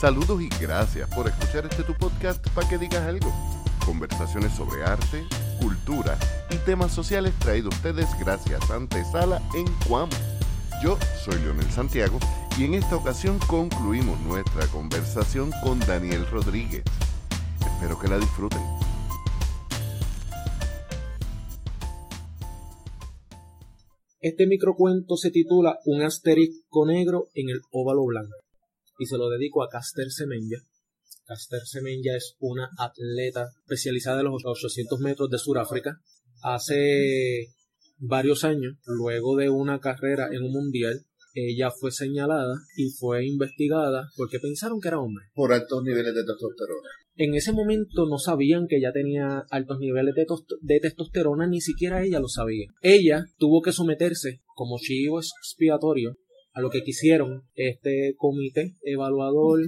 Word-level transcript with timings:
Saludos 0.00 0.40
y 0.40 0.48
gracias 0.62 1.14
por 1.14 1.28
escuchar 1.28 1.66
este 1.66 1.82
tu 1.82 1.92
podcast 1.92 2.42
para 2.54 2.66
que 2.66 2.78
digas 2.78 3.06
algo. 3.06 3.30
Conversaciones 3.84 4.50
sobre 4.54 4.82
arte, 4.82 5.26
cultura 5.60 6.18
y 6.50 6.56
temas 6.64 6.90
sociales 6.90 7.34
traídos 7.38 7.74
a 7.74 7.76
ustedes 7.76 8.08
gracias 8.18 8.70
a 8.70 8.76
Antesala 8.76 9.42
en 9.54 9.66
Cuamo. 9.86 10.12
Yo 10.82 10.96
soy 11.22 11.38
Leonel 11.42 11.70
Santiago 11.70 12.18
y 12.58 12.64
en 12.64 12.72
esta 12.72 12.96
ocasión 12.96 13.38
concluimos 13.46 14.18
nuestra 14.20 14.66
conversación 14.68 15.50
con 15.62 15.78
Daniel 15.80 16.24
Rodríguez. 16.30 16.82
Espero 17.60 17.98
que 17.98 18.08
la 18.08 18.16
disfruten. 18.16 18.62
Este 24.22 24.46
microcuento 24.46 25.18
se 25.18 25.30
titula 25.30 25.78
Un 25.84 26.00
asterisco 26.00 26.86
negro 26.86 27.26
en 27.34 27.50
el 27.50 27.60
óvalo 27.70 28.06
blanco 28.06 28.49
y 29.00 29.06
se 29.06 29.16
lo 29.16 29.30
dedico 29.30 29.64
a 29.64 29.68
Caster 29.68 30.10
Semenya. 30.10 30.58
Caster 31.24 31.62
Semenya 31.64 32.16
es 32.16 32.36
una 32.38 32.68
atleta 32.78 33.48
especializada 33.62 34.20
en 34.20 34.26
los 34.26 34.42
800 34.44 35.00
metros 35.00 35.30
de 35.30 35.38
Sudáfrica. 35.38 35.98
Hace 36.42 37.46
varios 37.98 38.44
años, 38.44 38.76
luego 38.84 39.36
de 39.36 39.48
una 39.48 39.80
carrera 39.80 40.28
en 40.30 40.42
un 40.42 40.52
mundial, 40.52 41.06
ella 41.32 41.70
fue 41.70 41.92
señalada 41.92 42.56
y 42.76 42.90
fue 42.90 43.24
investigada 43.26 44.10
porque 44.16 44.38
pensaron 44.38 44.80
que 44.80 44.88
era 44.88 45.00
hombre. 45.00 45.24
Por 45.34 45.52
altos 45.52 45.82
niveles 45.82 46.14
de 46.14 46.24
testosterona. 46.24 46.88
En 47.16 47.34
ese 47.34 47.52
momento 47.52 48.06
no 48.06 48.18
sabían 48.18 48.66
que 48.66 48.76
ella 48.76 48.92
tenía 48.92 49.44
altos 49.50 49.78
niveles 49.78 50.14
de, 50.14 50.26
de, 50.60 50.80
testosterona, 50.80 51.46
ni 51.46 51.60
siquiera 51.60 52.04
ella 52.04 52.20
lo 52.20 52.28
sabía. 52.28 52.66
Ella 52.82 53.24
tuvo 53.38 53.62
que 53.62 53.72
someterse 53.72 54.42
como 54.54 54.76
chivo 54.78 55.20
expiatorio 55.20 56.16
a 56.52 56.60
lo 56.60 56.70
que 56.70 56.82
quisieron 56.82 57.42
este 57.54 58.14
comité 58.16 58.76
evaluador 58.82 59.60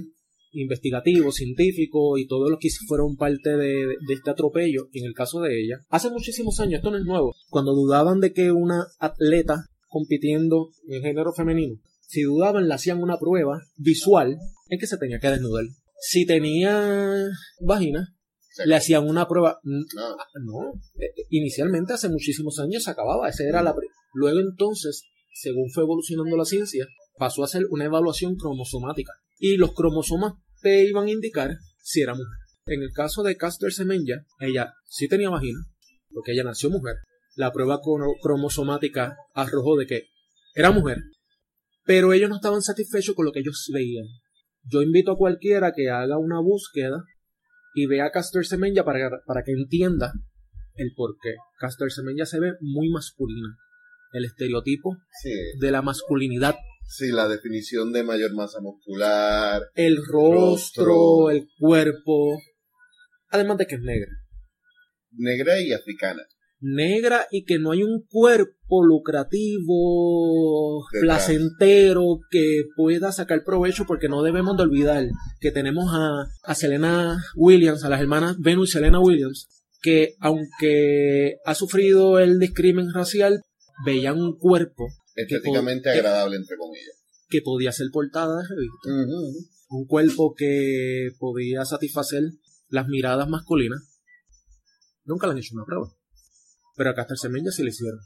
investigativo, 0.51 1.31
científico 1.31 2.17
y 2.17 2.27
todos 2.27 2.49
los 2.49 2.59
que 2.59 2.69
fueron 2.87 3.15
parte 3.15 3.57
de, 3.57 3.87
de, 3.87 4.13
este 4.13 4.29
atropello, 4.29 4.87
en 4.93 5.05
el 5.05 5.13
caso 5.13 5.41
de 5.41 5.59
ella, 5.59 5.79
hace 5.89 6.11
muchísimos 6.11 6.59
años, 6.59 6.75
esto 6.75 6.91
no 6.91 6.97
es 6.97 7.05
nuevo, 7.05 7.33
cuando 7.49 7.73
dudaban 7.73 8.19
de 8.19 8.33
que 8.33 8.51
una 8.51 8.85
atleta 8.99 9.69
compitiendo 9.87 10.69
en 10.87 11.01
género 11.01 11.33
femenino, 11.33 11.79
si 12.13 12.21
dudaban, 12.21 12.67
le 12.67 12.73
hacían 12.75 13.01
una 13.01 13.17
prueba 13.17 13.59
visual 13.77 14.37
en 14.69 14.79
que 14.79 14.85
se 14.85 14.97
tenía 14.97 15.19
que 15.19 15.29
desnudar. 15.29 15.63
Si 15.99 16.27
tenía 16.27 17.27
vagina, 17.59 18.13
le 18.65 18.75
hacían 18.75 19.07
una 19.07 19.27
prueba. 19.27 19.59
No, 19.63 19.81
no. 20.43 20.73
inicialmente 21.29 21.93
hace 21.93 22.09
muchísimos 22.09 22.59
años 22.59 22.83
se 22.83 22.91
acababa, 22.91 23.29
esa 23.29 23.45
era 23.45 23.63
la. 23.63 23.73
Luego 24.13 24.39
entonces 24.39 25.05
según 25.33 25.71
fue 25.71 25.83
evolucionando 25.83 26.37
la 26.37 26.45
ciencia, 26.45 26.87
pasó 27.17 27.43
a 27.43 27.47
ser 27.47 27.63
una 27.69 27.85
evaluación 27.85 28.35
cromosomática. 28.35 29.13
Y 29.37 29.57
los 29.57 29.73
cromosomas 29.73 30.33
te 30.61 30.85
iban 30.85 31.07
a 31.07 31.11
indicar 31.11 31.57
si 31.81 32.01
era 32.01 32.13
mujer. 32.13 32.37
En 32.67 32.81
el 32.81 32.91
caso 32.93 33.23
de 33.23 33.35
Caster 33.35 33.73
Semenya, 33.73 34.25
ella 34.39 34.73
sí 34.85 35.09
tenía 35.09 35.29
vagina, 35.29 35.59
porque 36.13 36.31
ella 36.31 36.43
nació 36.43 36.69
mujer. 36.69 36.95
La 37.35 37.51
prueba 37.51 37.81
cromosomática 38.21 39.17
arrojó 39.33 39.75
de 39.75 39.87
que 39.87 40.03
era 40.53 40.71
mujer, 40.71 40.99
pero 41.83 42.13
ellos 42.13 42.29
no 42.29 42.35
estaban 42.35 42.61
satisfechos 42.61 43.15
con 43.15 43.25
lo 43.25 43.31
que 43.31 43.39
ellos 43.39 43.69
veían. 43.73 44.05
Yo 44.63 44.81
invito 44.81 45.11
a 45.11 45.17
cualquiera 45.17 45.73
que 45.73 45.89
haga 45.89 46.17
una 46.17 46.39
búsqueda 46.39 47.03
y 47.75 47.87
vea 47.87 48.05
a 48.05 48.11
Caster 48.11 48.45
Semenya 48.45 48.85
para, 48.85 49.09
para 49.25 49.43
que 49.43 49.51
entienda 49.51 50.13
el 50.75 50.93
por 50.95 51.17
qué. 51.21 51.33
Caster 51.57 51.91
Semenya 51.91 52.25
se 52.25 52.39
ve 52.39 52.53
muy 52.61 52.89
masculina 52.89 53.57
el 54.13 54.25
estereotipo 54.25 54.97
de 55.59 55.71
la 55.71 55.81
masculinidad. 55.81 56.55
Sí, 56.85 57.11
la 57.11 57.27
definición 57.27 57.91
de 57.91 58.03
mayor 58.03 58.33
masa 58.33 58.59
muscular. 58.61 59.61
El 59.75 59.97
rostro, 60.05 61.29
el 61.29 61.47
cuerpo. 61.57 62.39
Además 63.29 63.57
de 63.57 63.67
que 63.67 63.75
es 63.75 63.81
negra. 63.81 64.11
Negra 65.11 65.61
y 65.61 65.73
africana. 65.73 66.23
Negra 66.59 67.27
y 67.29 67.43
que 67.43 67.59
no 67.59 67.71
hay 67.71 67.83
un 67.83 68.05
cuerpo 68.09 68.85
lucrativo, 68.85 70.85
placentero, 71.01 72.19
que 72.31 72.63
pueda 72.75 73.11
sacar 73.11 73.43
provecho 73.43 73.83
porque 73.85 74.07
no 74.07 74.23
debemos 74.23 74.55
de 74.55 74.63
olvidar 74.63 75.05
que 75.41 75.51
tenemos 75.51 75.93
a, 75.93 76.27
a 76.41 76.55
Selena 76.55 77.21
Williams, 77.35 77.83
a 77.83 77.89
las 77.89 77.99
hermanas 77.99 78.37
Venus 78.39 78.69
y 78.69 78.73
Selena 78.73 79.01
Williams, 79.01 79.47
que 79.81 80.15
aunque 80.21 81.35
ha 81.43 81.53
sufrido 81.53 82.19
el 82.19 82.39
discrimen 82.39 82.93
racial, 82.93 83.41
veían 83.85 84.19
un 84.19 84.37
cuerpo 84.37 84.87
estéticamente 85.15 85.89
agradable 85.89 86.37
entre 86.37 86.57
comillas. 86.57 87.03
que 87.29 87.41
podía 87.41 87.71
ser 87.71 87.87
portada 87.91 88.41
de 88.41 88.47
revista. 88.47 88.89
Un 89.69 89.85
cuerpo 89.85 90.35
que 90.35 91.09
podía 91.17 91.65
satisfacer 91.65 92.23
las 92.67 92.87
miradas 92.87 93.27
masculinas. 93.27 93.81
Nunca 95.03 95.27
le 95.27 95.33
han 95.33 95.39
hecho 95.39 95.55
una 95.55 95.65
prueba. 95.65 95.91
Pero 96.75 96.89
a 96.89 96.95
Caster 96.95 97.17
Semenya 97.17 97.51
sí 97.51 97.63
le 97.63 97.69
hicieron. 97.69 97.99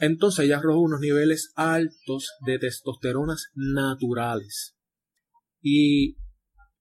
Entonces 0.00 0.44
ella 0.44 0.58
arrojó 0.58 0.80
unos 0.80 1.00
niveles 1.00 1.52
altos 1.54 2.32
de 2.44 2.58
testosteronas 2.58 3.46
naturales. 3.54 4.76
Y 5.60 6.16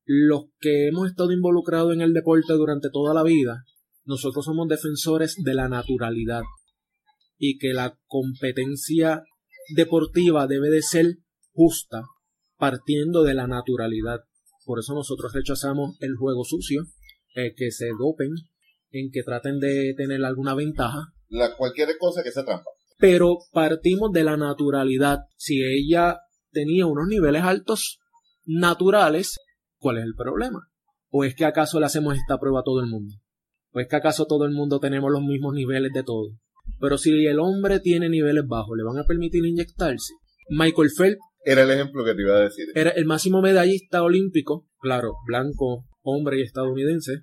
los 0.05 0.45
que 0.59 0.87
hemos 0.87 1.09
estado 1.09 1.31
involucrados 1.31 1.93
en 1.93 2.01
el 2.01 2.13
deporte 2.13 2.53
durante 2.53 2.89
toda 2.91 3.13
la 3.13 3.23
vida 3.23 3.63
nosotros 4.05 4.43
somos 4.43 4.67
defensores 4.67 5.35
de 5.41 5.53
la 5.53 5.69
naturalidad 5.69 6.41
y 7.37 7.57
que 7.57 7.73
la 7.73 7.97
competencia 8.07 9.23
deportiva 9.75 10.47
debe 10.47 10.69
de 10.69 10.81
ser 10.81 11.17
justa, 11.53 12.03
partiendo 12.57 13.23
de 13.23 13.33
la 13.33 13.47
naturalidad. 13.47 14.21
Por 14.65 14.79
eso 14.79 14.93
nosotros 14.93 15.33
rechazamos 15.33 15.97
el 15.99 16.15
juego 16.15 16.43
sucio, 16.43 16.83
eh, 17.35 17.53
que 17.55 17.71
se 17.71 17.89
dopen, 17.97 18.29
en 18.91 19.11
que 19.11 19.23
traten 19.23 19.59
de 19.59 19.93
tener 19.97 20.23
alguna 20.23 20.53
ventaja. 20.53 21.13
La, 21.27 21.55
cualquier 21.55 21.97
cosa 21.97 22.23
que 22.23 22.31
sea 22.31 22.45
trampa. 22.45 22.69
Pero 22.97 23.39
partimos 23.51 24.11
de 24.11 24.23
la 24.23 24.37
naturalidad. 24.37 25.19
Si 25.35 25.61
ella 25.63 26.19
tenía 26.51 26.85
unos 26.85 27.07
niveles 27.07 27.43
altos 27.43 27.99
naturales, 28.45 29.37
¿cuál 29.77 29.97
es 29.97 30.03
el 30.03 30.13
problema? 30.15 30.69
¿O 31.09 31.25
es 31.25 31.35
que 31.35 31.45
acaso 31.45 31.79
le 31.79 31.87
hacemos 31.87 32.15
esta 32.15 32.39
prueba 32.39 32.61
a 32.61 32.63
todo 32.63 32.79
el 32.81 32.87
mundo? 32.87 33.15
¿O 33.71 33.79
es 33.79 33.87
que 33.87 33.95
acaso 33.95 34.25
todo 34.25 34.45
el 34.45 34.51
mundo 34.51 34.79
tenemos 34.79 35.11
los 35.11 35.21
mismos 35.21 35.53
niveles 35.53 35.91
de 35.93 36.03
todo? 36.03 36.29
Pero 36.79 36.97
si 36.97 37.25
el 37.25 37.39
hombre 37.39 37.79
tiene 37.79 38.09
niveles 38.09 38.45
bajos, 38.47 38.77
¿le 38.77 38.83
van 38.83 38.97
a 38.97 39.05
permitir 39.05 39.45
inyectarse? 39.45 40.13
Michael 40.49 40.89
Phelps. 40.97 41.21
Era 41.45 41.63
el 41.63 41.71
ejemplo 41.71 42.03
que 42.05 42.13
te 42.13 42.21
iba 42.21 42.37
a 42.37 42.41
decir. 42.41 42.65
Era 42.75 42.91
el 42.91 43.05
máximo 43.05 43.41
medallista 43.41 44.03
olímpico, 44.03 44.67
claro, 44.79 45.13
blanco, 45.25 45.85
hombre 46.01 46.39
y 46.39 46.43
estadounidense. 46.43 47.21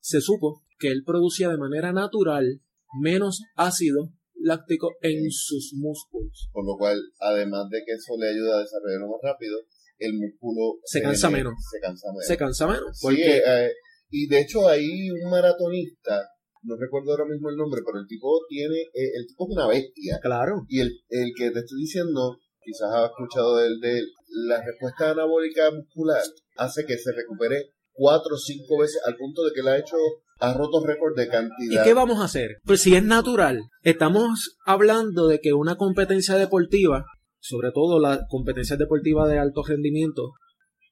Se 0.00 0.20
supo 0.20 0.62
que 0.78 0.88
él 0.88 1.02
producía 1.04 1.48
de 1.48 1.58
manera 1.58 1.92
natural 1.92 2.60
menos 3.00 3.42
ácido 3.56 4.12
láctico 4.34 4.92
en 5.02 5.30
sus 5.30 5.72
músculos. 5.74 6.48
Por 6.52 6.64
lo 6.64 6.76
cual, 6.78 6.98
además 7.20 7.68
de 7.70 7.82
que 7.84 7.92
eso 7.92 8.14
le 8.18 8.30
ayuda 8.30 8.58
a 8.58 8.60
desarrollarlo 8.60 9.08
más 9.08 9.20
rápido, 9.22 9.58
el 9.98 10.14
músculo 10.14 10.78
se 10.84 11.02
cansa 11.02 11.28
menos. 11.28 11.54
Se 11.70 11.80
cansa 11.80 12.08
menos. 12.12 12.26
Se 12.26 12.36
cansa 12.36 12.66
menos. 12.66 12.98
Porque... 13.02 13.42
Eh, 13.44 13.72
y 14.10 14.26
de 14.26 14.40
hecho 14.40 14.66
hay 14.66 15.10
un 15.10 15.30
maratonista 15.30 16.26
no 16.68 16.76
recuerdo 16.76 17.12
ahora 17.12 17.24
mismo 17.24 17.48
el 17.48 17.56
nombre, 17.56 17.80
pero 17.84 17.98
el 17.98 18.06
tipo 18.06 18.28
tiene, 18.48 18.76
eh, 18.92 19.16
el 19.16 19.26
tipo 19.26 19.48
es 19.48 19.56
una 19.56 19.66
bestia. 19.66 20.18
Claro. 20.20 20.64
Y 20.68 20.80
el, 20.80 20.92
el 21.08 21.32
que 21.34 21.50
te 21.50 21.60
estoy 21.60 21.80
diciendo, 21.80 22.36
quizás 22.60 22.92
has 22.92 23.10
escuchado 23.10 23.56
de 23.56 23.66
él, 23.66 23.80
de 23.80 24.02
la 24.46 24.62
respuesta 24.62 25.10
anabólica 25.10 25.70
muscular 25.70 26.22
hace 26.56 26.84
que 26.84 26.98
se 26.98 27.12
recupere 27.12 27.70
cuatro 27.92 28.34
o 28.34 28.38
cinco 28.38 28.78
veces 28.78 29.00
al 29.06 29.16
punto 29.16 29.44
de 29.44 29.52
que 29.54 29.62
le 29.62 29.70
ha 29.70 29.78
hecho, 29.78 29.96
ha 30.40 30.52
roto 30.52 30.84
récord 30.84 31.16
de 31.16 31.28
cantidad. 31.28 31.82
¿Y 31.82 31.84
qué 31.84 31.94
vamos 31.94 32.20
a 32.20 32.24
hacer? 32.24 32.58
Pues 32.64 32.82
si 32.82 32.94
es 32.94 33.02
natural, 33.02 33.62
estamos 33.82 34.56
hablando 34.64 35.26
de 35.26 35.40
que 35.40 35.52
una 35.52 35.76
competencia 35.76 36.36
deportiva, 36.36 37.06
sobre 37.40 37.70
todo 37.72 37.98
la 37.98 38.20
competencia 38.28 38.76
deportiva 38.76 39.26
de 39.26 39.38
alto 39.38 39.62
rendimiento, 39.66 40.32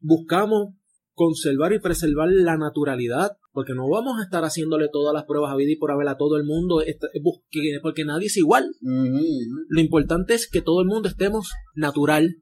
buscamos 0.00 0.74
conservar 1.16 1.72
y 1.72 1.80
preservar 1.80 2.28
la 2.30 2.58
naturalidad, 2.58 3.38
porque 3.52 3.72
no 3.72 3.88
vamos 3.88 4.20
a 4.20 4.24
estar 4.24 4.44
haciéndole 4.44 4.88
todas 4.92 5.14
las 5.14 5.24
pruebas 5.24 5.50
a 5.50 5.56
vida 5.56 5.72
y 5.72 5.76
por 5.76 5.90
haber 5.90 6.06
a 6.08 6.18
todo 6.18 6.36
el 6.36 6.44
mundo, 6.44 6.82
porque 7.82 8.04
nadie 8.04 8.26
es 8.26 8.36
igual. 8.36 8.70
Lo 8.82 9.80
importante 9.80 10.34
es 10.34 10.48
que 10.48 10.60
todo 10.60 10.82
el 10.82 10.86
mundo 10.86 11.08
estemos 11.08 11.50
natural. 11.74 12.36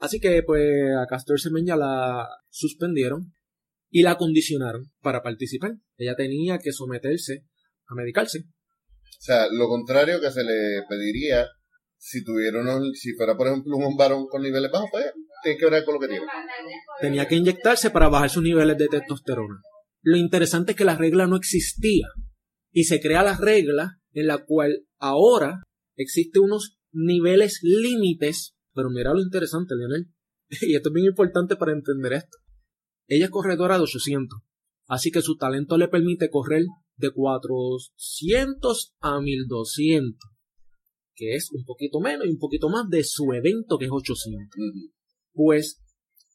Así 0.00 0.20
que 0.20 0.42
pues 0.42 0.94
a 0.96 1.06
Castor 1.06 1.40
Semenya 1.40 1.76
la 1.76 2.28
suspendieron 2.50 3.32
y 3.88 4.02
la 4.02 4.18
condicionaron 4.18 4.92
para 5.00 5.22
participar. 5.22 5.72
Ella 5.96 6.14
tenía 6.14 6.58
que 6.58 6.72
someterse 6.72 7.46
a 7.86 7.94
medicarse. 7.94 8.40
O 8.40 9.22
sea, 9.22 9.46
lo 9.50 9.66
contrario 9.66 10.20
que 10.20 10.30
se 10.30 10.44
le 10.44 10.82
pediría 10.88 11.48
si 11.96 12.22
tuvieron, 12.22 12.94
si 12.94 13.14
fuera 13.14 13.34
por 13.34 13.46
ejemplo 13.46 13.78
un 13.78 13.96
varón 13.96 14.26
con 14.26 14.42
niveles 14.42 14.70
bajos, 14.70 14.90
pues 14.92 15.06
tiene 15.42 15.58
que 15.58 15.70
ver 15.70 15.84
con 15.84 15.94
lo 15.94 16.00
que 16.00 16.08
tiene. 16.08 16.26
Tenía 17.00 17.26
que 17.26 17.36
inyectarse 17.36 17.90
para 17.90 18.08
bajar 18.08 18.30
sus 18.30 18.42
niveles 18.42 18.76
de 18.78 18.88
testosterona. 18.88 19.60
Lo 20.02 20.16
interesante 20.16 20.72
es 20.72 20.78
que 20.78 20.84
la 20.84 20.96
regla 20.96 21.26
no 21.26 21.36
existía 21.36 22.08
y 22.72 22.84
se 22.84 23.00
crea 23.00 23.22
la 23.22 23.36
regla 23.36 23.98
en 24.12 24.26
la 24.26 24.44
cual 24.44 24.86
ahora 24.98 25.62
existe 25.96 26.40
unos 26.40 26.78
niveles 26.92 27.60
límites, 27.62 28.54
pero 28.74 28.90
mira 28.90 29.12
lo 29.12 29.20
interesante, 29.20 29.74
Lionel, 29.76 30.06
y 30.62 30.74
esto 30.74 30.88
es 30.88 30.92
bien 30.92 31.06
importante 31.06 31.56
para 31.56 31.72
entender 31.72 32.14
esto. 32.14 32.38
Ella 33.06 33.26
es 33.26 33.30
corredora 33.30 33.76
de 33.76 33.82
800. 33.82 34.38
Así 34.86 35.10
que 35.10 35.22
su 35.22 35.36
talento 35.36 35.76
le 35.76 35.88
permite 35.88 36.30
correr 36.30 36.64
de 36.96 37.10
400 37.12 38.94
a 39.00 39.20
1200. 39.20 40.18
Que 41.14 41.34
es 41.34 41.50
un 41.52 41.64
poquito 41.64 42.00
menos 42.00 42.26
y 42.26 42.30
un 42.30 42.38
poquito 42.38 42.68
más 42.68 42.88
de 42.88 43.04
su 43.04 43.32
evento 43.32 43.78
que 43.78 43.84
es 43.84 43.90
800. 43.92 44.46
Ujú. 44.56 44.92
Pues 45.42 45.80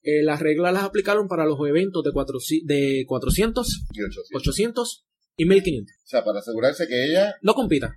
eh, 0.02 0.24
las 0.24 0.40
reglas 0.40 0.74
las 0.74 0.84
aplicaron 0.84 1.28
para 1.28 1.46
los 1.46 1.60
eventos 1.60 2.04
de, 2.04 2.12
cuatro, 2.12 2.40
de 2.64 3.06
400, 3.08 3.86
Y 3.94 4.02
800. 4.02 4.30
800 4.34 5.06
y 5.38 5.46
1500. 5.46 5.96
O 5.96 6.08
sea, 6.08 6.24
para 6.26 6.40
asegurarse 6.40 6.88
que 6.88 7.06
ella 7.06 7.36
No 7.44 7.54
compita. 7.54 7.94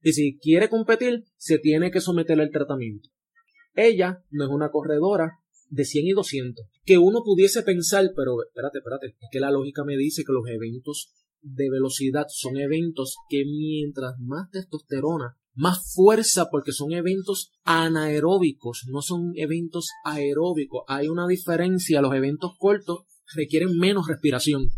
Y 0.00 0.12
si 0.12 0.38
quiere 0.38 0.68
competir, 0.68 1.24
se 1.36 1.58
tiene 1.58 1.90
que 1.90 2.00
someter 2.00 2.40
al 2.40 2.52
tratamiento. 2.52 3.08
Ella 3.74 4.22
no 4.30 4.44
es 4.44 4.50
una 4.50 4.70
corredora 4.70 5.40
de 5.70 5.84
100 5.84 6.06
y 6.06 6.12
200. 6.12 6.66
Que 6.84 6.98
uno 6.98 7.22
pudiese 7.24 7.64
pensar, 7.64 8.08
pero 8.14 8.44
espérate, 8.46 8.78
espérate, 8.78 9.06
es 9.08 9.28
que 9.32 9.40
la 9.40 9.50
lógica 9.50 9.82
me 9.82 9.96
dice 9.96 10.22
que 10.24 10.32
los 10.32 10.46
eventos 10.46 11.12
de 11.40 11.68
velocidad 11.68 12.26
son 12.28 12.58
eventos 12.58 13.16
que 13.28 13.44
mientras 13.44 14.20
más 14.20 14.50
testosterona, 14.52 15.36
más 15.54 15.92
fuerza, 15.94 16.48
porque 16.50 16.72
son 16.72 16.92
eventos 16.92 17.52
anaeróbicos, 17.64 18.84
no 18.88 19.02
son 19.02 19.32
eventos 19.36 19.88
aeróbicos. 20.04 20.82
Hay 20.88 21.08
una 21.08 21.26
diferencia, 21.26 22.00
los 22.00 22.14
eventos 22.14 22.52
cortos 22.58 23.04
requieren 23.34 23.76
menos 23.78 24.08
respiración. 24.08 24.70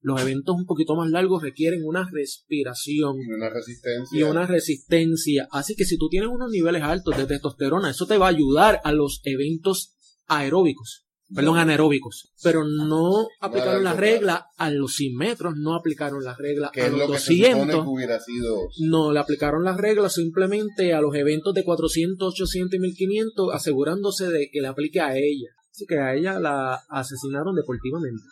Los 0.00 0.20
eventos 0.20 0.54
un 0.54 0.66
poquito 0.66 0.96
más 0.96 1.10
largos 1.10 1.42
requieren 1.42 1.80
una 1.82 2.06
respiración 2.10 3.16
tiene 3.16 3.36
una 3.36 3.48
resistencia. 3.48 4.18
y 4.18 4.22
una 4.22 4.46
resistencia. 4.46 5.48
Así 5.50 5.74
que 5.74 5.86
si 5.86 5.96
tú 5.96 6.10
tienes 6.10 6.28
unos 6.28 6.50
niveles 6.50 6.82
altos 6.82 7.16
de 7.16 7.26
testosterona, 7.26 7.90
eso 7.90 8.06
te 8.06 8.18
va 8.18 8.26
a 8.26 8.30
ayudar 8.30 8.80
a 8.84 8.92
los 8.92 9.22
eventos 9.24 9.94
aeróbicos, 10.26 11.06
perdón, 11.32 11.58
anaeróbicos. 11.58 12.32
Pero 12.42 12.64
no 12.64 13.28
aplicaron 13.40 13.84
la 13.84 13.94
regla 13.94 14.46
a 14.56 14.70
los 14.70 14.94
100 14.94 15.16
metros, 15.16 15.54
no 15.56 15.74
aplicaron 15.74 16.24
la 16.24 16.34
regla 16.34 16.70
a 16.74 16.88
los 16.88 16.98
lo 16.98 17.12
que 17.12 17.18
se 17.18 17.34
supone 17.34 17.50
200. 17.50 17.84
que 17.84 17.88
hubiera 17.88 18.20
sido. 18.20 18.56
No, 18.80 19.12
le 19.12 19.20
aplicaron 19.20 19.64
las 19.64 19.76
reglas 19.76 20.14
simplemente 20.14 20.92
a 20.92 21.00
los 21.00 21.14
eventos 21.14 21.54
de 21.54 21.64
400, 21.64 22.32
800 22.34 22.74
y 22.74 22.78
1500, 22.80 23.54
asegurándose 23.54 24.28
de 24.28 24.48
que 24.52 24.60
le 24.60 24.68
aplique 24.68 25.00
a 25.00 25.16
ella. 25.16 25.50
Así 25.70 25.86
que 25.86 25.98
a 25.98 26.14
ella 26.14 26.38
la 26.38 26.82
asesinaron 26.88 27.54
deportivamente. 27.54 28.22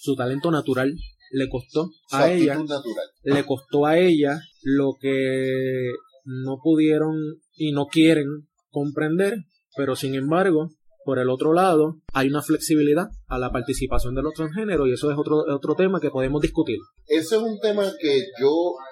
Su 0.00 0.16
talento 0.16 0.50
natural 0.50 0.94
le 1.30 1.48
costó 1.48 1.90
a 2.10 2.30
ella 2.30 2.56
natural. 2.56 3.06
le 3.22 3.44
costó 3.44 3.86
a 3.86 3.98
ella 3.98 4.40
lo 4.62 4.94
que 5.00 5.92
no 6.24 6.58
pudieron 6.62 7.16
y 7.56 7.72
no 7.72 7.86
quieren 7.86 8.26
comprender, 8.70 9.38
pero 9.76 9.96
sin 9.96 10.14
embargo, 10.14 10.70
por 11.04 11.18
el 11.18 11.28
otro 11.30 11.52
lado, 11.52 11.96
hay 12.12 12.28
una 12.28 12.42
flexibilidad 12.42 13.06
a 13.28 13.38
la 13.38 13.50
participación 13.50 14.14
de 14.14 14.22
los 14.22 14.32
transgéneros 14.34 14.88
y 14.88 14.92
eso 14.92 15.10
es 15.10 15.18
otro, 15.18 15.44
otro 15.54 15.74
tema 15.74 16.00
que 16.00 16.10
podemos 16.10 16.40
discutir. 16.40 16.78
Ese 17.06 17.36
es 17.36 17.42
un 17.42 17.58
tema 17.60 17.84
que 18.00 18.22
yo 18.40 18.50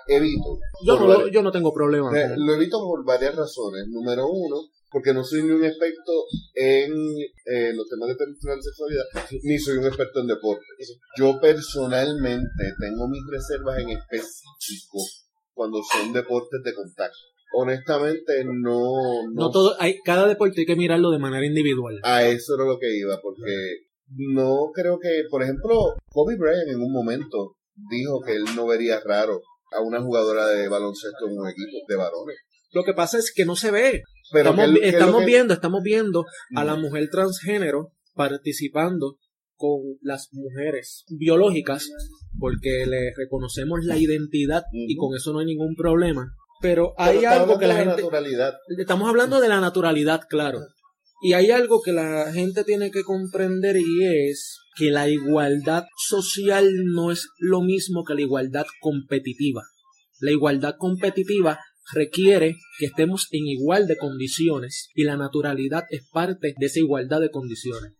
evito. 0.08 0.58
Yo 0.84 0.98
no, 0.98 1.06
varias- 1.06 1.30
yo 1.32 1.42
no 1.42 1.50
tengo 1.52 1.72
problema. 1.72 2.10
Eh, 2.18 2.34
Lo 2.36 2.54
evito 2.54 2.78
por 2.80 3.04
varias 3.04 3.34
razones. 3.34 3.86
Número 3.88 4.26
uno, 4.28 4.56
porque 4.90 5.14
no 5.14 5.24
soy 5.24 5.42
ni 5.44 5.50
un 5.50 5.64
experto 5.64 6.12
en 6.54 6.92
eh, 6.92 7.72
los 7.74 7.88
temas 7.88 8.08
de 8.08 8.62
sexualidad, 8.62 9.04
ni 9.42 9.58
soy 9.58 9.78
un 9.78 9.86
experto 9.86 10.20
en 10.20 10.26
deporte. 10.26 10.64
Yo 11.16 11.40
personalmente 11.40 12.74
tengo 12.78 13.08
mis 13.08 13.22
reservas 13.30 13.78
en 13.78 13.90
específico 13.90 14.98
cuando 15.54 15.78
son 15.82 16.12
deportes 16.12 16.60
de 16.62 16.74
contacto. 16.74 17.16
Honestamente, 17.54 18.44
no, 18.44 19.28
No 19.32 19.50
todo, 19.50 19.74
hay, 19.78 19.98
cada 20.04 20.26
deporte 20.26 20.60
hay 20.60 20.66
que 20.66 20.76
mirarlo 20.76 21.10
de 21.10 21.18
manera 21.18 21.44
individual. 21.46 22.00
a 22.02 22.24
eso 22.26 22.54
era 22.56 22.64
lo 22.64 22.78
que 22.78 22.96
iba, 22.96 23.18
porque 23.22 23.86
no 24.08 24.70
creo 24.74 24.98
que, 24.98 25.22
por 25.30 25.42
ejemplo, 25.42 25.94
Kobe 26.10 26.36
Bryant 26.36 26.68
en 26.68 26.80
un 26.80 26.92
momento 26.92 27.56
dijo 27.90 28.20
que 28.24 28.32
él 28.36 28.44
no 28.54 28.66
vería 28.66 29.00
raro 29.04 29.40
a 29.74 29.80
una 29.80 30.00
jugadora 30.02 30.46
de 30.48 30.68
baloncesto 30.68 31.28
en 31.28 31.38
un 31.38 31.48
equipo 31.48 31.78
de 31.88 31.96
varones. 31.96 32.36
Lo 32.72 32.84
que 32.84 32.92
pasa 32.94 33.18
es 33.18 33.32
que 33.34 33.44
no 33.44 33.56
se 33.56 33.70
ve. 33.70 34.02
Pero 34.32 34.50
estamos 34.50 34.78
que 34.80 34.88
estamos 34.88 35.20
que- 35.20 35.26
viendo, 35.26 35.54
estamos 35.54 35.82
viendo 35.82 36.24
a 36.56 36.64
la 36.64 36.76
mujer 36.76 37.08
transgénero 37.10 37.92
participando 38.14 39.16
con 39.56 39.80
las 40.00 40.28
mujeres 40.32 41.04
biológicas 41.08 41.88
porque 42.38 42.84
le 42.86 43.12
reconocemos 43.16 43.80
la 43.84 43.96
identidad 43.98 44.62
y 44.72 44.96
con 44.96 45.14
eso 45.14 45.32
no 45.32 45.38
hay 45.40 45.46
ningún 45.46 45.74
problema. 45.76 46.32
Pero 46.62 46.94
hay 46.96 47.24
algo 47.24 47.58
que 47.58 47.66
la 47.66 47.74
gente... 47.74 47.96
naturalidad. 48.02 48.54
Estamos 48.78 49.08
hablando 49.08 49.40
de 49.40 49.48
la 49.48 49.60
naturalidad, 49.60 50.20
claro. 50.28 50.60
Y 51.24 51.34
hay 51.34 51.50
algo 51.50 51.82
que 51.82 51.92
la 51.92 52.32
gente 52.32 52.64
tiene 52.64 52.90
que 52.90 53.02
comprender 53.04 53.76
y 53.76 54.04
es 54.30 54.58
que 54.76 54.90
la 54.90 55.08
igualdad 55.08 55.84
social 56.08 56.68
no 56.86 57.12
es 57.12 57.28
lo 57.38 57.60
mismo 57.60 58.04
que 58.04 58.14
la 58.14 58.22
igualdad 58.22 58.64
competitiva. 58.80 59.62
La 60.20 60.30
igualdad 60.30 60.74
competitiva 60.78 61.58
requiere 61.92 62.56
que 62.78 62.86
estemos 62.86 63.28
en 63.32 63.46
igual 63.46 63.86
de 63.86 63.96
condiciones 63.96 64.88
y 64.94 65.04
la 65.04 65.16
naturalidad 65.16 65.84
es 65.90 66.08
parte 66.12 66.54
de 66.58 66.66
esa 66.66 66.78
igualdad 66.78 67.20
de 67.20 67.30
condiciones. 67.30 67.92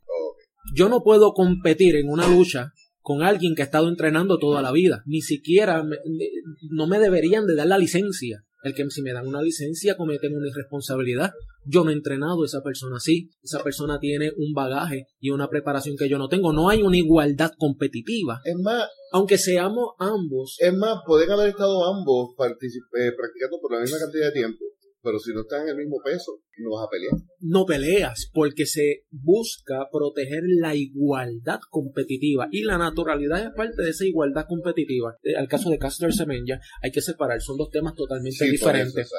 Yo 0.75 0.89
no 0.89 1.03
puedo 1.03 1.33
competir 1.33 1.97
en 1.97 2.09
una 2.09 2.27
lucha 2.29 2.71
con 3.01 3.23
alguien 3.23 3.55
que 3.57 3.63
ha 3.63 3.65
estado 3.65 3.89
entrenando 3.89 4.39
toda 4.39 4.63
la 4.63 4.71
vida. 4.73 5.03
Ni 5.07 5.21
siquiera 5.21 5.83
me- 5.83 5.97
me- 6.09 6.29
no 6.71 6.87
me 6.87 7.01
deberían 7.01 7.47
de 7.47 7.57
dar 7.57 7.67
la 7.67 7.79
licencia. 7.79 8.45
El 8.63 8.75
que 8.75 8.89
si 8.91 9.03
me 9.03 9.13
dan 9.13 9.27
una 9.27 9.43
licencia 9.43 9.97
cometen 9.97 10.37
una 10.37 10.49
irresponsabilidad. 10.49 11.33
Yo 11.65 11.85
no 11.85 11.91
he 11.91 11.95
entrenado 11.95 12.43
a 12.43 12.47
esa 12.47 12.63
persona 12.63 12.97
así. 12.97 13.31
Esa 13.43 13.63
persona 13.63 13.99
tiene 13.99 14.33
un 14.37 14.53
bagaje 14.53 15.07
y 15.21 15.31
una 15.31 15.49
preparación 15.49 15.97
que 15.97 16.09
yo 16.09 16.19
no 16.19 16.29
tengo. 16.29 16.53
No 16.53 16.69
hay 16.69 16.83
una 16.83 16.97
igualdad 16.97 17.53
competitiva. 17.59 18.41
Es 18.45 18.57
más, 18.57 18.89
Aunque 19.13 19.37
seamos 19.37 19.91
ambos 19.99 20.57
es 20.59 20.75
más, 20.75 21.01
pueden 21.07 21.31
haber 21.31 21.51
estado 21.51 21.85
ambos 21.85 22.31
eh, 22.39 23.13
practicando 23.17 23.59
por 23.61 23.73
la 23.73 23.81
misma 23.81 23.99
cantidad 23.99 24.27
de 24.27 24.33
tiempo, 24.33 24.65
pero 25.03 25.19
si 25.19 25.33
no 25.33 25.41
están 25.43 25.63
en 25.63 25.71
el 25.71 25.77
mismo 25.77 25.97
peso, 26.05 26.41
no 26.59 26.77
vas 26.77 26.87
a 26.87 26.91
pelear. 26.91 27.13
no 27.41 27.65
peleas 27.67 28.31
porque 28.33 28.67
se 28.67 29.05
busca 29.11 29.89
proteger 29.91 30.43
la 30.61 30.75
igualdad 30.75 31.59
competitiva 31.71 32.49
y 32.53 32.63
la 32.63 32.79
naturalidad 32.79 33.43
es 33.43 33.51
parte 33.57 33.83
de 33.83 33.91
esa 33.91 34.05
igualdad 34.07 34.47
competitiva. 34.49 35.17
Eh, 35.23 35.35
Al 35.37 35.49
caso 35.49 35.71
de 35.71 35.79
Caster 35.79 36.13
Semenya 36.13 36.61
hay 36.83 36.93
que 36.93 37.03
separar, 37.03 37.41
son 37.41 37.57
dos 37.57 37.71
temas 37.71 37.95
totalmente 37.95 38.45
Sí, 38.45 38.51
diferentes. 38.51 39.11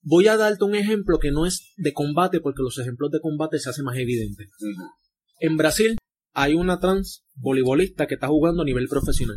Voy 0.00 0.28
a 0.28 0.36
darte 0.36 0.64
un 0.64 0.74
ejemplo 0.74 1.18
que 1.18 1.30
no 1.30 1.44
es 1.44 1.72
de 1.76 1.92
combate 1.92 2.40
porque 2.40 2.62
los 2.62 2.78
ejemplos 2.78 3.10
de 3.10 3.20
combate 3.20 3.58
se 3.58 3.68
hacen 3.68 3.84
más 3.84 3.96
evidentes. 3.98 4.48
En 5.40 5.56
Brasil 5.56 5.98
hay 6.32 6.54
una 6.54 6.78
trans 6.78 7.24
voleibolista 7.34 8.06
que 8.06 8.14
está 8.14 8.28
jugando 8.28 8.62
a 8.62 8.64
nivel 8.64 8.86
profesional, 8.88 9.36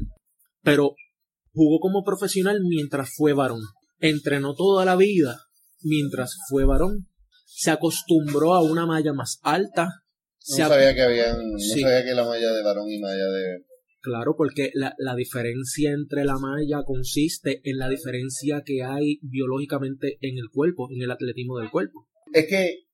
pero 0.64 0.96
jugó 1.52 1.80
como 1.80 2.04
profesional 2.04 2.62
mientras 2.64 3.10
fue 3.16 3.34
varón. 3.34 3.60
Entrenó 4.00 4.56
toda 4.56 4.86
la 4.86 4.96
vida 4.96 5.38
mientras 5.84 6.36
fue 6.50 6.66
varón. 6.66 7.08
Se 7.46 7.72
acostumbró 7.72 8.54
a 8.54 8.62
una 8.64 8.86
malla 8.86 9.14
más 9.14 9.40
alta. 9.44 9.86
No 9.86 10.56
Se 10.56 10.64
sabía 10.64 10.94
que 10.96 11.02
habían, 11.02 11.38
no 11.52 11.58
Sí. 11.60 11.82
sabía 11.82 12.04
que 12.04 12.14
la 12.14 12.26
malla 12.26 12.52
de 12.54 12.64
varón 12.64 12.90
y 12.90 13.00
malla 13.00 13.26
de... 13.26 13.64
Claro, 14.02 14.34
porque 14.36 14.72
la, 14.74 14.96
la 14.98 15.16
diferencia 15.16 15.92
entre 15.92 16.26
la 16.26 16.40
malla 16.40 16.82
consiste 16.84 17.62
en 17.64 17.78
la 17.78 17.88
diferencia 17.88 18.64
que 18.66 18.82
hay 18.84 19.20
biológicamente 19.22 20.18
en 20.22 20.38
el 20.40 20.50
cuerpo, 20.52 20.88
en 20.92 21.04
el 21.04 21.12
atletismo 21.12 21.60
del 21.60 21.70
cuerpo. 21.70 22.08
Es 22.34 22.48
que 22.48 22.86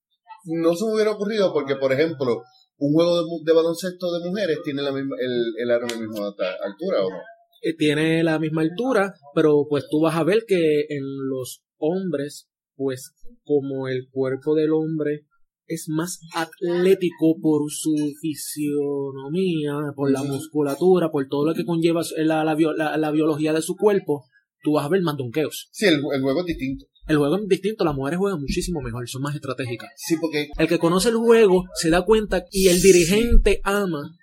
no 0.44 0.74
se 0.74 0.84
me 0.84 0.94
hubiera 0.94 1.12
ocurrido 1.12 1.52
porque, 1.54 1.76
por 1.76 1.92
ejemplo, 1.94 2.42
un 2.76 2.92
juego 2.92 3.22
de, 3.22 3.28
de 3.42 3.52
baloncesto 3.54 4.12
de 4.18 4.28
mujeres 4.28 4.58
tiene 4.62 4.82
la 4.82 4.92
misma, 4.92 5.16
el, 5.18 5.54
el 5.62 5.70
aro 5.70 5.86
en 5.86 5.92
la 5.94 6.06
misma 6.08 6.26
altura, 6.28 7.04
¿o 7.04 7.10
no? 7.10 7.16
eh, 7.62 7.74
tiene 7.76 8.22
la 8.22 8.38
misma 8.38 8.60
altura, 8.62 9.14
pero 9.34 9.64
pues 9.68 9.86
tú 9.90 10.00
vas 10.02 10.14
a 10.14 10.24
ver 10.24 10.44
que 10.46 10.80
en 10.90 11.04
los 11.30 11.62
hombres, 11.78 12.48
pues 12.78 13.12
como 13.44 13.88
el 13.88 14.08
cuerpo 14.10 14.54
del 14.54 14.72
hombre 14.72 15.26
es 15.66 15.84
más 15.88 16.18
atlético 16.34 17.36
por 17.42 17.70
su 17.70 17.92
fisionomía, 18.22 19.92
por 19.94 20.10
la 20.10 20.22
musculatura, 20.22 21.10
por 21.10 21.26
todo 21.28 21.46
lo 21.46 21.54
que 21.54 21.64
conlleva 21.66 22.00
la, 22.16 22.44
la, 22.44 22.54
bio- 22.54 22.72
la- 22.72 22.96
la 22.96 23.10
biología 23.10 23.52
de 23.52 23.60
su 23.60 23.76
cuerpo, 23.76 24.24
tú 24.62 24.72
vas 24.72 24.86
a 24.86 24.88
ver 24.88 25.02
más 25.02 25.16
donqueos. 25.16 25.68
Sí, 25.72 25.86
el, 25.86 25.94
el 26.14 26.22
juego 26.22 26.40
es 26.40 26.46
distinto. 26.46 26.86
El 27.06 27.16
juego 27.18 27.36
es 27.36 27.48
distinto, 27.48 27.84
las 27.84 27.94
mujeres 27.94 28.18
juegan 28.18 28.40
muchísimo 28.40 28.80
mejor, 28.80 29.08
son 29.08 29.22
más 29.22 29.34
estratégicas. 29.34 29.90
Sí, 29.96 30.16
porque 30.20 30.48
El 30.58 30.68
que 30.68 30.78
conoce 30.78 31.08
el 31.08 31.16
juego 31.16 31.64
se 31.74 31.90
da 31.90 32.02
cuenta 32.02 32.44
y 32.50 32.68
el 32.68 32.80
dirigente 32.80 33.60
ama 33.64 34.14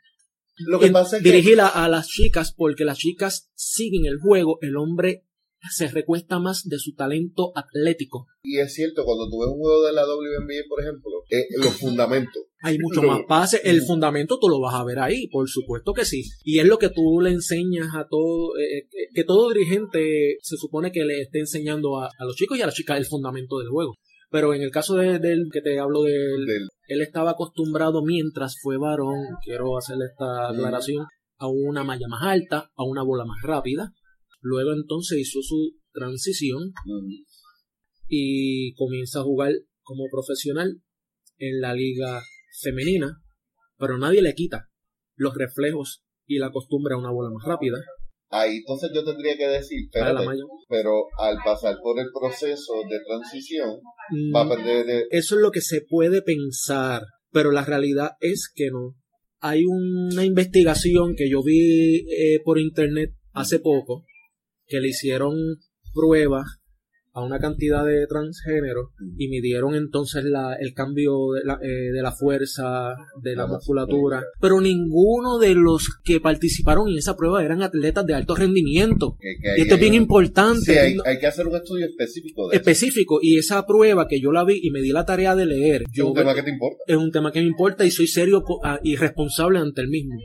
lo 0.57 0.79
que 0.79 0.85
en- 0.87 0.93
pasa 0.93 1.17
es 1.17 1.23
que... 1.23 1.29
dirigir 1.31 1.59
a, 1.61 1.67
a 1.67 1.89
las 1.89 2.07
chicas 2.07 2.53
porque 2.55 2.85
las 2.85 2.97
chicas 2.97 3.49
siguen 3.55 4.05
el 4.05 4.19
juego, 4.19 4.57
el 4.61 4.77
hombre 4.77 5.24
se 5.71 5.87
recuesta 5.87 6.39
más 6.39 6.63
de 6.65 6.77
su 6.79 6.93
talento 6.93 7.51
atlético. 7.55 8.27
Y 8.43 8.59
es 8.59 8.73
cierto, 8.73 9.03
cuando 9.05 9.29
tú 9.29 9.39
ves 9.39 9.49
un 9.49 9.59
juego 9.59 9.83
de 9.85 9.93
la 9.93 10.03
WNBA, 10.05 10.63
por 10.69 10.81
ejemplo, 10.81 11.11
eh, 11.29 11.45
los 11.57 11.73
fundamentos. 11.79 12.43
Hay 12.61 12.77
mucho 12.79 13.01
Lo- 13.01 13.09
más 13.09 13.21
pase, 13.27 13.61
el 13.63 13.81
fundamento 13.81 14.39
tú 14.39 14.49
lo 14.49 14.59
vas 14.59 14.75
a 14.75 14.83
ver 14.83 14.99
ahí, 14.99 15.27
por 15.27 15.47
supuesto 15.49 15.93
que 15.93 16.05
sí. 16.05 16.23
Y 16.43 16.59
es 16.59 16.65
lo 16.65 16.77
que 16.77 16.89
tú 16.89 17.19
le 17.21 17.29
enseñas 17.31 17.89
a 17.95 18.07
todo, 18.09 18.57
eh, 18.57 18.87
que- 18.89 19.07
que 19.13 19.23
todo 19.23 19.51
dirigente 19.51 20.37
se 20.41 20.57
supone 20.57 20.91
que 20.91 21.03
le 21.05 21.21
esté 21.21 21.39
enseñando 21.39 21.99
a, 21.99 22.05
a 22.07 22.25
los 22.25 22.35
chicos 22.35 22.57
y 22.57 22.61
a 22.61 22.65
las 22.65 22.75
chicas 22.75 22.97
el 22.97 23.05
fundamento 23.05 23.59
del 23.59 23.69
juego. 23.69 23.93
Pero 24.31 24.53
en 24.53 24.61
el 24.63 24.71
caso 24.71 24.95
de- 24.95 25.19
del 25.19 25.49
que 25.51 25.61
te 25.61 25.79
hablo 25.79 26.03
de 26.03 26.13
él, 26.15 26.45
Del- 26.45 26.67
él 26.87 27.01
estaba 27.01 27.31
acostumbrado 27.31 28.03
mientras 28.03 28.55
fue 28.61 28.77
varón, 28.77 29.19
quiero 29.43 29.77
hacerle 29.77 30.05
esta 30.11 30.49
aclaración, 30.49 31.05
a 31.37 31.47
una 31.47 31.83
malla 31.83 32.07
más 32.07 32.23
alta, 32.23 32.69
a 32.75 32.83
una 32.83 33.03
bola 33.03 33.25
más 33.25 33.41
rápida. 33.43 33.91
Luego 34.45 34.73
entonces 34.73 35.17
hizo 35.17 35.41
su 35.41 35.71
transición 35.91 36.71
y 38.07 38.73
comienza 38.75 39.19
a 39.21 39.23
jugar 39.23 39.53
como 39.81 40.05
profesional 40.11 40.81
en 41.37 41.61
la 41.61 41.73
liga 41.73 42.21
femenina, 42.61 43.21
pero 43.77 43.97
nadie 43.97 44.21
le 44.21 44.35
quita 44.35 44.69
los 45.15 45.33
reflejos 45.35 46.03
y 46.27 46.37
la 46.37 46.51
costumbre 46.51 46.93
a 46.93 46.97
una 46.97 47.11
bola 47.11 47.31
más 47.31 47.43
rápida. 47.45 47.77
Ahí 48.29 48.57
entonces 48.57 48.91
yo 48.93 49.03
tendría 49.03 49.37
que 49.37 49.47
decir, 49.47 49.79
espérate, 49.85 50.25
pero 50.67 51.05
al 51.17 51.37
pasar 51.43 51.77
por 51.81 51.99
el 51.99 52.07
proceso 52.13 52.73
de 52.89 52.99
transición, 53.07 53.79
Mm, 54.09 54.35
va 54.35 54.41
a 54.41 54.49
perder 54.49 54.85
de... 54.85 55.05
Eso 55.11 55.35
es 55.35 55.41
lo 55.41 55.51
que 55.51 55.61
se 55.61 55.81
puede 55.81 56.21
pensar, 56.21 57.03
pero 57.31 57.51
la 57.51 57.65
realidad 57.65 58.11
es 58.19 58.51
que 58.53 58.69
no. 58.71 58.95
Hay 59.39 59.63
una 59.65 60.25
investigación 60.25 61.15
que 61.15 61.29
yo 61.29 61.43
vi 61.43 62.05
eh, 62.11 62.39
por 62.43 62.59
internet 62.59 63.11
hace 63.33 63.59
poco, 63.59 64.05
que 64.67 64.79
le 64.79 64.89
hicieron 64.89 65.35
pruebas 65.93 66.45
a 67.17 67.23
una 67.23 67.39
cantidad 67.39 67.85
de 67.85 68.05
transgéneros 68.07 68.89
y 69.17 69.29
midieron 69.29 69.73
entonces 69.73 70.25
la, 70.25 70.55
el 70.59 70.73
cambio 70.73 71.31
de 71.33 71.45
la, 71.45 71.57
eh, 71.61 71.91
de 71.93 72.01
la 72.01 72.11
fuerza, 72.11 72.93
de 73.23 73.37
la 73.37 73.43
La 73.43 73.47
musculatura, 73.47 74.21
pero 74.41 74.59
ninguno 74.59 75.37
de 75.39 75.55
los 75.55 75.87
que 76.03 76.19
participaron 76.19 76.89
en 76.89 76.97
esa 76.97 77.15
prueba 77.15 77.41
eran 77.41 77.61
atletas 77.63 78.05
de 78.05 78.15
alto 78.15 78.35
rendimiento. 78.35 79.15
que- 79.17 79.37
que 79.41 79.59
Y 79.59 79.61
esto 79.61 79.75
es 79.75 79.79
bien 79.79 79.93
hay- 79.93 79.97
importante. 79.99 80.59
Sí, 80.73 80.99
hay, 81.05 81.17
que 81.17 81.25
hacer 81.27 81.47
un 81.47 81.55
estudio 81.55 81.85
específico 81.85 82.49
de 82.49 82.57
eso. 82.57 82.61
específico 82.61 83.19
y 83.21 83.37
esa 83.37 83.65
prueba 83.65 84.09
que 84.09 84.19
yo 84.19 84.33
la 84.33 84.43
vi 84.43 84.59
y 84.61 84.71
me 84.71 84.81
di 84.81 84.89
la 84.91 85.05
tarea 85.05 85.35
de 85.37 85.45
leer 85.45 85.83
Es 85.83 85.87
yo 85.93 86.07
un 86.09 86.15
tema 86.15 86.35
que 86.35 86.43
te 86.43 86.49
importa. 86.49 86.83
es 86.85 86.97
un 86.97 87.11
tema 87.13 87.31
que 87.31 87.39
me 87.39 87.47
importa 87.47 87.85
y 87.85 87.91
soy 87.91 88.07
serio 88.07 88.43
ah, 88.61 88.81
y 88.83 88.97
responsable 88.97 89.59
ante 89.59 89.79
el 89.79 89.87
mismo 89.87 90.19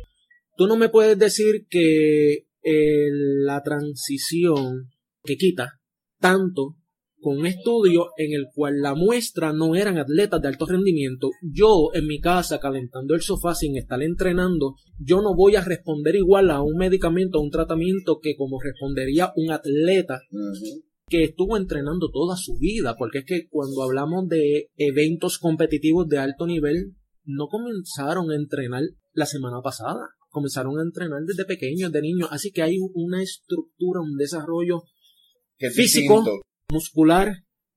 tú 0.56 0.66
no 0.66 0.76
me 0.76 0.88
puedes 0.88 1.16
decir 1.16 1.66
que 1.70 2.46
la 2.62 3.62
transición 3.62 4.90
que 5.22 5.36
quita 5.36 5.80
tanto 6.18 6.76
con 7.20 7.38
un 7.38 7.46
estudio 7.46 8.08
en 8.16 8.32
el 8.32 8.46
cual 8.54 8.80
la 8.80 8.94
muestra 8.94 9.52
no 9.52 9.74
eran 9.74 9.98
atletas 9.98 10.40
de 10.40 10.48
alto 10.48 10.66
rendimiento, 10.66 11.30
yo 11.42 11.90
en 11.92 12.06
mi 12.06 12.18
casa 12.18 12.58
calentando 12.58 13.14
el 13.14 13.20
sofá 13.20 13.54
sin 13.54 13.76
estar 13.76 14.02
entrenando, 14.02 14.74
yo 14.98 15.20
no 15.20 15.34
voy 15.34 15.56
a 15.56 15.60
responder 15.60 16.16
igual 16.16 16.50
a 16.50 16.62
un 16.62 16.76
medicamento, 16.76 17.38
a 17.38 17.42
un 17.42 17.50
tratamiento 17.50 18.20
que 18.22 18.36
como 18.36 18.58
respondería 18.60 19.32
un 19.36 19.50
atleta 19.50 20.22
que 21.08 21.24
estuvo 21.24 21.56
entrenando 21.56 22.10
toda 22.10 22.36
su 22.36 22.56
vida, 22.58 22.94
porque 22.96 23.18
es 23.18 23.24
que 23.26 23.48
cuando 23.50 23.82
hablamos 23.82 24.28
de 24.28 24.68
eventos 24.76 25.38
competitivos 25.38 26.08
de 26.08 26.18
alto 26.18 26.46
nivel, 26.46 26.94
no 27.24 27.48
comenzaron 27.48 28.30
a 28.30 28.36
entrenar 28.36 28.82
la 29.12 29.26
semana 29.26 29.60
pasada, 29.62 30.08
comenzaron 30.30 30.78
a 30.78 30.82
entrenar 30.82 31.22
desde 31.26 31.44
pequeños, 31.44 31.92
de 31.92 32.00
niños, 32.00 32.28
así 32.30 32.50
que 32.50 32.62
hay 32.62 32.78
una 32.94 33.22
estructura, 33.22 34.00
un 34.00 34.16
desarrollo 34.16 34.82
Físico. 35.58 36.16
distinto. 36.16 36.40
muscular, 36.70 37.34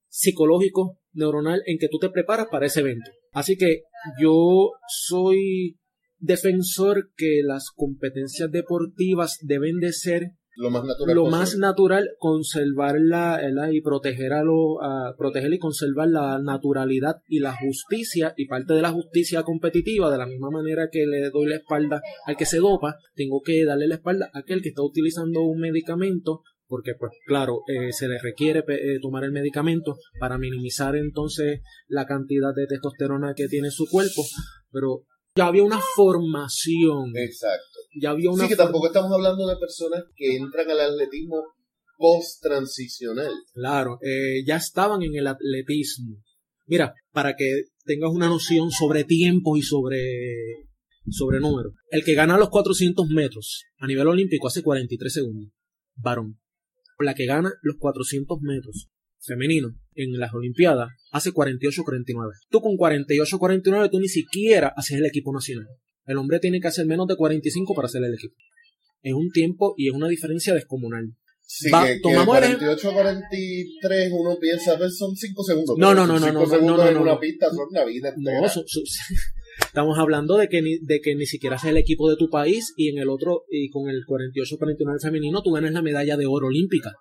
psicológico, 0.07 0.99
neuronal, 1.11 1.61
en 1.65 1.77
que 1.77 1.89
tú 1.89 1.97
te 1.99 2.09
preparas 2.09 2.47
para 2.49 2.67
ese 2.67 2.79
evento. 2.79 3.11
Así 3.31 3.57
que 3.57 3.81
yo 4.21 4.71
soy 4.87 5.77
defensor 6.17 7.11
que 7.17 7.41
las 7.43 7.71
competencias 7.75 8.49
deportivas 8.51 9.37
deben 9.41 9.79
de 9.79 9.91
ser 9.91 10.31
Lo 10.55 10.69
más 10.69 10.83
natural 10.83 11.15
lo 11.15 11.23
posible. 11.23 11.39
más 11.39 11.57
natural 11.57 12.09
conservarla 12.19 13.39
¿verdad? 13.41 13.71
y 13.71 13.81
proteger 13.81 14.33
a 14.33 14.43
lo 14.43 14.83
a 14.83 15.15
proteger 15.17 15.53
y 15.53 15.59
conservar 15.59 16.09
la 16.09 16.39
naturalidad 16.39 17.21
y 17.27 17.39
la 17.39 17.55
justicia 17.55 18.33
y 18.37 18.45
parte 18.45 18.73
de 18.73 18.81
la 18.81 18.91
justicia 18.91 19.43
competitiva 19.43 20.11
de 20.11 20.17
la 20.17 20.27
misma 20.27 20.51
manera 20.51 20.89
que 20.91 21.05
le 21.07 21.29
doy 21.31 21.47
la 21.47 21.55
espalda 21.55 22.01
al 22.25 22.37
que 22.37 22.45
se 22.45 22.57
dopa 22.57 22.97
tengo 23.15 23.41
que 23.41 23.65
darle 23.65 23.87
la 23.87 23.95
espalda 23.95 24.29
a 24.33 24.39
aquel 24.39 24.61
que 24.61 24.69
está 24.69 24.83
utilizando 24.83 25.41
un 25.41 25.59
medicamento 25.59 26.41
porque 26.67 26.93
pues 26.99 27.11
claro 27.25 27.61
eh, 27.67 27.91
se 27.91 28.07
le 28.07 28.19
requiere 28.21 28.63
eh, 28.67 28.99
tomar 29.01 29.23
el 29.23 29.31
medicamento 29.31 29.97
para 30.19 30.37
minimizar 30.37 30.95
entonces 30.95 31.61
la 31.87 32.05
cantidad 32.05 32.53
de 32.55 32.67
testosterona 32.67 33.33
que 33.33 33.47
tiene 33.47 33.71
su 33.71 33.87
cuerpo 33.89 34.21
pero 34.71 35.03
ya 35.35 35.47
había 35.47 35.63
una 35.63 35.79
formación 35.95 37.11
Exacto. 37.15 37.79
ya 37.99 38.11
había 38.11 38.29
una 38.29 38.43
Sí, 38.43 38.49
que 38.49 38.55
tampoco 38.55 38.87
estamos 38.87 39.11
hablando 39.11 39.47
de 39.47 39.55
personas 39.57 40.03
que 40.15 40.35
entran 40.37 40.69
al 40.69 40.79
atletismo 40.79 41.43
post-transicional. 41.97 43.31
Claro, 43.53 43.97
eh, 44.01 44.43
ya 44.45 44.57
estaban 44.57 45.03
en 45.03 45.15
el 45.15 45.27
atletismo. 45.27 46.17
Mira, 46.65 46.93
para 47.11 47.35
que 47.35 47.65
tengas 47.85 48.11
una 48.11 48.27
noción 48.27 48.71
sobre 48.71 49.03
tiempo 49.03 49.57
y 49.57 49.61
sobre, 49.61 50.01
sobre 51.09 51.39
número. 51.39 51.73
El 51.89 52.03
que 52.03 52.13
gana 52.13 52.37
los 52.37 52.49
400 52.49 53.07
metros 53.09 53.63
a 53.77 53.87
nivel 53.87 54.07
olímpico 54.07 54.47
hace 54.47 54.63
43 54.63 55.13
segundos. 55.13 55.51
Varón. 55.95 56.39
La 56.99 57.15
que 57.15 57.25
gana 57.25 57.53
los 57.61 57.77
400 57.77 58.39
metros 58.41 58.89
femenino 59.25 59.69
en 59.95 60.17
las 60.19 60.33
Olimpiadas 60.33 60.89
hace 61.11 61.31
48-49. 61.31 62.31
Tú 62.49 62.61
con 62.61 62.73
48-49 62.77 63.89
tú 63.91 63.99
ni 63.99 64.07
siquiera 64.07 64.73
haces 64.75 64.97
el 64.97 65.05
equipo 65.05 65.33
nacional. 65.33 65.67
El 66.05 66.17
hombre 66.17 66.39
tiene 66.39 66.59
que 66.59 66.67
hacer 66.67 66.85
menos 66.85 67.07
de 67.07 67.15
45 67.15 67.73
para 67.73 67.85
hacer 67.85 68.03
el 68.03 68.13
equipo. 68.13 68.35
Es 69.01 69.13
un 69.13 69.29
tiempo 69.31 69.73
y 69.77 69.87
es 69.89 69.93
una 69.93 70.07
diferencia 70.07 70.53
descomunal. 70.53 71.05
Sí, 71.45 71.69
Va, 71.69 71.85
que, 71.85 71.95
que 71.95 71.99
tomamos 71.99 72.39
de 72.39 72.47
el 72.47 72.57
48 72.57 72.89
a 72.89 72.93
43 72.93 74.11
uno 74.13 74.37
piensa, 74.39 74.77
pues 74.77 74.97
son 74.97 75.15
5 75.15 75.43
segundos. 75.43 75.77
No, 75.77 75.93
no, 75.93 76.07
no, 76.07 76.19
no, 76.19 76.31
no, 76.31 76.45
segundos 76.45 76.77
no, 76.77 76.83
no, 76.83 76.87
en 76.89 76.93
no, 76.95 77.01
una 77.01 77.13
no. 77.13 77.19
pista 77.19 77.49
son 77.49 77.67
la 77.71 77.85
vida. 77.85 78.13
No, 78.17 78.47
su- 78.49 78.63
su- 78.65 78.81
estamos 79.65 79.97
hablando 79.99 80.37
de 80.37 80.47
que, 80.47 80.61
ni, 80.61 80.79
de 80.79 80.99
que 81.01 81.15
ni 81.15 81.25
siquiera 81.25 81.57
es 81.57 81.63
el 81.65 81.77
equipo 81.77 82.09
de 82.09 82.15
tu 82.15 82.29
país 82.29 82.73
y 82.77 82.89
en 82.89 82.97
el 82.97 83.09
otro, 83.09 83.43
y 83.51 83.69
con 83.69 83.89
el 83.89 84.01
48-49 84.05 85.01
femenino, 85.01 85.41
tú 85.43 85.51
ganas 85.51 85.73
la 85.73 85.81
medalla 85.81 86.17
de 86.17 86.25
oro 86.25 86.47
olímpica. 86.47 86.93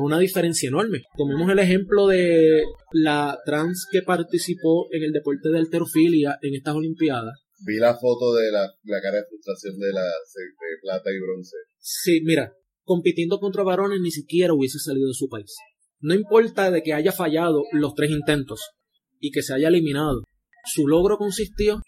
Una 0.00 0.20
diferencia 0.20 0.68
enorme. 0.68 1.02
Tomemos 1.16 1.50
el 1.50 1.58
ejemplo 1.58 2.06
de 2.06 2.62
la 2.92 3.36
trans 3.44 3.84
que 3.90 4.02
participó 4.02 4.86
en 4.92 5.02
el 5.02 5.12
deporte 5.12 5.48
de 5.48 5.58
alterofilia 5.58 6.38
en 6.40 6.54
estas 6.54 6.76
Olimpiadas. 6.76 7.34
Vi 7.66 7.78
la 7.78 7.96
foto 7.96 8.32
de 8.34 8.52
la, 8.52 8.72
la 8.84 9.00
cara 9.00 9.16
de 9.16 9.24
frustración 9.28 9.76
de 9.76 9.92
la 9.92 10.04
de 10.04 10.80
plata 10.82 11.10
y 11.10 11.20
bronce. 11.20 11.56
Sí, 11.78 12.20
mira, 12.22 12.52
compitiendo 12.84 13.40
contra 13.40 13.64
varones 13.64 13.98
ni 14.00 14.12
siquiera 14.12 14.54
hubiese 14.54 14.78
salido 14.78 15.08
de 15.08 15.14
su 15.14 15.28
país. 15.28 15.56
No 15.98 16.14
importa 16.14 16.70
de 16.70 16.82
que 16.82 16.92
haya 16.92 17.10
fallado 17.10 17.64
los 17.72 17.94
tres 17.94 18.12
intentos 18.12 18.70
y 19.18 19.32
que 19.32 19.42
se 19.42 19.52
haya 19.52 19.66
eliminado. 19.66 20.22
Su 20.64 20.86
logro 20.86 21.18
consistió 21.18 21.82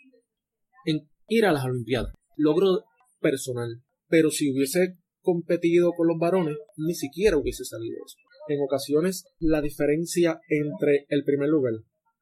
en 0.85 1.09
ir 1.29 1.47
a 1.47 1.53
las 1.53 1.65
Olimpiadas. 1.65 2.13
Logro 2.37 2.83
personal. 3.21 3.83
Pero 4.09 4.33
si 4.33 4.51
hubiese 4.51 4.97
competido 5.31 5.93
con 5.93 6.09
los 6.09 6.19
varones, 6.19 6.57
ni 6.77 6.95
siquiera 6.95 7.37
hubiese 7.37 7.65
salido 7.65 7.97
eso. 8.05 8.17
En 8.49 8.61
ocasiones, 8.61 9.25
la 9.39 9.61
diferencia 9.63 10.41
entre 10.49 11.07
el 11.09 11.23
primer 11.23 11.49
lugar 11.49 11.75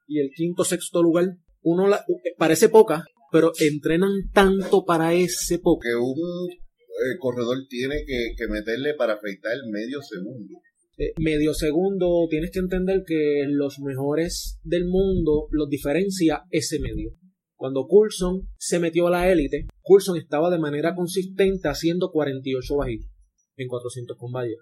y 0.07 0.21
el 0.21 0.31
quinto 0.35 0.65
sexto 0.65 1.03
lugar, 1.03 1.37
uno 1.63 1.89
la, 1.89 2.05
parece 2.37 2.69
poca, 2.69 3.05
pero 3.33 3.53
entrenan 3.61 4.13
tanto 4.33 4.85
para 4.85 5.15
ese 5.15 5.59
poco. 5.59 5.81
Que 5.81 5.95
un 5.95 6.51
eh, 6.51 7.19
corredor 7.19 7.59
tiene 7.69 8.05
que, 8.07 8.35
que 8.37 8.49
meterle 8.49 8.95
para 8.95 9.15
afeitar 9.15 9.55
medio 9.71 10.03
segundo. 10.03 10.61
eh, 10.99 11.13
medio 11.19 11.55
segundo, 11.55 12.27
tienes 12.29 12.51
que 12.51 12.59
entender 12.59 13.05
que 13.07 13.45
los 13.49 13.79
mejores 13.79 14.59
del 14.65 14.85
mundo 14.87 15.47
los 15.51 15.69
diferencia 15.69 16.43
ese 16.51 16.79
medio. 16.81 17.13
Cuando 17.59 17.89
Coulson 17.89 18.49
se 18.57 18.79
metió 18.79 19.09
a 19.09 19.11
la 19.11 19.29
élite, 19.29 19.67
Coulson 19.83 20.17
estaba 20.17 20.49
de 20.49 20.61
manera 20.61 20.95
consistente 20.95 21.69
haciendo 21.69 22.13
48 22.13 22.77
bajitos 22.77 23.11
en 23.57 23.67
400 23.67 24.17
con 24.17 24.31
valla. 24.31 24.55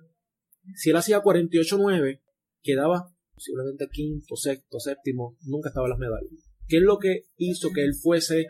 Si 0.75 0.89
él 0.89 0.97
hacía 0.97 1.21
48-9, 1.21 2.23
quedaba 2.63 3.13
posiblemente 3.35 3.87
quinto, 3.93 4.35
sexto, 4.35 4.81
séptimo, 4.81 5.37
nunca 5.43 5.69
estaba 5.69 5.87
en 5.87 5.91
las 5.91 5.99
medallas. 5.99 6.33
¿Qué 6.67 6.79
es 6.79 6.83
lo 6.83 6.99
que 6.99 7.27
hizo 7.37 7.71
que 7.71 7.85
él 7.85 7.95
fuese 7.95 8.47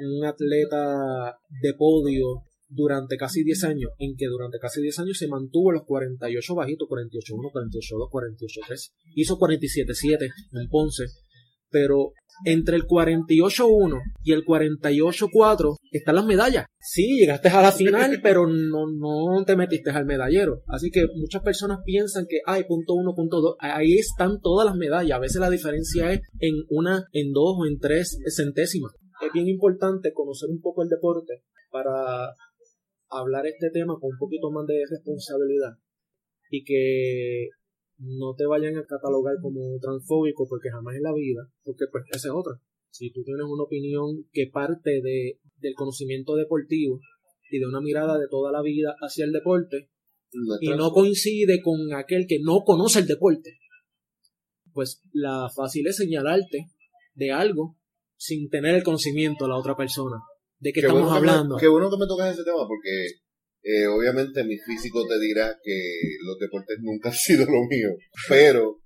un 0.00 0.24
atleta 0.24 1.36
de 1.60 1.74
podio 1.74 2.44
durante 2.68 3.16
casi 3.16 3.42
10 3.42 3.64
años? 3.64 3.90
En 3.98 4.14
que 4.16 4.26
durante 4.26 4.60
casi 4.60 4.80
10 4.82 5.00
años 5.00 5.18
se 5.18 5.26
mantuvo 5.26 5.72
los 5.72 5.82
48 5.84 6.54
bajitos, 6.54 6.88
48-1, 6.88 7.50
48-2, 7.52 8.08
48-3. 8.08 8.92
Hizo 9.16 9.36
47-7 9.36 10.30
en 10.52 10.68
Ponce. 10.68 11.06
Pero 11.74 12.12
entre 12.44 12.76
el 12.76 12.84
48-1 12.86 14.00
y 14.22 14.32
el 14.32 14.44
48-4 14.44 15.76
están 15.90 16.14
las 16.14 16.24
medallas. 16.24 16.66
Sí, 16.78 17.18
llegaste 17.18 17.48
a 17.48 17.62
la 17.62 17.72
final, 17.72 18.20
pero 18.22 18.46
no, 18.46 18.86
no 18.86 19.44
te 19.44 19.56
metiste 19.56 19.90
al 19.90 20.06
medallero. 20.06 20.62
Así 20.68 20.92
que 20.92 21.06
muchas 21.16 21.42
personas 21.42 21.78
piensan 21.84 22.26
que 22.28 22.38
hay 22.46 22.62
punto 22.62 22.94
uno, 22.94 23.12
punto 23.16 23.40
dos. 23.40 23.56
Ahí 23.58 23.94
están 23.94 24.40
todas 24.40 24.64
las 24.64 24.76
medallas. 24.76 25.16
A 25.16 25.20
veces 25.20 25.40
la 25.40 25.50
diferencia 25.50 26.12
es 26.12 26.20
en 26.38 26.54
una, 26.70 27.08
en 27.12 27.32
dos 27.32 27.56
o 27.58 27.66
en 27.66 27.80
tres 27.80 28.18
centésimas. 28.36 28.92
Es 29.20 29.32
bien 29.32 29.48
importante 29.48 30.12
conocer 30.12 30.48
un 30.48 30.60
poco 30.60 30.84
el 30.84 30.88
deporte 30.88 31.42
para 31.72 32.34
hablar 33.10 33.46
este 33.46 33.70
tema 33.72 33.94
con 34.00 34.10
un 34.12 34.18
poquito 34.18 34.52
más 34.52 34.64
de 34.66 34.80
responsabilidad 34.88 35.72
y 36.50 36.62
que 36.62 37.48
no 37.98 38.34
te 38.36 38.46
vayan 38.46 38.76
a 38.76 38.84
catalogar 38.86 39.36
como 39.40 39.78
transfóbico 39.80 40.46
porque 40.48 40.70
jamás 40.70 40.96
en 40.96 41.02
la 41.02 41.12
vida, 41.14 41.48
porque 41.62 41.84
pues 41.90 42.04
esa 42.10 42.28
es 42.28 42.34
otra. 42.34 42.60
Si 42.90 43.10
tú 43.12 43.22
tienes 43.24 43.44
una 43.46 43.62
opinión 43.64 44.26
que 44.32 44.46
parte 44.52 45.00
de, 45.02 45.40
del 45.58 45.74
conocimiento 45.74 46.36
deportivo 46.36 47.00
y 47.50 47.58
de 47.58 47.66
una 47.66 47.80
mirada 47.80 48.18
de 48.18 48.26
toda 48.28 48.50
la 48.52 48.62
vida 48.62 48.94
hacia 49.00 49.24
el 49.24 49.32
deporte 49.32 49.90
No 50.32 50.56
y 50.60 50.68
no 50.70 50.90
coincide 50.92 51.60
con 51.62 51.92
aquel 51.94 52.26
que 52.28 52.38
no 52.40 52.62
conoce 52.64 53.00
el 53.00 53.06
deporte, 53.06 53.58
pues 54.72 55.02
la 55.12 55.48
fácil 55.54 55.86
es 55.86 55.96
señalarte 55.96 56.66
de 57.14 57.30
algo 57.32 57.76
sin 58.16 58.48
tener 58.48 58.74
el 58.74 58.82
conocimiento 58.82 59.44
de 59.44 59.50
la 59.50 59.56
otra 59.58 59.76
persona. 59.76 60.16
¿De 60.58 60.72
qué 60.72 60.80
Qué 60.80 60.86
estamos 60.86 61.02
bueno 61.02 61.14
que 61.20 61.20
me- 61.26 61.30
hablando? 61.30 61.56
qué 61.56 61.68
bueno 61.68 61.90
que 61.90 61.96
me 61.98 62.06
tocas 62.06 62.32
ese 62.32 62.44
tema 62.44 62.66
porque 62.66 63.06
eh, 63.64 63.86
obviamente 63.86 64.44
mi 64.44 64.58
físico 64.58 65.06
te 65.08 65.18
dirá 65.18 65.58
que 65.62 65.90
los 66.22 66.38
deportes 66.38 66.76
nunca 66.82 67.08
han 67.10 67.14
sido 67.14 67.46
lo 67.46 67.64
mío, 67.68 67.96
pero 68.28 68.78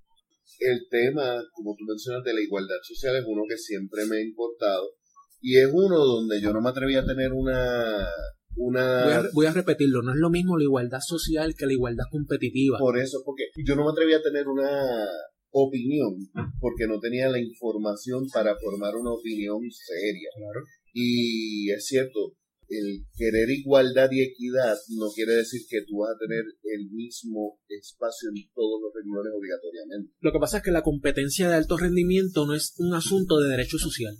el 0.59 0.87
tema, 0.89 1.43
como 1.53 1.75
tú 1.77 1.83
mencionas, 1.85 2.23
de 2.23 2.33
la 2.33 2.41
igualdad 2.41 2.77
social 2.83 3.15
es 3.17 3.23
uno 3.27 3.43
que 3.47 3.57
siempre 3.57 4.05
me 4.05 4.17
ha 4.17 4.21
importado 4.21 4.95
y 5.41 5.57
es 5.57 5.69
uno 5.71 5.97
donde 5.97 6.41
yo 6.41 6.53
no 6.53 6.61
me 6.61 6.69
atreví 6.69 6.95
a 6.95 7.05
tener 7.05 7.31
una 7.33 8.07
Voy 8.55 8.75
a, 8.75 9.19
una 9.19 9.29
voy 9.33 9.45
a 9.45 9.53
repetirlo, 9.53 10.01
no 10.01 10.11
es 10.11 10.17
lo 10.17 10.29
mismo 10.29 10.57
la 10.57 10.63
igualdad 10.63 10.99
social 11.05 11.53
que 11.57 11.65
la 11.65 11.73
igualdad 11.73 12.05
competitiva. 12.11 12.77
por 12.77 12.97
eso 12.97 13.21
porque 13.23 13.43
yo 13.63 13.75
no 13.75 13.85
me 13.85 13.91
atreví 13.91 14.13
a 14.13 14.21
tener 14.21 14.47
una 14.47 15.07
opinión 15.51 16.15
porque 16.59 16.87
no 16.87 16.99
tenía 16.99 17.29
la 17.29 17.39
información 17.39 18.27
para 18.33 18.55
formar 18.57 18.95
una 18.95 19.11
opinión 19.11 19.59
seria 19.71 20.29
Claro. 20.35 20.65
Y 20.93 21.71
es 21.71 21.85
cierto, 21.85 22.33
el 22.69 23.05
querer 23.15 23.49
igualdad 23.49 24.09
y 24.11 24.21
equidad 24.21 24.77
no 24.97 25.09
quiere 25.13 25.33
decir 25.33 25.61
que 25.67 25.81
tú 25.87 25.99
vas 25.99 26.15
a 26.15 26.19
tener 26.19 26.43
el 26.63 26.89
mismo 26.91 27.59
espacio 27.67 28.29
en 28.29 28.49
todos 28.53 28.79
los 28.81 28.93
renglones 28.93 29.33
obligatoriamente. 29.35 30.13
Lo 30.19 30.31
que 30.31 30.39
pasa 30.39 30.57
es 30.57 30.63
que 30.63 30.71
la 30.71 30.83
competencia 30.83 31.49
de 31.49 31.55
alto 31.55 31.77
rendimiento 31.77 32.45
no 32.45 32.53
es 32.53 32.73
un 32.77 32.93
asunto 32.93 33.39
de 33.39 33.49
derecho 33.49 33.77
social. 33.77 34.15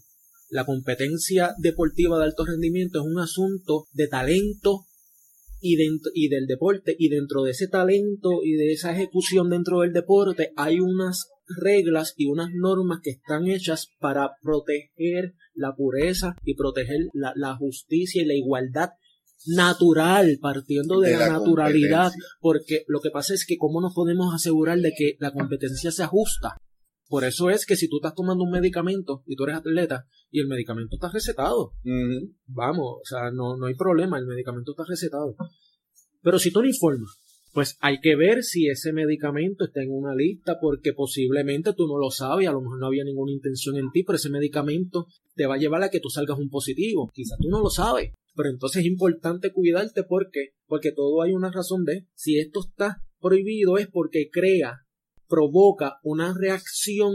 La 0.50 0.66
competencia 0.66 1.54
deportiva 1.60 2.18
de 2.18 2.26
alto 2.26 2.46
rendimiento 2.46 3.00
es 3.00 3.06
un 3.06 3.20
asunto 3.20 3.86
de 3.94 4.08
talento 4.08 4.86
y, 5.62 5.78
y 6.14 6.30
del 6.30 6.48
deporte. 6.48 6.96
Y 6.98 7.10
dentro 7.10 7.44
de 7.44 7.52
ese 7.52 7.68
talento 7.68 8.42
y 8.44 8.54
de 8.54 8.74
esa 8.74 8.92
ejecución 8.92 9.50
dentro 9.50 9.82
del 9.82 9.94
deporte 9.94 10.52
hay 10.56 10.80
unas 10.80 11.28
reglas 11.58 12.14
y 12.18 12.28
unas 12.28 12.50
normas 12.54 13.00
que 13.04 13.12
están 13.12 13.48
hechas 13.48 13.90
para 14.00 14.32
proteger 14.42 15.34
la 15.54 15.76
pureza 15.76 16.36
y 16.44 16.56
proteger 16.56 17.10
la, 17.14 17.34
la 17.36 17.56
justicia 17.56 18.22
y 18.22 18.26
la 18.26 18.36
igualdad 18.36 18.90
natural, 19.46 20.38
partiendo 20.42 21.00
de, 21.00 21.12
De 21.12 21.18
la, 21.18 21.28
la 21.28 21.40
naturalidad, 21.40 22.12
porque 22.40 22.84
lo 22.88 23.00
que 23.00 23.10
pasa 23.10 23.34
es 23.34 23.46
que 23.46 23.58
cómo 23.58 23.82
nos 23.82 23.94
podemos 23.94 24.34
asegurar 24.34 24.80
de 24.80 24.94
que 24.98 25.16
la 25.20 25.32
competencia 25.32 25.92
se 25.92 26.04
ajusta. 26.04 26.58
Por 27.08 27.24
eso 27.24 27.50
es 27.50 27.66
que 27.66 27.76
si 27.76 27.90
tú 27.90 27.98
estás 27.98 28.14
tomando 28.14 28.44
un 28.44 28.52
medicamento 28.52 29.24
y 29.26 29.36
tú 29.36 29.46
eres 29.46 29.58
atleta 29.58 30.06
y 30.30 30.42
el 30.42 30.48
medicamento 30.48 30.96
está 30.96 31.10
recetado, 31.10 31.74
vamos, 32.46 32.98
o 33.02 33.06
sea, 33.06 33.32
no, 33.32 33.58
no 33.58 33.66
hay 33.66 33.76
problema, 33.76 34.20
el 34.20 34.28
medicamento 34.28 34.74
está 34.74 34.84
recetado. 34.88 35.36
Pero 36.22 36.38
si 36.38 36.52
tú 36.52 36.62
no 36.62 36.68
informas, 36.68 37.18
pues 37.54 37.78
hay 37.80 38.00
que 38.00 38.16
ver 38.16 38.44
si 38.44 38.68
ese 38.68 38.94
medicamento 38.94 39.66
está 39.66 39.82
en 39.82 39.92
una 39.92 40.14
lista 40.14 40.60
porque 40.60 40.94
posiblemente 40.94 41.74
tú 41.74 41.88
no 41.88 41.98
lo 41.98 42.12
sabes, 42.12 42.48
a 42.48 42.52
lo 42.52 42.62
mejor 42.62 42.80
no 42.80 42.88
había 42.88 43.04
ninguna 43.04 43.32
intención 43.32 43.76
en 43.78 43.92
ti, 43.92 44.04
pero 44.04 44.18
ese 44.18 44.30
medicamento 44.30 45.08
te 45.36 45.48
va 45.48 45.56
a 45.56 45.58
llevar 45.58 45.84
a 45.84 45.90
que 45.90 46.00
tú 46.00 46.10
salgas 46.10 46.38
un 46.38 46.50
positivo. 46.50 47.10
Quizá 47.14 47.36
tú 47.40 47.50
no 47.50 47.60
lo 47.60 47.70
sabes, 47.70 48.14
pero 48.36 48.50
entonces 48.50 48.82
es 48.82 48.88
importante 48.88 49.52
cuidarte 49.52 50.04
porque 50.04 50.50
porque 50.68 50.92
todo 50.92 51.24
hay 51.24 51.34
una 51.34 51.52
razón 51.52 51.84
de 51.84 52.06
si 52.14 52.40
esto 52.40 52.62
está 52.62 53.02
prohibido 53.20 53.78
es 53.78 53.88
porque 53.88 54.30
crea, 54.32 54.86
provoca 55.28 55.98
una 56.04 56.34
reacción 56.38 57.14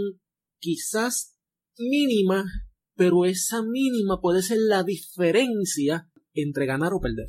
quizás 0.59 1.37
mínima, 1.79 2.45
pero 2.97 3.25
esa 3.25 3.63
mínima 3.63 4.21
puede 4.21 4.43
ser 4.43 4.59
la 4.59 4.83
diferencia 4.83 6.09
entre 6.33 6.67
ganar 6.67 6.93
o 6.93 7.01
perder. 7.01 7.29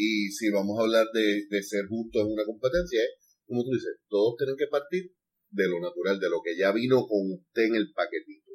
Y 0.00 0.32
si 0.32 0.48
vamos 0.48 0.78
a 0.78 0.84
hablar 0.84 1.06
de, 1.12 1.44
de 1.50 1.62
ser 1.62 1.84
justos 1.86 2.22
en 2.24 2.32
una 2.32 2.44
competencia, 2.46 3.02
es, 3.04 3.36
como 3.44 3.64
tú 3.64 3.70
dices, 3.76 4.00
todos 4.08 4.34
tienen 4.38 4.56
que 4.56 4.66
partir 4.66 5.12
de 5.50 5.68
lo 5.68 5.78
natural, 5.78 6.18
de 6.18 6.30
lo 6.30 6.40
que 6.40 6.56
ya 6.56 6.72
vino 6.72 7.04
con 7.06 7.36
usted 7.36 7.64
en 7.68 7.74
el 7.74 7.92
paquetito. 7.92 8.48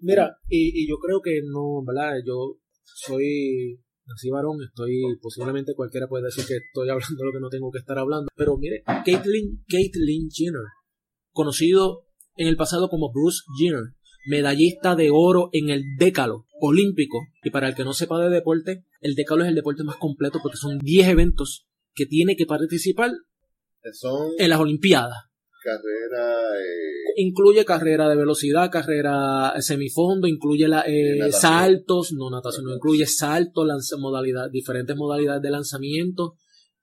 Mira, 0.00 0.36
y, 0.48 0.82
y 0.82 0.88
yo 0.88 0.96
creo 0.98 1.20
que 1.22 1.42
no, 1.46 1.84
¿verdad? 1.86 2.18
Yo 2.26 2.58
soy 2.82 3.78
nací 4.06 4.30
varón, 4.30 4.58
estoy, 4.62 5.00
posiblemente 5.20 5.74
cualquiera 5.74 6.08
puede 6.08 6.24
decir 6.24 6.44
que 6.44 6.56
estoy 6.56 6.88
hablando 6.88 7.16
de 7.16 7.24
lo 7.24 7.32
que 7.32 7.40
no 7.40 7.48
tengo 7.48 7.70
que 7.70 7.78
estar 7.78 7.98
hablando, 7.98 8.28
pero 8.36 8.56
mire, 8.58 8.82
Caitlyn, 8.84 9.64
Caitlyn 9.68 10.28
Jenner, 10.30 10.66
conocido 11.32 12.06
en 12.36 12.48
el 12.48 12.56
pasado 12.56 12.88
como 12.88 13.12
Bruce 13.12 13.42
Jenner, 13.58 13.94
medallista 14.26 14.94
de 14.96 15.10
oro 15.12 15.50
en 15.52 15.70
el 15.70 15.84
décalo 15.98 16.46
olímpico, 16.60 17.18
y 17.42 17.50
para 17.50 17.68
el 17.68 17.74
que 17.74 17.84
no 17.84 17.92
sepa 17.92 18.22
de 18.22 18.30
deporte, 18.30 18.84
el 19.04 19.14
décalo 19.14 19.42
es 19.44 19.48
el 19.50 19.54
deporte 19.54 19.84
más 19.84 19.96
completo 19.96 20.38
porque 20.42 20.56
son 20.56 20.78
10 20.78 21.08
eventos 21.08 21.66
que 21.94 22.06
tiene 22.06 22.34
que 22.36 22.46
participar 22.46 23.12
Son 23.92 24.32
en 24.38 24.50
las 24.50 24.58
Olimpiadas. 24.58 25.14
carreras, 25.62 26.54
eh, 26.60 27.12
incluye 27.16 27.64
carrera 27.64 28.08
de 28.08 28.16
velocidad, 28.16 28.70
carrera 28.70 29.52
semifondo, 29.60 30.26
incluye 30.26 30.66
la, 30.68 30.80
eh, 30.86 31.30
saltos, 31.32 32.12
no 32.12 32.30
natación, 32.30 32.64
no 32.64 32.74
incluye 32.74 33.06
saltos, 33.06 33.66
modalidad, 33.98 34.50
diferentes 34.50 34.96
modalidades 34.96 35.42
de 35.42 35.50
lanzamiento. 35.50 36.34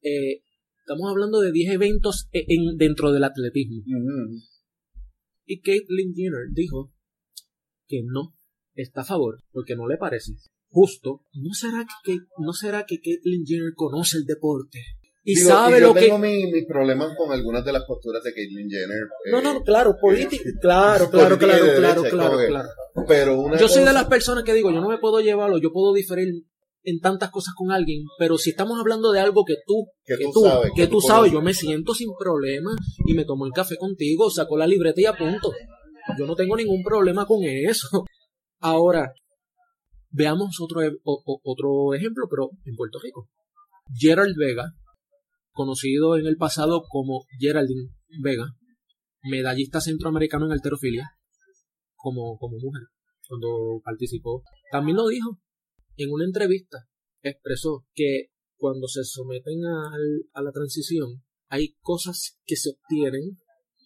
Eh, 0.02 0.42
estamos 0.80 1.10
hablando 1.10 1.42
de 1.42 1.52
10 1.52 1.74
eventos 1.74 2.28
e- 2.32 2.46
en, 2.48 2.78
dentro 2.78 3.12
del 3.12 3.24
atletismo. 3.24 3.84
Y 5.46 5.60
Caitlyn 5.62 6.14
Jenner 6.16 6.48
dijo 6.54 6.92
que 7.88 8.02
no 8.06 8.34
está 8.74 9.02
a 9.02 9.06
favor 9.06 9.40
porque 9.52 9.76
no 9.76 9.88
le 9.88 9.98
parece 9.98 10.34
justo. 10.72 11.22
¿No 11.34 11.54
será 11.54 11.86
que, 11.86 12.12
que- 12.14 12.20
no 12.40 12.54
será 12.54 12.86
que 12.88 13.00
Caitlyn 13.00 13.46
Jenner 13.46 13.74
conoce 13.76 14.18
el 14.18 14.26
deporte? 14.26 14.80
Y 15.24 15.36
Digo, 15.36 15.50
sabe 15.50 15.78
y 15.78 15.82
yo 15.82 15.88
lo 15.90 15.94
que 15.94 16.00
tengo 16.02 16.18
mi- 16.18 16.52
mis 16.52 16.66
problemas 16.66 17.16
con 17.16 17.32
algunas 17.32 17.64
de 17.64 17.74
las 17.74 17.84
posturas 17.86 18.24
de 18.24 18.34
Caitlyn 18.34 18.68
Jenner. 18.70 19.04
No, 19.32 19.40
eh, 19.40 19.44
no, 19.44 19.62
claro, 19.64 19.96
política, 20.02 20.44
claro, 20.60 21.10
claro, 21.12 21.38
claro, 21.38 21.66
de 21.66 21.76
claro, 21.76 22.02
derecha, 22.02 22.10
claro, 22.18 22.38
que- 22.40 22.48
claro. 22.48 22.70
Pero 23.08 23.40
una 23.40 23.58
Yo 23.60 23.68
soy 23.68 23.84
de 23.84 23.94
las 23.94 24.06
personas 24.06 24.44
que 24.44 24.54
digo, 24.54 24.72
yo 24.72 24.82
no 24.82 24.90
me 24.90 24.98
puedo 24.98 25.20
llevarlo, 25.22 25.60
yo 25.60 25.72
puedo 25.72 25.94
diferir 25.94 26.28
en 26.84 27.00
tantas 27.00 27.30
cosas 27.30 27.54
con 27.56 27.70
alguien, 27.72 28.02
pero 28.18 28.40
si 28.40 28.50
estamos 28.50 28.80
hablando 28.80 29.12
de 29.12 29.20
algo 29.20 29.46
que 29.46 29.54
tú, 29.68 29.86
Que 30.04 30.16
que 30.18 30.24
tú 30.26 30.32
tú, 30.34 30.42
sabes, 30.46 30.72
que 30.76 30.82
que 30.82 30.88
tú 30.88 30.94
tú 30.94 31.02
sabes, 31.02 31.32
yo 31.32 31.40
me 31.42 31.54
siento 31.54 31.94
sin 31.94 32.10
problema 32.18 32.72
y 33.06 33.14
me 33.14 33.24
tomo 33.24 33.46
el 33.46 33.52
café 33.52 33.76
contigo, 33.78 34.32
saco 34.32 34.58
la 34.58 34.66
libreta 34.66 35.00
y 35.02 35.06
apunto. 35.06 35.52
Yo 36.18 36.26
no 36.26 36.36
tengo 36.36 36.56
ningún 36.56 36.82
problema 36.84 37.28
con 37.28 37.44
eso. 37.44 37.88
Ahora, 38.60 39.14
veamos 40.12 40.58
otro, 40.62 40.82
e- 40.84 40.98
o- 41.04 41.42
otro 41.44 41.94
ejemplo, 41.94 42.26
pero 42.30 42.50
en 42.66 42.76
Puerto 42.76 43.00
Rico. 43.02 43.30
Gerald 43.98 44.36
Vega, 44.38 44.74
conocido 45.52 46.18
en 46.18 46.26
el 46.28 46.38
pasado 46.38 46.84
como 46.88 47.26
Geraldine 47.40 47.90
Vega, 48.22 48.46
medallista 49.24 49.82
centroamericano 49.82 50.46
en 50.46 50.54
alterofilia, 50.54 51.12
como, 51.96 52.38
como 52.38 52.58
mujer, 52.58 52.84
cuando 53.28 53.82
participó, 53.84 54.44
también 54.72 54.98
lo 54.98 55.08
dijo 55.08 55.40
en 55.98 56.10
una 56.12 56.26
entrevista, 56.26 56.78
expresó 57.22 57.86
que 57.94 58.28
cuando 58.58 58.88
se 58.88 59.04
someten 59.04 59.64
al- 59.66 60.26
a 60.34 60.42
la 60.42 60.52
transición 60.52 61.24
hay 61.48 61.76
cosas 61.82 62.38
que 62.46 62.56
se 62.56 62.70
obtienen, 62.70 63.38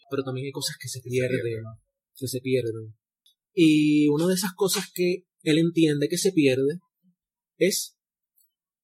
pero 0.09 0.23
también 0.23 0.45
hay 0.45 0.51
cosas 0.51 0.77
que 0.79 0.87
se 0.87 1.01
pierden, 1.01 1.63
que 2.15 2.27
se 2.27 2.39
pierden. 2.39 2.95
Y 3.53 4.07
una 4.09 4.27
de 4.27 4.35
esas 4.35 4.53
cosas 4.53 4.89
que 4.93 5.25
él 5.51 5.57
entiende 5.59 6.07
que 6.09 6.17
se 6.17 6.31
pierde 6.31 6.79
es 7.57 7.97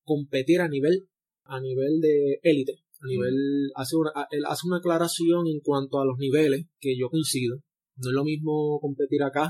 competir 0.04 0.62
a 0.62 0.68
nivel 0.68 1.08
a 1.44 1.60
nivel 1.60 2.00
de 2.00 2.40
élite, 2.44 2.74
a 3.02 3.08
nivel 3.08 3.36
hace 3.76 3.96
una 3.98 4.12
a- 4.16 4.28
él 4.32 4.44
hace 4.48 4.68
una 4.68 4.78
aclaración 4.78 5.48
en 5.48 5.60
cuanto 5.60 6.00
a 6.00 6.06
los 6.06 6.18
niveles 6.18 6.66
que 6.80 6.96
yo 6.98 7.10
coincido. 7.10 7.58
No 7.98 8.10
es 8.10 8.14
lo 8.16 8.24
mismo 8.24 8.80
competir 8.80 9.22
acá 9.24 9.50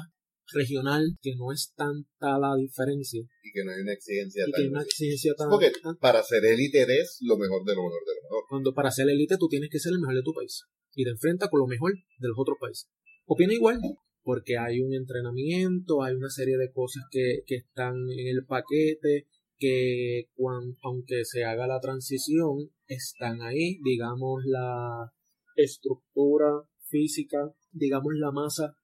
regional 0.54 1.04
que 1.22 1.36
no 1.36 1.52
es 1.54 1.72
tanta 1.76 2.38
la 2.40 2.56
diferencia 2.58 3.22
Y 3.44 3.52
que 3.54 3.64
no 3.64 3.72
hay 3.72 3.82
una 3.82 3.94
exigencia 3.94 4.44
y 4.48 4.52
tan 4.52 4.62
que 4.64 4.68
una 4.70 4.82
exigencia 4.82 5.34
tan, 5.38 5.50
Porque 5.50 5.72
tan- 5.82 5.96
para 5.98 6.24
ser 6.24 6.44
élite 6.44 6.82
eres 6.82 7.18
lo 7.22 7.38
mejor 7.38 7.64
de 7.64 7.76
lo 7.76 7.84
mejor 7.84 8.02
de 8.06 8.16
lo 8.16 8.22
mejor. 8.24 8.44
cuando 8.50 8.74
para 8.74 8.92
ser 8.92 9.08
élite 9.10 9.38
tú 9.38 9.48
tienes 9.48 9.70
que 9.72 9.80
ser 9.80 9.94
el 9.94 10.00
mejor 10.00 10.16
de 10.16 10.24
tu 10.24 10.34
país 10.34 10.64
y 10.96 11.04
te 11.04 11.12
enfrentas 11.12 11.50
con 11.50 11.60
lo 11.60 11.68
mejor 11.68 11.94
de 11.94 12.28
los 12.28 12.36
otros 12.38 12.58
países. 12.60 12.90
Opina 13.26 13.54
igual, 13.54 13.80
porque 14.24 14.58
hay 14.58 14.80
un 14.82 14.94
entrenamiento, 14.94 16.04
hay 16.04 16.16
una 16.16 16.30
serie 16.30 16.58
de 16.58 16.72
cosas 16.72 17.04
que, 17.12 17.44
que 17.46 17.56
están 17.56 17.96
en 18.10 18.28
el 18.28 18.46
paquete, 18.46 19.28
que 19.58 20.30
cuan- 20.36 20.76
aunque 20.84 21.24
se 21.26 21.44
haga 21.44 21.68
la 21.68 21.80
transición, 21.80 22.72
están 22.88 23.42
ahí, 23.42 23.80
digamos, 23.84 24.44
la 24.46 25.12
estructura 25.56 26.48
física, 26.90 27.54
digamos, 27.72 28.14
la 28.16 28.32
masa, 28.32 28.76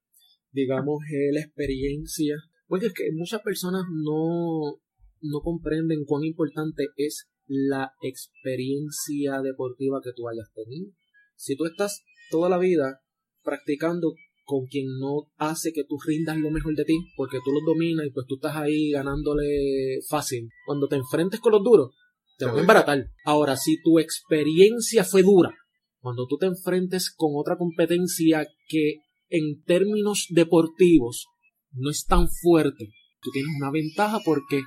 digamos, 0.51 0.99
eh, 1.11 1.33
la 1.33 1.41
experiencia. 1.41 2.35
Porque 2.67 2.87
es 2.87 2.93
que 2.93 3.11
muchas 3.13 3.41
personas 3.41 3.83
no, 3.91 4.79
no 5.21 5.39
comprenden 5.41 6.05
cuán 6.05 6.23
importante 6.23 6.87
es 6.97 7.27
la 7.47 7.91
experiencia 8.01 9.41
deportiva 9.41 10.01
que 10.03 10.11
tú 10.15 10.27
hayas 10.27 10.51
tenido. 10.53 10.91
Si 11.35 11.55
tú 11.55 11.65
estás 11.65 12.03
toda 12.29 12.49
la 12.49 12.57
vida 12.57 13.01
practicando 13.43 14.13
con 14.47 14.65
quien 14.65 14.85
no 14.97 15.29
hace 15.35 15.73
que 15.73 15.83
tú 15.83 15.97
rindas 16.07 16.37
lo 16.37 16.49
mejor 16.51 16.73
de 16.73 16.85
ti, 16.85 16.97
porque 17.17 17.39
tú 17.43 17.51
los 17.51 17.65
dominas 17.65 18.05
y 18.05 18.11
pues 18.11 18.25
tú 18.27 18.35
estás 18.35 18.55
ahí 18.55 18.91
ganándole 18.91 19.99
fácil. 20.07 20.47
Cuando 20.65 20.87
te 20.87 20.95
enfrentes 20.95 21.41
con 21.41 21.51
los 21.51 21.61
duros, 21.61 21.93
te 22.37 22.45
van 22.45 22.55
a 22.55 22.61
embaratar. 22.61 23.09
Ahora, 23.25 23.57
si 23.57 23.81
tu 23.83 23.99
experiencia 23.99 25.03
fue 25.03 25.21
dura, 25.21 25.53
cuando 25.99 26.27
tú 26.27 26.37
te 26.37 26.45
enfrentes 26.45 27.13
con 27.13 27.31
otra 27.35 27.57
competencia 27.57 28.47
que 28.69 29.01
en 29.27 29.63
términos 29.65 30.27
deportivos 30.29 31.25
no 31.73 31.89
es 31.89 32.05
tan 32.05 32.29
fuerte, 32.29 32.87
tú 33.19 33.31
tienes 33.31 33.51
una 33.59 33.69
ventaja 33.69 34.21
porque 34.23 34.61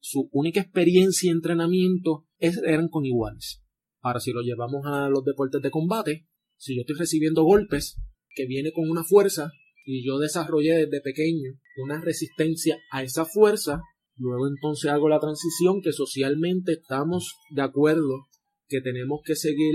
su 0.00 0.28
única 0.32 0.60
experiencia 0.60 1.28
y 1.28 1.30
entrenamiento 1.30 2.26
eran 2.40 2.88
con 2.88 3.06
iguales. 3.06 3.62
Ahora, 4.00 4.18
si 4.18 4.32
lo 4.32 4.40
llevamos 4.42 4.84
a 4.86 5.08
los 5.08 5.24
deportes 5.24 5.62
de 5.62 5.70
combate, 5.70 6.26
si 6.56 6.74
yo 6.74 6.80
estoy 6.80 6.96
recibiendo 6.96 7.44
golpes, 7.44 7.96
que 8.34 8.46
viene 8.46 8.72
con 8.72 8.88
una 8.88 9.04
fuerza 9.04 9.50
y 9.84 10.06
yo 10.06 10.18
desarrollé 10.18 10.86
desde 10.86 11.00
pequeño 11.00 11.52
una 11.76 12.00
resistencia 12.00 12.78
a 12.90 13.02
esa 13.02 13.24
fuerza, 13.24 13.82
luego 14.16 14.48
entonces 14.48 14.90
hago 14.90 15.08
la 15.08 15.20
transición 15.20 15.82
que 15.82 15.92
socialmente 15.92 16.72
estamos 16.72 17.34
de 17.54 17.62
acuerdo 17.62 18.26
que 18.68 18.80
tenemos 18.80 19.20
que 19.24 19.36
seguir 19.36 19.74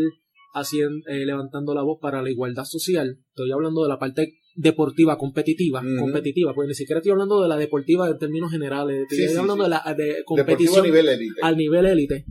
haciendo, 0.54 1.08
eh, 1.08 1.26
levantando 1.26 1.74
la 1.74 1.84
voz 1.84 2.00
para 2.02 2.22
la 2.22 2.30
igualdad 2.32 2.63
social. 2.63 3.19
Estoy 3.30 3.52
hablando 3.52 3.84
de 3.84 3.89
la 3.89 4.00
parte 4.00 4.34
deportiva 4.56 5.17
competitiva, 5.17 5.82
competitiva, 6.00 6.54
pues 6.54 6.67
ni 6.67 6.74
siquiera 6.74 7.00
estoy 7.00 7.12
hablando 7.12 7.41
de 7.41 7.48
la 7.48 7.56
deportiva 7.56 8.10
en 8.10 8.17
términos 8.17 8.52
generales, 8.52 9.06
estoy 9.10 9.38
hablando 9.38 9.63
de 9.63 9.69
la 9.69 9.95
de 9.95 10.24
competición 10.26 10.84
nivel 10.84 11.08
élite. 11.08 11.39
al 11.41 11.56
nivel 11.56 11.86
élite. 11.86 12.26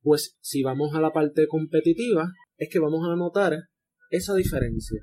Pues 0.00 0.36
si 0.40 0.62
vamos 0.62 0.94
a 0.94 1.00
la 1.00 1.12
parte 1.12 1.46
competitiva, 1.46 2.32
es 2.56 2.68
que 2.70 2.78
vamos 2.78 3.06
a 3.06 3.16
notar 3.16 3.68
esa 4.10 4.34
diferencia. 4.34 5.00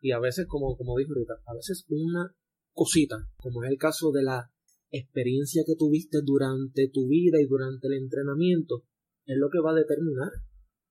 Y 0.00 0.12
a 0.12 0.20
veces, 0.20 0.46
como, 0.46 0.76
como 0.76 0.96
dijo 0.96 1.12
ahorita, 1.12 1.34
a 1.46 1.54
veces 1.54 1.84
una 1.88 2.34
cosita, 2.72 3.16
como 3.36 3.64
es 3.64 3.70
el 3.70 3.78
caso 3.78 4.12
de 4.12 4.22
la 4.22 4.52
experiencia 4.90 5.62
que 5.66 5.74
tuviste 5.76 6.18
durante 6.24 6.88
tu 6.88 7.08
vida 7.08 7.40
y 7.40 7.46
durante 7.46 7.88
el 7.88 7.94
entrenamiento, 7.94 8.84
es 9.26 9.36
lo 9.36 9.50
que 9.50 9.60
va 9.60 9.72
a 9.72 9.74
determinar 9.74 10.30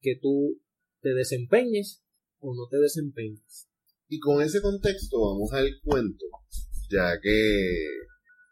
que 0.02 0.18
tú 0.22 0.62
te 1.02 1.14
desempeñes 1.14 2.04
o 2.40 2.54
no 2.56 2.68
te 2.70 2.78
desempeñes. 2.78 3.68
Y 4.10 4.20
con 4.20 4.42
ese 4.42 4.62
contexto 4.62 5.20
vamos 5.20 5.52
al 5.54 5.70
cuento, 5.84 6.26
ya 6.90 7.20
que 7.22 8.07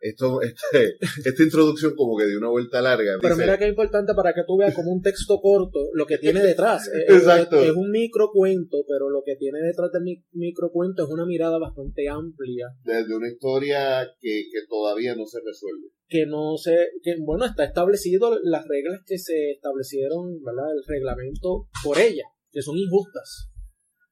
esto, 0.09 0.41
este, 0.41 0.97
esta 1.25 1.43
introducción 1.43 1.95
como 1.95 2.17
que 2.17 2.27
dio 2.27 2.37
una 2.37 2.49
vuelta 2.49 2.81
larga. 2.81 3.17
Pero 3.21 3.35
mira 3.35 3.55
es 3.55 3.69
importante 3.69 4.13
para 4.13 4.33
que 4.33 4.43
tú 4.45 4.57
veas 4.57 4.73
como 4.73 4.91
un 4.91 5.01
texto 5.01 5.39
corto 5.41 5.89
lo 5.93 6.05
que 6.05 6.17
tiene 6.17 6.41
detrás. 6.41 6.89
Exacto. 7.07 7.59
Es, 7.61 7.71
un 7.71 7.91
microcuento, 7.91 8.83
pero 8.87 9.09
lo 9.09 9.23
que 9.25 9.35
tiene 9.35 9.59
detrás 9.59 9.91
del 9.91 10.03
microcuento 10.31 11.03
es 11.03 11.09
una 11.09 11.25
mirada 11.25 11.57
bastante 11.57 12.07
amplia. 12.07 12.67
Desde 12.83 13.15
una 13.15 13.29
historia 13.29 14.07
que, 14.19 14.43
que 14.51 14.59
todavía 14.69 15.15
no 15.15 15.25
se 15.25 15.39
resuelve. 15.45 15.89
Que 16.07 16.25
no 16.25 16.57
se, 16.57 16.75
que 17.01 17.15
bueno, 17.19 17.45
está 17.45 17.63
establecido 17.65 18.37
las 18.43 18.67
reglas 18.67 19.01
que 19.05 19.17
se 19.17 19.51
establecieron, 19.51 20.41
¿verdad? 20.43 20.71
El 20.71 20.83
reglamento 20.87 21.67
por 21.83 21.97
ella, 21.97 22.25
que 22.51 22.61
son 22.61 22.77
injustas 22.77 23.49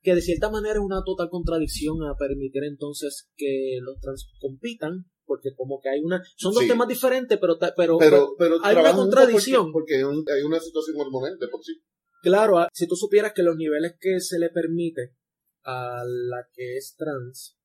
que 0.03 0.13
de 0.13 0.21
cierta 0.21 0.51
manera 0.51 0.75
es 0.75 0.81
una 0.81 1.01
total 1.05 1.29
contradicción 1.29 2.03
a 2.03 2.15
permitir 2.17 2.65
entonces 2.65 3.29
que 3.37 3.77
los 3.81 3.99
trans 4.01 4.29
compitan 4.37 5.05
porque 5.25 5.53
como 5.55 5.79
que 5.81 5.89
hay 5.89 6.01
una 6.01 6.21
son 6.35 6.53
dos 6.53 6.67
temas 6.67 6.87
diferentes 6.87 7.39
pero 7.39 7.57
pero, 7.59 7.97
pero, 8.37 8.57
hay 8.63 8.75
una 8.75 8.93
contradicción. 8.93 9.71
porque, 9.71 9.95
hay 9.95 10.43
una 10.43 10.59
situación 10.59 10.95
hormonante 10.99 11.47
por 11.47 11.63
sí. 11.63 11.73
Claro 12.21 12.57
ah, 12.57 12.69
si 12.73 12.87
tú 12.87 12.95
supieras 12.95 13.33
que 13.33 13.43
los 13.43 13.55
niveles 13.55 13.95
que 13.99 14.19
se 14.19 14.39
le 14.39 14.49
permite 14.49 15.15
a 15.63 16.03
la 16.05 16.47
que 16.53 16.77
es 16.77 16.95
trans 16.97 17.57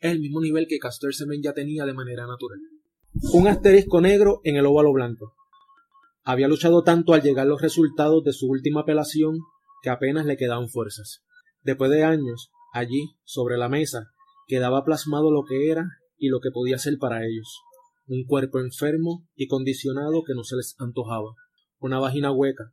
es 0.00 0.12
el 0.12 0.20
mismo 0.20 0.40
nivel 0.40 0.66
que 0.66 0.78
Castor 0.78 1.14
Semen 1.14 1.42
ya 1.42 1.52
tenía 1.52 1.84
de 1.86 1.94
manera 1.94 2.26
natural. 2.26 2.58
Un 3.34 3.46
asterisco 3.46 4.00
negro 4.00 4.40
en 4.42 4.56
el 4.56 4.66
óvalo 4.66 4.92
blanco. 4.92 5.34
Había 6.24 6.48
luchado 6.48 6.82
tanto 6.82 7.14
al 7.14 7.22
llegar 7.22 7.46
los 7.46 7.62
resultados 7.62 8.24
de 8.24 8.32
su 8.32 8.48
última 8.48 8.80
apelación 8.80 9.38
que 9.82 9.90
apenas 9.90 10.26
le 10.26 10.36
quedaban 10.36 10.68
fuerzas. 10.68 11.22
Después 11.62 11.90
de 11.90 12.04
años 12.04 12.50
allí 12.72 13.14
sobre 13.24 13.56
la 13.56 13.68
mesa 13.68 14.08
quedaba 14.46 14.84
plasmado 14.84 15.30
lo 15.30 15.44
que 15.44 15.70
era 15.70 15.86
y 16.22 16.28
lo 16.28 16.38
que 16.38 16.52
podía 16.52 16.78
ser 16.78 16.98
para 16.98 17.26
ellos. 17.26 17.58
Un 18.06 18.24
cuerpo 18.24 18.60
enfermo 18.60 19.26
y 19.34 19.48
condicionado 19.48 20.22
que 20.24 20.34
no 20.34 20.44
se 20.44 20.54
les 20.54 20.76
antojaba, 20.78 21.34
una 21.80 21.98
vagina 21.98 22.30
hueca, 22.30 22.72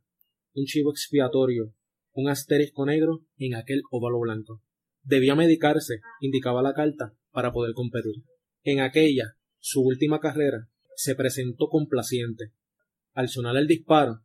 un 0.54 0.66
chivo 0.66 0.92
expiatorio, 0.92 1.74
un 2.12 2.28
asterisco 2.28 2.86
negro 2.86 3.26
en 3.38 3.56
aquel 3.56 3.82
óvalo 3.90 4.20
blanco. 4.20 4.62
Debía 5.02 5.34
medicarse, 5.34 5.96
indicaba 6.20 6.62
la 6.62 6.74
carta, 6.74 7.16
para 7.32 7.50
poder 7.50 7.74
competir. 7.74 8.22
En 8.62 8.78
aquella, 8.78 9.36
su 9.58 9.80
última 9.80 10.20
carrera, 10.20 10.68
se 10.94 11.16
presentó 11.16 11.66
complaciente. 11.66 12.52
Al 13.14 13.28
sonar 13.28 13.56
el 13.56 13.66
disparo, 13.66 14.20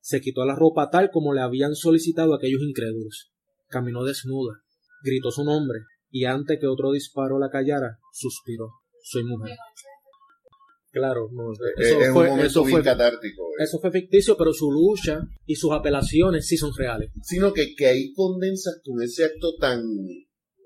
se 0.00 0.20
quitó 0.20 0.44
la 0.44 0.56
ropa 0.56 0.90
tal 0.90 1.12
como 1.12 1.32
le 1.32 1.42
habían 1.42 1.76
solicitado 1.76 2.34
aquellos 2.34 2.62
incrédulos. 2.62 3.30
Caminó 3.68 4.02
desnuda, 4.02 4.64
gritó 5.04 5.30
su 5.30 5.44
nombre, 5.44 5.78
y 6.14 6.26
antes 6.26 6.60
que 6.60 6.68
otro 6.68 6.92
disparo 6.92 7.40
la 7.40 7.50
callara, 7.50 7.98
suspiró. 8.12 8.68
Soy 9.02 9.24
mujer. 9.24 9.56
Claro, 10.92 11.28
eso, 11.76 12.12
fue, 12.12 12.46
eso 12.46 12.64
fue 12.64 12.84
catártico. 12.84 13.42
Eh. 13.42 13.64
Eso 13.64 13.80
fue 13.80 13.90
ficticio, 13.90 14.36
pero 14.36 14.52
su 14.52 14.70
lucha 14.70 15.22
y 15.44 15.56
sus 15.56 15.72
apelaciones 15.72 16.46
sí 16.46 16.56
son 16.56 16.70
reales. 16.72 17.10
Sino 17.20 17.52
que, 17.52 17.74
que 17.74 17.88
ahí 17.88 18.12
condensas 18.12 18.80
con 18.84 19.02
ese 19.02 19.24
acto 19.24 19.56
tan, 19.58 19.82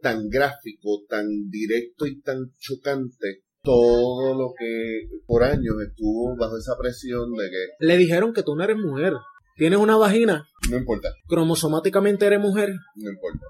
tan 0.03 0.29
gráfico, 0.29 1.05
tan 1.09 1.27
directo 1.49 2.07
y 2.07 2.21
tan 2.21 2.53
chocante 2.59 3.45
todo 3.63 4.35
lo 4.35 4.53
que 4.59 5.09
por 5.27 5.45
años 5.45 5.77
estuvo 5.89 6.37
bajo 6.37 6.59
esa 6.59 6.77
presión 6.79 7.33
de 7.33 7.49
que... 7.49 7.87
Le 7.87 7.97
dijeron 7.97 8.35
que 8.35 8.43
tú 8.43 8.55
no 8.55 8.65
eres 8.65 8.77
mujer. 8.77 9.15
Tienes 9.57 9.79
una 9.79 9.97
vagina. 9.97 10.47
No 10.71 10.77
importa. 10.77 11.09
Cromosomáticamente 11.27 12.27
eres 12.27 12.39
mujer. 12.39 12.75
No 12.97 13.11
importa. 13.11 13.47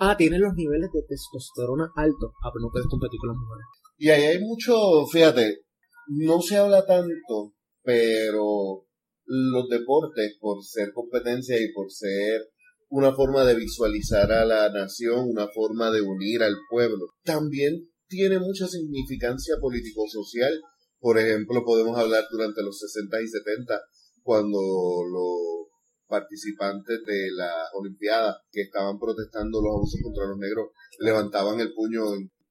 Ah, 0.00 0.16
tienen 0.16 0.40
los 0.40 0.54
niveles 0.54 0.90
de 0.92 1.02
testosterona 1.08 1.90
altos. 1.96 2.32
Ah, 2.42 2.50
pero 2.52 2.66
no 2.66 2.70
puedes 2.72 2.88
competir 2.88 3.18
con 3.20 3.28
las 3.28 3.38
mujeres. 3.38 3.66
Y 3.96 4.10
ahí 4.10 4.22
hay 4.24 4.40
mucho, 4.40 5.06
fíjate, 5.06 5.64
no 6.08 6.40
se 6.42 6.56
habla 6.56 6.84
tanto, 6.84 7.54
pero 7.82 8.86
los 9.26 9.68
deportes, 9.68 10.36
por 10.40 10.62
ser 10.64 10.92
competencia 10.92 11.60
y 11.60 11.72
por 11.72 11.90
ser 11.90 12.40
una 12.88 13.14
forma 13.14 13.44
de 13.44 13.54
visualizar 13.54 14.30
a 14.32 14.44
la 14.44 14.70
nación, 14.70 15.28
una 15.30 15.48
forma 15.48 15.90
de 15.90 16.02
unir 16.02 16.42
al 16.42 16.56
pueblo, 16.70 17.06
también 17.24 17.88
tiene 18.08 18.38
mucha 18.38 18.68
significancia 18.68 19.56
político-social. 19.60 20.60
Por 21.00 21.18
ejemplo, 21.18 21.64
podemos 21.64 21.98
hablar 21.98 22.24
durante 22.30 22.62
los 22.62 22.78
60 22.78 23.20
y 23.22 23.28
70, 23.28 23.80
cuando 24.22 24.58
los 24.58 25.73
participantes 26.06 27.00
de 27.06 27.30
la 27.32 27.52
Olimpiada 27.74 28.38
que 28.50 28.62
estaban 28.62 28.98
protestando 28.98 29.60
los 29.60 29.74
abusos 29.74 30.00
contra 30.02 30.26
los 30.26 30.38
negros 30.38 30.68
levantaban 30.98 31.60
el 31.60 31.72
puño 31.72 32.02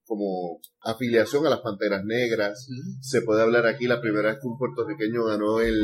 como 0.06 0.60
afiliación 0.82 1.46
a 1.46 1.50
las 1.50 1.62
Panteras 1.62 2.04
Negras. 2.06 2.68
Se 3.02 3.22
puede 3.22 3.42
hablar 3.42 3.66
aquí 3.66 3.88
la 3.88 4.02
primera 4.02 4.30
vez 4.30 4.40
que 4.42 4.48
un 4.48 4.58
puertorriqueño 4.58 5.26
ganó 5.26 5.62
el 5.62 5.80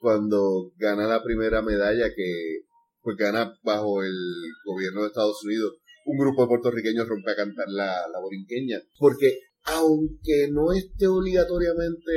cuando 0.00 0.72
gana 0.76 1.06
la 1.06 1.22
primera 1.22 1.62
medalla 1.62 2.08
que 2.14 2.62
pues 3.02 3.16
gana 3.16 3.52
bajo 3.62 4.02
el 4.02 4.16
gobierno 4.64 5.02
de 5.02 5.08
Estados 5.08 5.42
Unidos. 5.44 5.74
Un 6.04 6.18
grupo 6.18 6.42
de 6.42 6.48
puertorriqueños 6.48 7.08
rompe 7.08 7.30
a 7.30 7.36
cantar 7.36 7.66
la, 7.68 8.08
la 8.12 8.20
borinqueña. 8.20 8.80
Porque 8.98 9.38
aunque 9.64 10.48
no 10.50 10.72
esté 10.72 11.06
obligatoriamente 11.06 12.12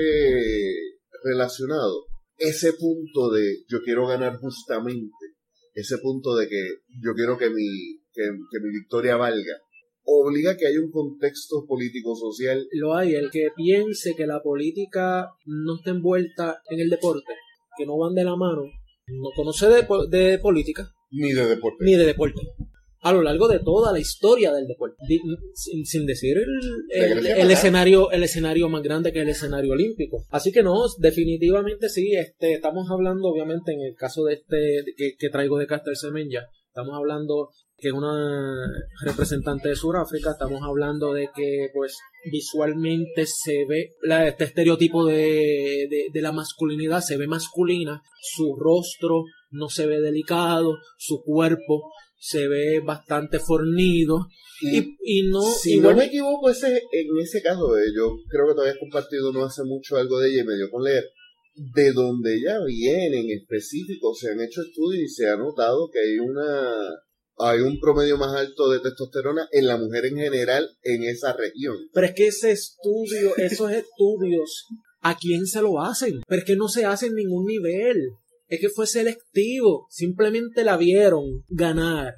relacionado, 1.24 2.06
ese 2.38 2.74
punto 2.74 3.32
de 3.32 3.58
yo 3.68 3.82
quiero 3.84 4.08
ganar 4.08 4.38
justamente, 4.38 5.12
ese 5.74 5.98
punto 6.00 6.36
de 6.36 6.48
que 6.48 6.62
yo 7.02 7.14
quiero 7.16 7.38
que 7.38 7.50
mi, 7.50 8.00
que, 8.14 8.60
mi 8.62 8.72
victoria 8.72 9.18
valga, 9.18 9.54
obliga 10.04 10.52
a 10.52 10.58
que 10.58 10.68
haya 10.68 10.80
un 10.80 10.92
contexto 10.92 11.66
político-social. 11.68 12.68
Lo 12.74 12.96
hay, 12.96 13.16
el 13.16 13.30
que 13.32 13.48
piense 13.56 14.14
que 14.16 14.28
la 14.28 14.42
política 14.42 15.30
no 15.46 15.78
está 15.78 15.92
envuelta 15.92 16.62
en 16.70 16.80
el 16.80 16.90
deporte, 16.90 17.34
que 17.78 17.86
no 17.86 17.98
van 17.98 18.14
de 18.14 18.24
la 18.24 18.36
mano, 18.36 18.64
no 19.08 19.30
conoce 19.36 19.68
de, 19.68 19.86
de 20.10 20.40
política. 20.40 20.92
Ni 21.12 21.34
de 21.34 21.46
deporte. 21.46 21.84
Ni 21.84 21.96
de 21.96 22.06
deporte 22.06 22.42
a 23.06 23.14
lo 23.14 23.22
largo 23.22 23.48
de 23.48 23.60
toda 23.60 23.92
la 23.94 24.00
historia 24.00 24.52
del 24.52 24.66
deporte, 24.66 24.96
sin, 25.54 26.08
decir 26.08 26.38
el, 26.90 27.52
escenario 27.52 28.10
el 28.10 28.24
escenario 28.24 28.68
más 28.68 28.82
grande 28.82 29.14
que 29.14 29.20
es 29.20 29.26
el 29.26 29.30
escenario 29.30 29.74
olímpico. 29.74 30.26
Así 30.32 30.52
que 30.52 30.64
no, 30.64 30.82
definitivamente 30.98 31.88
sí, 31.88 32.16
este, 32.16 32.54
estamos 32.54 32.90
hablando 32.90 33.28
obviamente 33.28 33.74
en 33.74 33.82
el 33.82 33.96
caso 33.96 34.24
de 34.24 34.34
este 34.34 34.84
que, 35.20 35.30
traigo 35.30 35.60
de 35.60 35.68
Caster 35.68 35.96
Semenya, 35.96 36.48
estamos 36.66 36.96
hablando 36.96 37.52
que 37.78 37.90
es 37.90 37.94
una 37.94 38.66
representante 39.04 39.70
de 39.70 39.76
Sudáfrica, 39.76 40.32
estamos 40.32 40.64
hablando 40.64 41.14
de 41.14 41.30
que 41.36 41.70
pues 41.76 42.00
visualmente 42.32 43.28
se 43.28 43.66
ve 43.70 43.92
este 44.26 44.46
estereotipo 44.46 45.06
de, 45.06 46.10
de 46.12 46.22
la 46.24 46.32
masculinidad, 46.32 47.02
se 47.02 47.18
ve 47.18 47.28
masculina, 47.28 48.02
su 48.20 48.56
rostro 48.56 49.26
no 49.52 49.70
se 49.70 49.86
ve 49.86 50.02
delicado, 50.02 50.74
su 50.98 51.22
cuerpo 51.24 51.92
se 52.26 52.48
ve 52.48 52.80
bastante 52.80 53.40
fornido. 53.40 54.28
Y, 54.62 54.98
y 55.04 55.30
no. 55.30 55.44
Si 55.44 55.80
no 55.80 55.96
me 55.96 56.06
equivoco, 56.06 56.50
ese, 56.50 56.82
en 56.92 57.18
ese 57.22 57.42
caso, 57.42 57.78
eh, 57.78 57.92
yo 57.96 58.16
creo 58.28 58.48
que 58.48 58.54
todavía 58.54 58.74
has 58.74 58.80
compartido 58.80 59.32
no 59.32 59.46
hace 59.46 59.64
mucho 59.64 59.98
algo 59.98 60.20
de 60.20 60.30
ella 60.30 60.42
y 60.42 60.46
me 60.46 60.56
dio 60.56 60.72
con 60.72 60.84
leer. 60.84 61.06
De 61.54 61.92
donde 61.94 62.36
ella 62.36 62.58
viene 62.66 63.20
en 63.20 63.40
específico, 63.40 64.14
se 64.16 64.32
han 64.32 64.42
hecho 64.42 64.62
estudios 64.62 65.04
y 65.04 65.08
se 65.08 65.30
ha 65.30 65.38
notado 65.38 65.90
que 65.92 66.00
hay 66.00 66.20
una 66.20 66.74
hay 67.38 67.60
un 67.60 67.80
promedio 67.82 68.18
más 68.18 68.34
alto 68.34 68.70
de 68.70 68.80
testosterona 68.80 69.48
en 69.52 69.68
la 69.68 69.78
mujer 69.78 70.06
en 70.06 70.18
general 70.18 70.70
en 70.84 71.04
esa 71.04 71.34
región. 71.34 71.76
Pero 71.94 72.08
es 72.08 72.14
que 72.16 72.28
ese 72.28 72.52
estudio, 72.52 73.36
esos 73.38 73.72
estudios, 73.72 74.66
¿a 75.02 75.18
quién 75.18 75.46
se 75.46 75.62
lo 75.62 75.82
hacen? 75.82 76.22
Pero 76.28 76.40
es 76.40 76.46
que 76.46 76.56
no 76.56 76.70
se 76.70 76.86
hace 76.86 77.08
en 77.08 77.16
ningún 77.16 77.46
nivel. 77.46 77.98
Es 78.48 78.60
que 78.60 78.70
fue 78.70 78.88
selectivo. 78.88 79.88
Simplemente 79.90 80.64
la 80.64 80.78
vieron 80.78 81.44
ganar. 81.50 82.14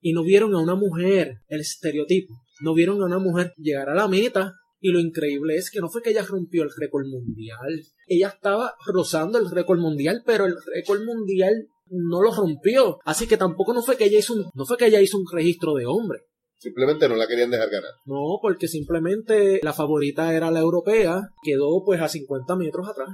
Y 0.00 0.12
no 0.12 0.22
vieron 0.22 0.54
a 0.54 0.60
una 0.60 0.74
mujer, 0.74 1.36
el 1.48 1.60
estereotipo. 1.60 2.34
No 2.60 2.74
vieron 2.74 3.00
a 3.02 3.06
una 3.06 3.18
mujer 3.18 3.52
llegar 3.56 3.88
a 3.88 3.94
la 3.94 4.08
meta. 4.08 4.54
Y 4.80 4.90
lo 4.90 4.98
increíble 4.98 5.56
es 5.56 5.70
que 5.70 5.80
no 5.80 5.88
fue 5.88 6.02
que 6.02 6.10
ella 6.10 6.24
rompió 6.24 6.64
el 6.64 6.70
récord 6.76 7.06
mundial. 7.06 7.84
Ella 8.08 8.28
estaba 8.28 8.74
rozando 8.86 9.38
el 9.38 9.48
récord 9.48 9.78
mundial, 9.78 10.22
pero 10.26 10.44
el 10.44 10.56
récord 10.74 11.04
mundial 11.04 11.68
no 11.92 12.20
lo 12.20 12.34
rompió. 12.34 12.98
Así 13.04 13.28
que 13.28 13.36
tampoco 13.36 13.74
no 13.74 13.82
fue 13.82 13.96
que 13.96 14.06
ella 14.06 14.18
hizo 14.18 14.34
un, 14.34 14.50
no 14.54 14.64
fue 14.66 14.76
que 14.76 14.86
ella 14.86 15.00
hizo 15.00 15.18
un 15.18 15.26
registro 15.30 15.74
de 15.74 15.86
hombre. 15.86 16.20
Simplemente 16.58 17.08
no 17.08 17.16
la 17.16 17.26
querían 17.26 17.50
dejar 17.50 17.70
ganar. 17.70 17.90
No, 18.06 18.38
porque 18.40 18.68
simplemente 18.68 19.60
la 19.62 19.72
favorita 19.72 20.34
era 20.34 20.50
la 20.50 20.60
europea, 20.60 21.20
quedó 21.42 21.82
pues 21.84 22.00
a 22.00 22.08
50 22.08 22.56
metros 22.56 22.88
atrás. 22.88 23.08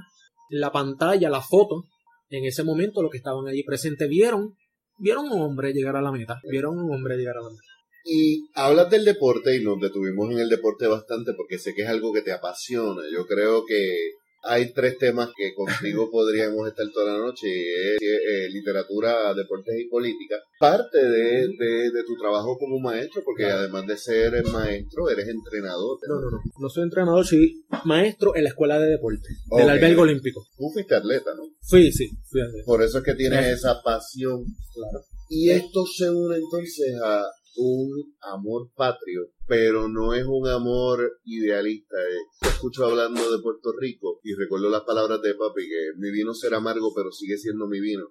La 0.49 0.71
pantalla, 0.71 1.29
la 1.29 1.41
foto, 1.41 1.83
en 2.29 2.45
ese 2.45 2.63
momento 2.63 3.01
los 3.01 3.11
que 3.11 3.17
estaban 3.17 3.47
allí 3.47 3.63
presentes 3.63 4.07
vieron, 4.07 4.55
vieron 4.97 5.25
un 5.31 5.41
hombre 5.41 5.73
llegar 5.73 5.95
a 5.95 6.01
la 6.01 6.11
meta, 6.11 6.39
vieron 6.49 6.77
un 6.77 6.93
hombre 6.93 7.17
llegar 7.17 7.37
a 7.37 7.41
la 7.41 7.49
meta. 7.49 7.63
Y 8.05 8.49
hablas 8.55 8.89
del 8.89 9.05
deporte 9.05 9.55
y 9.55 9.63
nos 9.63 9.79
detuvimos 9.79 10.31
en 10.31 10.39
el 10.39 10.49
deporte 10.49 10.87
bastante 10.87 11.33
porque 11.35 11.57
sé 11.57 11.73
que 11.73 11.83
es 11.83 11.89
algo 11.89 12.13
que 12.13 12.21
te 12.21 12.31
apasiona. 12.31 13.01
Yo 13.13 13.25
creo 13.25 13.65
que 13.65 14.13
hay 14.43 14.71
tres 14.73 14.97
temas 14.97 15.29
que 15.35 15.53
contigo 15.53 16.09
podríamos 16.11 16.67
estar 16.67 16.85
toda 16.93 17.13
la 17.13 17.19
noche 17.19 17.47
es 17.47 17.97
eh, 18.01 18.49
literatura, 18.49 19.33
deportes 19.33 19.75
y 19.79 19.89
política. 19.89 20.35
Parte 20.59 20.97
de, 20.97 21.47
de- 21.57 21.91
de 21.91 22.03
tu 22.05 22.15
trabajo 22.17 22.57
como 22.57 22.79
maestro, 22.79 23.21
porque 23.23 23.45
además 23.45 23.85
de 23.87 23.97
ser 23.97 24.43
maestro, 24.51 25.09
eres 25.09 25.27
entrenador. 25.27 25.97
No, 26.07 26.15
no, 26.21 26.31
no. 26.31 26.39
No 26.59 26.69
soy 26.69 26.83
entrenador, 26.83 27.25
soy 27.25 27.63
maestro 27.85 28.35
en 28.35 28.43
la 28.43 28.49
escuela 28.49 28.79
de 28.79 28.89
deporte, 28.91 29.27
Ok. 29.49 29.59
del 29.59 29.69
albergue 29.69 30.01
olímpico. 30.01 30.45
Tú 30.57 30.69
fuiste 30.73 30.95
atleta, 30.95 31.31
¿no? 31.35 31.43
Fui, 31.61 31.91
sí, 31.91 32.09
fui 32.29 32.41
Por 32.65 32.81
eso 32.83 32.99
es 32.99 33.03
que 33.03 33.15
tienes 33.15 33.45
esa 33.45 33.81
pasión. 33.83 34.43
Claro. 34.73 35.05
Y 35.31 35.51
esto 35.51 35.85
se 35.85 36.09
une 36.09 36.37
entonces 36.37 36.95
a 37.03 37.23
un 37.59 38.15
amor 38.21 38.71
patrio, 38.75 39.31
pero 39.47 39.87
no 39.87 40.13
es 40.13 40.25
un 40.25 40.47
amor 40.47 41.19
idealista. 41.25 41.95
eh. 41.97 42.23
Te 42.41 42.47
escucho 42.47 42.85
hablando 42.85 43.31
de 43.31 43.41
Puerto 43.41 43.71
Rico 43.77 44.19
y 44.23 44.33
recuerdo 44.33 44.69
las 44.69 44.83
palabras 44.83 45.21
de 45.21 45.35
papi, 45.35 45.67
que 45.67 45.91
mi 45.97 46.11
vino 46.11 46.33
será 46.33 46.57
amargo, 46.57 46.93
pero 46.95 47.11
sigue 47.11 47.37
siendo 47.37 47.67
mi 47.67 47.79
vino. 47.79 48.05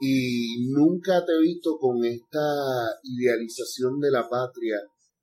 Y 0.00 0.68
nunca 0.70 1.24
te 1.26 1.32
he 1.32 1.40
visto 1.42 1.76
con 1.78 2.02
esta 2.04 2.38
idealización 3.02 4.00
de 4.00 4.10
la 4.10 4.28
patria, 4.28 4.78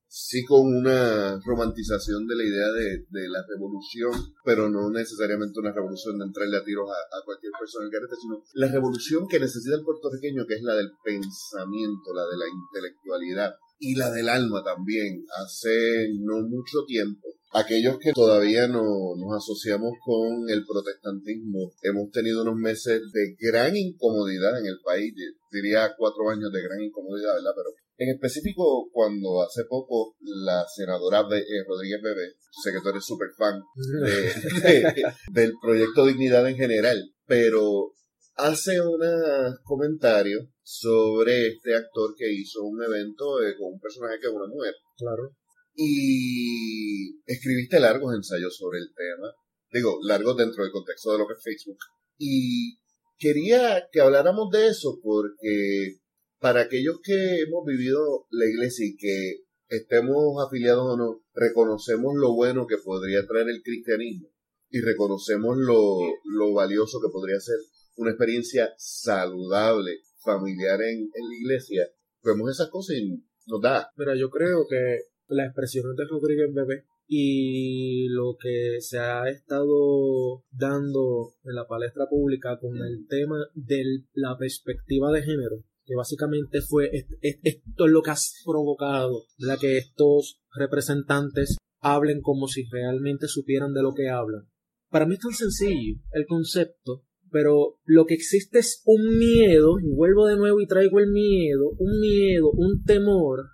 sí 0.08 0.44
con 0.46 0.66
una 0.66 1.40
romantización 1.44 2.28
de 2.28 2.36
la 2.36 2.44
idea 2.44 2.72
de, 2.72 3.06
de 3.10 3.30
la 3.30 3.46
revolución, 3.48 4.12
pero 4.44 4.70
no 4.70 4.90
necesariamente 4.90 5.60
una 5.60 5.74
revolución 5.74 6.18
de 6.18 6.26
entrarle 6.26 6.58
a 6.58 6.64
tiros 6.64 6.90
a, 6.90 7.26
cualquier 7.26 7.52
persona 7.60 7.86
en 7.86 7.92
carrete, 7.92 8.16
sino 8.22 8.44
la 8.54 8.68
revolución 8.68 9.28
que 9.28 9.40
necesita 9.40 9.76
el 9.76 9.84
puertorriqueño, 9.84 10.46
que 10.48 10.56
es 10.56 10.62
la 10.64 10.76
del 10.76 10.92
pensamiento, 11.04 12.14
la 12.14 12.26
de 12.26 12.38
la 12.38 12.46
intelectualidad 12.48 13.56
y 13.80 13.96
la 13.96 14.12
del 14.12 14.30
alma 14.30 14.64
también. 14.64 15.26
Hace 15.44 16.10
no 16.20 16.42
mucho 16.42 16.86
tiempo, 16.86 17.28
aquellos 17.52 17.98
que 18.00 18.14
todavía 18.14 18.68
no 18.68 19.16
nos 19.18 19.44
asociamos 19.44 19.92
con 20.06 20.50
el 20.50 20.66
protestantismo, 20.66 21.74
hemos 21.84 22.12
tenido 22.12 22.44
unos 22.44 22.56
meses 22.56 23.02
de 23.12 23.36
gran 23.40 23.76
incomodidad 23.76 24.60
en 24.60 24.68
el 24.68 24.80
país, 24.84 25.14
diría 25.52 25.96
cuatro 25.98 26.30
años 26.30 26.52
de 26.52 26.62
gran 26.62 26.82
incomodidad, 26.82 27.36
¿verdad? 27.36 27.54
Pero 27.56 27.87
en 27.98 28.10
específico, 28.10 28.90
cuando 28.92 29.42
hace 29.42 29.64
poco 29.68 30.16
la 30.22 30.64
senadora 30.74 31.22
eh, 31.36 31.64
Rodríguez 31.68 32.00
Bebé, 32.02 32.34
sé 32.64 32.72
que 32.72 32.82
tú 32.82 32.90
eres 32.90 33.04
súper 33.06 33.30
fan 33.38 33.60
de- 34.02 34.62
de- 34.62 35.14
del 35.32 35.54
proyecto 35.62 36.06
Dignidad 36.06 36.48
en 36.48 36.56
general, 36.58 37.12
pero 37.26 37.94
hace 38.36 38.80
unos 38.82 39.58
comentarios 39.64 40.46
sobre 40.62 41.48
este 41.48 41.76
actor 41.76 42.14
que 42.16 42.32
hizo 42.32 42.64
un 42.64 42.84
evento 42.84 43.42
eh, 43.44 43.56
con 43.58 43.74
un 43.74 43.80
personaje 43.80 44.20
que 44.20 44.28
es 44.28 44.34
una 44.34 44.48
mujer 44.48 44.74
Claro. 44.98 45.32
y 45.76 47.20
escribiste 47.26 47.80
largos 47.80 48.14
ensayos 48.16 48.56
sobre 48.56 48.80
el 48.80 48.90
tema, 48.96 49.28
digo, 49.72 49.98
largos 50.04 50.38
dentro 50.38 50.64
del 50.64 50.72
contexto 50.72 51.12
de 51.14 51.18
lo 51.20 51.28
que 51.28 51.34
es 51.34 51.44
Facebook. 51.44 51.78
Y 52.20 52.78
quería 53.18 53.88
que 53.92 54.02
habláramos 54.02 54.50
de 54.52 54.68
eso 54.68 55.00
porque 55.02 55.98
para 56.40 56.62
aquellos 56.62 57.00
que 57.04 57.42
hemos 57.42 57.66
vivido 57.66 58.28
la 58.32 58.46
iglesia 58.46 58.86
y 58.86 58.96
que 58.96 59.44
estemos 59.70 60.44
afiliados 60.46 60.86
o 60.86 60.98
no, 60.98 61.24
reconocemos 61.34 62.16
lo 62.16 62.34
bueno 62.34 62.68
que 62.68 62.78
podría 62.78 63.26
traer 63.26 63.50
el 63.50 63.62
cristianismo 63.62 64.30
y 64.70 64.82
reconocemos 64.82 65.58
lo, 65.58 66.00
lo 66.26 66.54
valioso 66.54 67.00
que 67.02 67.12
podría 67.12 67.40
ser 67.40 67.58
una 67.96 68.12
experiencia 68.12 68.74
saludable, 68.78 70.00
familiar 70.24 70.82
en, 70.82 71.10
en 71.14 71.30
la 71.30 71.36
iglesia. 71.36 71.88
Vemos 72.24 72.52
esas 72.52 72.70
cosas 72.70 72.98
y 72.98 73.24
nos 73.48 73.62
da. 73.62 73.90
Mira, 73.98 74.16
yo 74.16 74.30
creo 74.30 74.68
que 74.70 75.02
las 75.28 75.48
expresiones 75.48 75.96
de 75.96 76.06
Rodríguez 76.06 76.54
Bebé 76.54 76.86
y 77.08 78.10
lo 78.10 78.36
que 78.40 78.78
se 78.82 79.00
ha 79.00 79.30
estado 79.30 80.44
dando 80.52 81.34
en 81.46 81.56
la 81.56 81.66
palestra 81.66 82.06
pública 82.10 82.60
con 82.60 82.78
el 82.78 83.08
tema 83.08 83.38
de 83.56 84.04
la 84.14 84.38
perspectiva 84.38 85.12
de 85.12 85.24
género, 85.24 85.64
que 85.88 85.96
básicamente 85.96 86.62
fue 86.62 86.90
est- 86.96 87.10
est- 87.22 87.40
esto 87.44 87.86
es 87.86 87.92
lo 87.92 88.02
que 88.04 88.12
ha 88.12 88.16
provocado 88.46 89.24
¿verdad? 89.40 89.58
que 89.60 89.78
estos 89.78 90.42
representantes 90.54 91.58
hablen 91.82 92.22
como 92.22 92.48
si 92.48 92.66
realmente 92.70 93.28
supieran 93.28 93.74
de 93.74 93.82
lo 93.82 93.94
que 93.94 94.10
hablan. 94.10 94.44
Para 94.90 95.06
mí 95.06 95.16
es 95.16 95.22
tan 95.22 95.32
sencillo 95.32 95.96
el 96.12 96.26
concepto, 96.28 97.04
pero 97.32 97.80
lo 97.86 98.06
que 98.06 98.14
existe 98.16 98.60
es 98.60 98.82
un 98.86 99.18
miedo, 99.18 99.80
y 99.80 99.90
vuelvo 99.96 100.26
de 100.28 100.38
nuevo 100.38 100.60
y 100.62 100.68
traigo 100.68 101.00
el 101.00 101.10
miedo, 101.12 101.70
un 101.78 102.00
miedo, 102.00 102.52
un 102.52 102.84
temor 102.84 103.46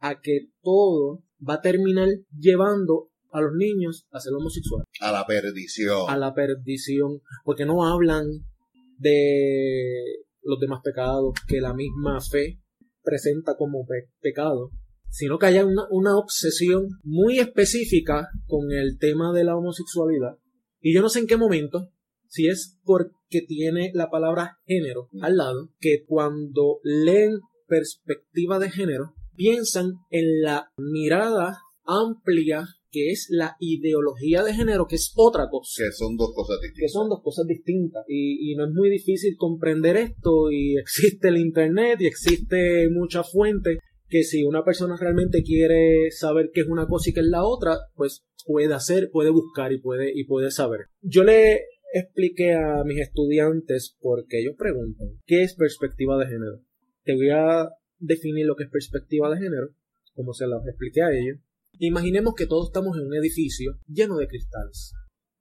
a 0.00 0.20
que 0.20 0.48
todo 0.62 1.22
va 1.46 1.54
a 1.54 1.60
terminar 1.60 2.08
llevando 2.38 3.08
a 3.30 3.40
los 3.40 3.52
niños 3.54 4.06
a 4.12 4.20
ser 4.20 4.32
homosexuales, 4.34 4.86
A 5.00 5.10
la 5.12 5.26
perdición. 5.26 6.04
a 6.08 6.16
la 6.18 6.34
perdición, 6.34 7.20
porque 7.44 7.64
no 7.66 7.84
hablan 7.86 8.26
de 8.98 10.02
los 10.42 10.58
demás 10.60 10.80
pecados 10.82 11.34
que 11.46 11.60
la 11.60 11.74
misma 11.74 12.20
fe 12.20 12.60
presenta 13.02 13.56
como 13.56 13.84
pe- 13.86 14.10
pecado, 14.20 14.70
sino 15.08 15.38
que 15.38 15.46
haya 15.46 15.64
una, 15.66 15.84
una 15.90 16.16
obsesión 16.16 16.88
muy 17.02 17.38
específica 17.38 18.28
con 18.46 18.72
el 18.72 18.98
tema 18.98 19.32
de 19.32 19.44
la 19.44 19.56
homosexualidad. 19.56 20.38
Y 20.80 20.94
yo 20.94 21.02
no 21.02 21.08
sé 21.08 21.20
en 21.20 21.26
qué 21.26 21.36
momento, 21.36 21.90
si 22.28 22.48
es 22.48 22.78
porque 22.84 23.42
tiene 23.46 23.90
la 23.94 24.10
palabra 24.10 24.58
género 24.66 25.08
al 25.20 25.36
lado, 25.36 25.70
que 25.80 26.04
cuando 26.06 26.78
leen 26.82 27.38
perspectiva 27.66 28.58
de 28.58 28.70
género, 28.70 29.14
piensan 29.34 29.94
en 30.10 30.40
la 30.42 30.70
mirada 30.76 31.58
amplia 31.84 32.66
que 32.92 33.10
es 33.10 33.26
la 33.30 33.56
ideología 33.58 34.44
de 34.44 34.54
género, 34.54 34.86
que 34.86 34.96
es 34.96 35.12
otra 35.16 35.48
cosa. 35.50 35.82
Que 35.84 35.92
son 35.92 36.16
dos 36.16 36.32
cosas 36.34 36.58
que 36.60 36.68
distintas. 36.68 36.92
son 36.92 37.08
dos 37.08 37.22
cosas 37.22 37.46
distintas. 37.46 38.04
Y, 38.06 38.52
y 38.52 38.54
no 38.54 38.66
es 38.66 38.72
muy 38.72 38.90
difícil 38.90 39.34
comprender 39.36 39.96
esto 39.96 40.52
y 40.52 40.76
existe 40.78 41.28
el 41.28 41.38
internet 41.38 42.00
y 42.00 42.06
existe 42.06 42.88
mucha 42.90 43.24
fuente 43.24 43.78
que 44.08 44.22
si 44.24 44.44
una 44.44 44.62
persona 44.62 44.96
realmente 45.00 45.42
quiere 45.42 46.10
saber 46.10 46.50
qué 46.52 46.60
es 46.60 46.68
una 46.68 46.86
cosa 46.86 47.08
y 47.08 47.14
qué 47.14 47.20
es 47.20 47.26
la 47.26 47.44
otra 47.44 47.78
pues 47.94 48.22
puede 48.44 48.74
hacer 48.74 49.10
puede 49.10 49.30
buscar 49.30 49.72
y 49.72 49.80
puede 49.80 50.12
y 50.14 50.24
puede 50.24 50.50
saber. 50.50 50.80
Yo 51.00 51.24
le 51.24 51.62
expliqué 51.94 52.52
a 52.52 52.84
mis 52.84 53.00
estudiantes 53.00 53.96
porque 54.00 54.40
ellos 54.40 54.54
preguntan 54.58 55.08
qué 55.26 55.42
es 55.42 55.54
perspectiva 55.54 56.18
de 56.18 56.26
género 56.26 56.60
te 57.04 57.14
voy 57.14 57.30
a 57.30 57.68
definir 57.98 58.46
lo 58.46 58.56
que 58.56 58.64
es 58.64 58.70
perspectiva 58.70 59.30
de 59.30 59.38
género 59.38 59.68
como 60.14 60.32
se 60.32 60.46
los 60.46 60.66
expliqué 60.66 61.02
a 61.02 61.12
ellos 61.12 61.38
imaginemos 61.86 62.34
que 62.36 62.46
todos 62.46 62.68
estamos 62.68 62.96
en 62.96 63.06
un 63.06 63.14
edificio 63.14 63.72
lleno 63.86 64.16
de 64.16 64.26
cristales 64.28 64.92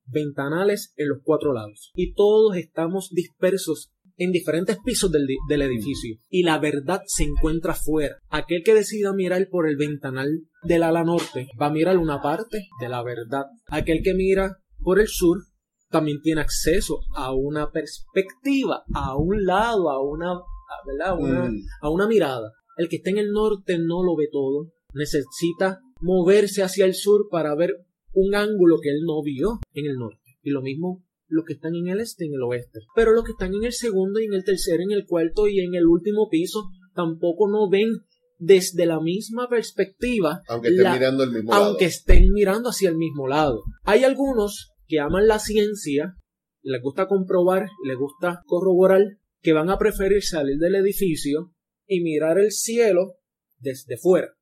ventanales 0.05 0.93
en 0.97 1.09
los 1.09 1.19
cuatro 1.23 1.53
lados 1.53 1.91
y 1.95 2.13
todos 2.13 2.57
estamos 2.57 3.09
dispersos 3.11 3.91
en 4.17 4.31
diferentes 4.31 4.77
pisos 4.83 5.11
del, 5.11 5.25
del 5.47 5.61
edificio 5.63 6.17
y 6.29 6.43
la 6.43 6.59
verdad 6.59 7.01
se 7.05 7.23
encuentra 7.23 7.73
fuera. 7.73 8.17
Aquel 8.29 8.61
que 8.63 8.73
decida 8.75 9.13
mirar 9.13 9.47
por 9.49 9.67
el 9.67 9.77
ventanal 9.77 10.29
del 10.63 10.83
ala 10.83 11.03
norte 11.03 11.47
va 11.59 11.67
a 11.67 11.71
mirar 11.71 11.97
una 11.97 12.21
parte 12.21 12.67
de 12.79 12.89
la 12.89 13.03
verdad. 13.03 13.45
Aquel 13.67 14.01
que 14.03 14.13
mira 14.13 14.57
por 14.79 14.99
el 14.99 15.07
sur 15.07 15.37
también 15.89 16.21
tiene 16.21 16.41
acceso 16.41 16.99
a 17.15 17.33
una 17.33 17.71
perspectiva, 17.71 18.83
a 18.93 19.15
un 19.17 19.45
lado, 19.45 19.89
a 19.89 20.01
una. 20.03 20.33
A 21.03 21.13
una, 21.15 21.49
Mm. 21.49 21.65
a 21.81 21.89
una 21.89 22.07
mirada. 22.07 22.49
El 22.77 22.87
que 22.87 22.95
está 22.97 23.09
en 23.09 23.17
el 23.17 23.31
norte 23.31 23.77
no 23.77 24.03
lo 24.03 24.15
ve 24.15 24.29
todo. 24.31 24.69
Necesita 24.93 25.79
moverse 26.01 26.63
hacia 26.63 26.85
el 26.85 26.93
sur 26.93 27.27
para 27.29 27.55
ver 27.55 27.85
un 28.13 28.35
ángulo 28.35 28.79
que 28.81 28.89
él 28.89 29.01
no 29.05 29.21
vio 29.23 29.59
en 29.73 29.85
el 29.85 29.95
norte. 29.97 30.37
Y 30.41 30.49
lo 30.49 30.61
mismo 30.61 31.03
los 31.27 31.45
que 31.45 31.53
están 31.53 31.75
en 31.75 31.87
el 31.87 32.01
este 32.01 32.25
y 32.25 32.27
en 32.27 32.35
el 32.35 32.43
oeste. 32.43 32.79
Pero 32.93 33.13
los 33.13 33.23
que 33.23 33.31
están 33.31 33.53
en 33.53 33.63
el 33.63 33.71
segundo 33.71 34.19
y 34.19 34.25
en 34.25 34.33
el 34.33 34.43
tercero, 34.43 34.83
en 34.83 34.91
el 34.91 35.05
cuarto 35.05 35.47
y 35.47 35.61
en 35.61 35.75
el 35.75 35.85
último 35.85 36.27
piso 36.29 36.69
tampoco 36.93 37.49
no 37.49 37.69
ven 37.69 37.89
desde 38.37 38.85
la 38.85 38.99
misma 38.99 39.47
perspectiva. 39.47 40.41
Aunque 40.47 40.69
estén 40.69 40.91
mirando 40.91 41.23
el 41.23 41.31
mismo 41.31 41.51
lado. 41.51 41.65
Aunque 41.65 41.85
estén 41.85 42.33
mirando 42.33 42.69
hacia 42.69 42.89
el 42.89 42.97
mismo 42.97 43.27
lado. 43.27 43.63
Hay 43.83 44.03
algunos 44.03 44.73
que 44.87 44.99
aman 44.99 45.27
la 45.27 45.39
ciencia, 45.39 46.17
les 46.63 46.81
gusta 46.81 47.07
comprobar, 47.07 47.69
les 47.85 47.97
gusta 47.97 48.41
corroborar, 48.45 49.01
que 49.41 49.53
van 49.53 49.69
a 49.69 49.77
preferir 49.77 50.21
salir 50.23 50.57
del 50.57 50.75
edificio 50.75 51.53
y 51.87 52.01
mirar 52.01 52.37
el 52.39 52.51
cielo 52.51 53.15
desde 53.57 53.97
fuera. 53.97 54.33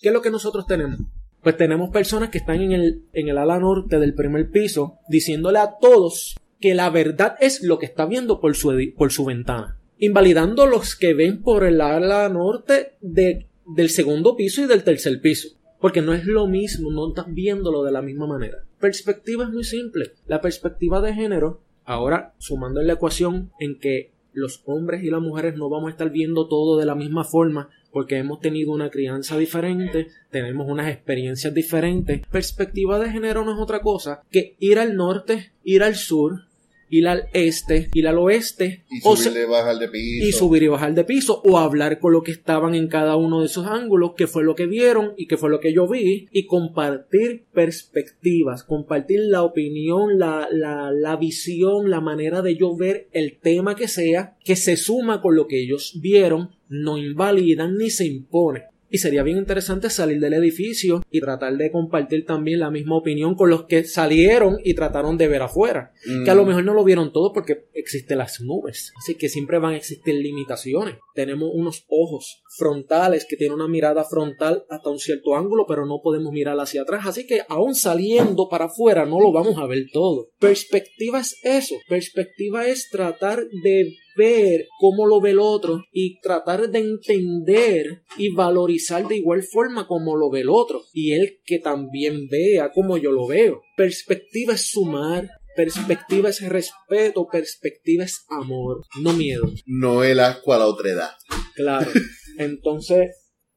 ¿Qué 0.00 0.08
es 0.08 0.14
lo 0.14 0.22
que 0.22 0.30
nosotros 0.30 0.66
tenemos? 0.66 1.00
Pues 1.42 1.56
tenemos 1.56 1.90
personas 1.90 2.30
que 2.30 2.38
están 2.38 2.60
en 2.60 2.72
el, 2.72 3.02
en 3.12 3.28
el 3.28 3.38
ala 3.38 3.58
norte 3.58 3.98
del 3.98 4.14
primer 4.14 4.50
piso 4.50 4.98
diciéndole 5.08 5.58
a 5.58 5.78
todos 5.80 6.36
que 6.60 6.74
la 6.74 6.90
verdad 6.90 7.36
es 7.40 7.62
lo 7.62 7.78
que 7.78 7.86
está 7.86 8.06
viendo 8.06 8.40
por 8.40 8.56
su, 8.56 8.74
por 8.96 9.12
su 9.12 9.24
ventana. 9.24 9.78
Invalidando 9.98 10.66
los 10.66 10.96
que 10.96 11.14
ven 11.14 11.42
por 11.42 11.64
el 11.64 11.80
ala 11.80 12.28
norte 12.28 12.96
de, 13.00 13.46
del 13.66 13.90
segundo 13.90 14.36
piso 14.36 14.62
y 14.62 14.66
del 14.66 14.84
tercer 14.84 15.20
piso. 15.20 15.56
Porque 15.80 16.02
no 16.02 16.14
es 16.14 16.26
lo 16.26 16.46
mismo, 16.46 16.90
no 16.90 17.08
estás 17.08 17.26
viéndolo 17.32 17.82
de 17.82 17.92
la 17.92 18.02
misma 18.02 18.26
manera. 18.26 18.58
Perspectiva 18.80 19.44
es 19.44 19.50
muy 19.50 19.64
simple. 19.64 20.12
La 20.26 20.40
perspectiva 20.40 21.00
de 21.00 21.14
género, 21.14 21.62
ahora 21.84 22.34
sumando 22.38 22.80
en 22.80 22.86
la 22.86 22.94
ecuación 22.94 23.52
en 23.60 23.78
que 23.78 24.12
los 24.32 24.62
hombres 24.66 25.02
y 25.02 25.10
las 25.10 25.22
mujeres 25.22 25.56
no 25.56 25.70
vamos 25.70 25.88
a 25.88 25.92
estar 25.92 26.10
viendo 26.10 26.46
todo 26.46 26.78
de 26.78 26.84
la 26.84 26.94
misma 26.94 27.24
forma, 27.24 27.70
porque 27.96 28.18
hemos 28.18 28.40
tenido 28.40 28.72
una 28.72 28.90
crianza 28.90 29.38
diferente, 29.38 30.08
tenemos 30.30 30.68
unas 30.68 30.92
experiencias 30.92 31.54
diferentes. 31.54 32.20
Perspectiva 32.30 32.98
de 32.98 33.10
género 33.10 33.42
no 33.42 33.54
es 33.54 33.58
otra 33.58 33.80
cosa 33.80 34.20
que 34.30 34.54
ir 34.58 34.78
al 34.78 34.96
norte, 34.96 35.52
ir 35.64 35.82
al 35.82 35.94
sur, 35.94 36.42
ir 36.88 37.08
al 37.08 37.28
este, 37.32 37.88
ir 37.92 38.08
al 38.08 38.18
oeste. 38.18 38.84
Y 38.90 39.00
subir 39.00 39.36
y 39.36 39.44
bajar 39.44 39.78
de 39.78 39.88
piso. 39.88 40.26
Y 40.26 40.32
subir 40.32 40.62
y 40.62 40.68
bajar 40.68 40.94
de 40.94 41.04
piso. 41.04 41.42
O 41.44 41.58
hablar 41.58 41.98
con 41.98 42.12
lo 42.12 42.22
que 42.22 42.32
estaban 42.32 42.74
en 42.74 42.88
cada 42.88 43.16
uno 43.16 43.40
de 43.40 43.46
esos 43.46 43.66
ángulos, 43.66 44.12
qué 44.16 44.26
fue 44.26 44.44
lo 44.44 44.54
que 44.54 44.66
vieron 44.66 45.14
y 45.16 45.26
qué 45.26 45.36
fue 45.36 45.50
lo 45.50 45.60
que 45.60 45.72
yo 45.72 45.88
vi. 45.88 46.28
Y 46.30 46.46
compartir 46.46 47.44
perspectivas, 47.52 48.64
compartir 48.64 49.20
la 49.20 49.42
opinión, 49.42 50.18
la, 50.18 50.48
la, 50.50 50.90
la 50.92 51.16
visión, 51.16 51.90
la 51.90 52.00
manera 52.00 52.42
de 52.42 52.56
yo 52.56 52.76
ver 52.76 53.08
el 53.12 53.38
tema 53.38 53.74
que 53.74 53.88
sea, 53.88 54.36
que 54.44 54.56
se 54.56 54.76
suma 54.76 55.20
con 55.20 55.36
lo 55.36 55.46
que 55.46 55.62
ellos 55.62 55.98
vieron, 56.00 56.50
no 56.68 56.98
invalidan 56.98 57.76
ni 57.76 57.90
se 57.90 58.06
impone. 58.06 58.64
Y 58.90 58.98
sería 58.98 59.22
bien 59.22 59.38
interesante 59.38 59.90
salir 59.90 60.20
del 60.20 60.34
edificio 60.34 61.02
y 61.10 61.20
tratar 61.20 61.56
de 61.56 61.70
compartir 61.70 62.24
también 62.24 62.60
la 62.60 62.70
misma 62.70 62.96
opinión 62.96 63.34
con 63.34 63.50
los 63.50 63.64
que 63.64 63.84
salieron 63.84 64.58
y 64.62 64.74
trataron 64.74 65.16
de 65.16 65.28
ver 65.28 65.42
afuera. 65.42 65.92
Que 66.24 66.30
a 66.30 66.34
lo 66.34 66.44
mm. 66.44 66.48
mejor 66.48 66.64
no 66.64 66.74
lo 66.74 66.84
vieron 66.84 67.12
todo 67.12 67.32
porque 67.32 67.66
existen 67.74 68.18
las 68.18 68.40
nubes. 68.40 68.92
Así 68.98 69.14
que 69.14 69.28
siempre 69.28 69.58
van 69.58 69.74
a 69.74 69.76
existir 69.76 70.14
limitaciones. 70.14 70.96
Tenemos 71.14 71.50
unos 71.52 71.84
ojos 71.88 72.42
frontales 72.56 73.26
que 73.28 73.36
tienen 73.36 73.54
una 73.56 73.68
mirada 73.68 74.04
frontal 74.04 74.64
hasta 74.70 74.90
un 74.90 74.98
cierto 74.98 75.36
ángulo, 75.36 75.66
pero 75.66 75.86
no 75.86 76.00
podemos 76.02 76.32
mirar 76.32 76.58
hacia 76.58 76.82
atrás. 76.82 77.06
Así 77.06 77.26
que 77.26 77.42
aún 77.48 77.74
saliendo 77.74 78.48
para 78.48 78.66
afuera 78.66 79.04
no 79.04 79.20
lo 79.20 79.32
vamos 79.32 79.58
a 79.58 79.66
ver 79.66 79.86
todo. 79.92 80.28
Perspectiva 80.38 81.20
es 81.20 81.38
eso. 81.42 81.74
Perspectiva 81.88 82.66
es 82.66 82.88
tratar 82.90 83.44
de 83.62 83.96
ver 84.16 84.66
cómo 84.80 85.06
lo 85.06 85.20
ve 85.20 85.30
el 85.30 85.38
otro 85.38 85.84
y 85.92 86.20
tratar 86.20 86.70
de 86.70 86.78
entender 86.78 88.02
y 88.16 88.34
valorizar 88.34 89.06
de 89.06 89.16
igual 89.16 89.42
forma 89.42 89.86
como 89.86 90.16
lo 90.16 90.30
ve 90.30 90.40
el 90.40 90.48
otro 90.50 90.82
y 90.92 91.12
él 91.12 91.38
que 91.44 91.58
también 91.58 92.28
vea 92.28 92.70
como 92.72 92.96
yo 92.98 93.12
lo 93.12 93.26
veo. 93.26 93.62
Perspectiva 93.76 94.54
es 94.54 94.70
sumar, 94.70 95.28
perspectiva 95.54 96.28
es 96.28 96.40
respeto, 96.48 97.26
perspectiva 97.30 98.04
es 98.04 98.24
amor, 98.28 98.84
no 99.00 99.12
miedo. 99.12 99.50
No 99.66 100.04
el 100.04 100.20
asco 100.20 100.52
a 100.52 100.58
la 100.58 100.66
otredad. 100.66 101.12
Claro. 101.54 101.90
Entonces, 102.38 103.10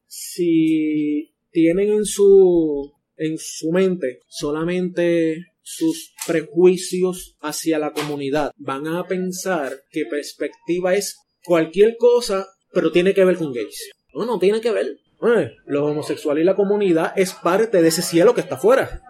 si 0.06 1.34
tienen 1.50 1.90
en 1.90 2.04
su 2.04 2.92
en 3.16 3.36
su 3.38 3.70
mente 3.70 4.20
solamente 4.28 5.49
sus 5.76 6.14
prejuicios 6.26 7.36
hacia 7.40 7.78
la 7.78 7.92
comunidad. 7.92 8.52
Van 8.56 8.86
a 8.86 9.04
pensar 9.04 9.82
que 9.90 10.04
perspectiva 10.06 10.94
es 10.94 11.18
cualquier 11.44 11.96
cosa, 11.96 12.46
pero 12.72 12.90
tiene 12.90 13.14
que 13.14 13.24
ver 13.24 13.36
con 13.36 13.52
gays. 13.52 13.90
No, 14.14 14.26
no 14.26 14.38
tiene 14.38 14.60
que 14.60 14.72
ver. 14.72 14.86
Eh, 15.22 15.52
lo 15.66 15.86
homosexual 15.86 16.38
y 16.38 16.44
la 16.44 16.56
comunidad 16.56 17.12
es 17.16 17.34
parte 17.34 17.82
de 17.82 17.88
ese 17.88 18.02
cielo 18.02 18.34
que 18.34 18.40
está 18.40 18.56
afuera. 18.56 19.02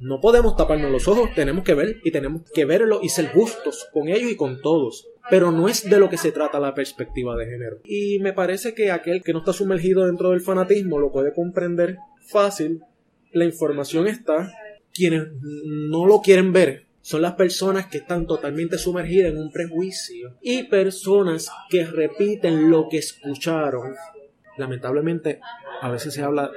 No 0.00 0.20
podemos 0.22 0.56
taparnos 0.56 0.90
los 0.90 1.08
ojos, 1.08 1.34
tenemos 1.34 1.62
que 1.62 1.74
ver 1.74 2.00
y 2.04 2.10
tenemos 2.10 2.50
que 2.54 2.64
verlo 2.64 3.00
y 3.02 3.10
ser 3.10 3.28
justos 3.32 3.86
con 3.92 4.08
ellos 4.08 4.30
y 4.30 4.36
con 4.36 4.62
todos. 4.62 5.06
Pero 5.28 5.50
no 5.50 5.68
es 5.68 5.88
de 5.88 5.98
lo 5.98 6.08
que 6.08 6.16
se 6.16 6.32
trata 6.32 6.58
la 6.58 6.74
perspectiva 6.74 7.36
de 7.36 7.44
género. 7.46 7.80
Y 7.84 8.18
me 8.20 8.32
parece 8.32 8.72
que 8.72 8.90
aquel 8.90 9.22
que 9.22 9.34
no 9.34 9.40
está 9.40 9.52
sumergido 9.52 10.06
dentro 10.06 10.30
del 10.30 10.40
fanatismo 10.40 10.98
lo 10.98 11.12
puede 11.12 11.34
comprender 11.34 11.98
fácil. 12.28 12.80
La 13.32 13.44
información 13.44 14.06
está, 14.06 14.50
quienes 14.92 15.28
no 15.42 16.06
lo 16.06 16.20
quieren 16.20 16.52
ver 16.52 16.86
son 17.02 17.22
las 17.22 17.32
personas 17.32 17.86
que 17.86 17.98
están 17.98 18.26
totalmente 18.26 18.78
sumergidas 18.78 19.32
en 19.32 19.38
un 19.38 19.50
prejuicio 19.50 20.36
y 20.42 20.64
personas 20.64 21.50
que 21.68 21.86
repiten 21.86 22.70
lo 22.70 22.88
que 22.88 22.98
escucharon. 22.98 23.94
Lamentablemente, 24.58 25.40
a 25.80 25.90
veces 25.90 26.12
se 26.12 26.22
habla 26.22 26.50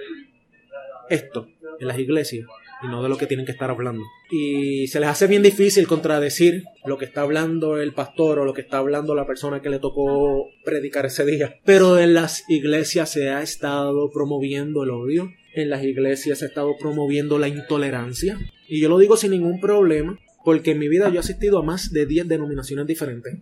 esto 1.10 1.48
en 1.80 1.88
las 1.88 1.98
iglesias 1.98 2.48
y 2.84 2.88
no 2.88 3.02
de 3.02 3.10
lo 3.10 3.18
que 3.18 3.28
tienen 3.28 3.46
que 3.46 3.54
estar 3.54 3.70
hablando. 3.70 4.04
Y 4.30 4.88
se 4.88 5.00
les 5.00 5.10
hace 5.10 5.28
bien 5.28 5.42
difícil 5.42 5.88
contradecir 5.88 6.66
lo 6.86 6.98
que 6.98 7.06
está 7.06 7.22
hablando 7.22 7.78
el 7.78 7.94
pastor 7.94 8.40
o 8.40 8.46
lo 8.46 8.54
que 8.54 8.62
está 8.62 8.80
hablando 8.80 9.16
la 9.16 9.26
persona 9.26 9.62
que 9.62 9.70
le 9.70 9.80
tocó 9.80 10.50
predicar 10.66 11.06
ese 11.06 11.26
día. 11.26 11.60
Pero 11.64 11.98
en 11.98 12.14
las 12.14 12.44
iglesias 12.50 13.10
se 13.10 13.30
ha 13.30 13.42
estado 13.42 14.12
promoviendo 14.12 14.84
el 14.84 14.92
odio, 14.92 15.32
en 15.54 15.70
las 15.70 15.84
iglesias 15.84 16.40
se 16.40 16.46
ha 16.46 16.48
estado 16.48 16.76
promoviendo 16.78 17.38
la 17.40 17.48
intolerancia. 17.48 18.40
Y 18.68 18.82
yo 18.82 18.90
lo 18.90 18.98
digo 18.98 19.18
sin 19.18 19.32
ningún 19.32 19.60
problema, 19.60 20.20
porque 20.44 20.72
en 20.72 20.80
mi 20.80 20.88
vida 20.88 21.10
yo 21.10 21.16
he 21.16 21.20
asistido 21.20 21.60
a 21.60 21.64
más 21.64 21.92
de 21.92 22.06
10 22.06 22.28
denominaciones 22.28 22.88
diferentes. 22.88 23.36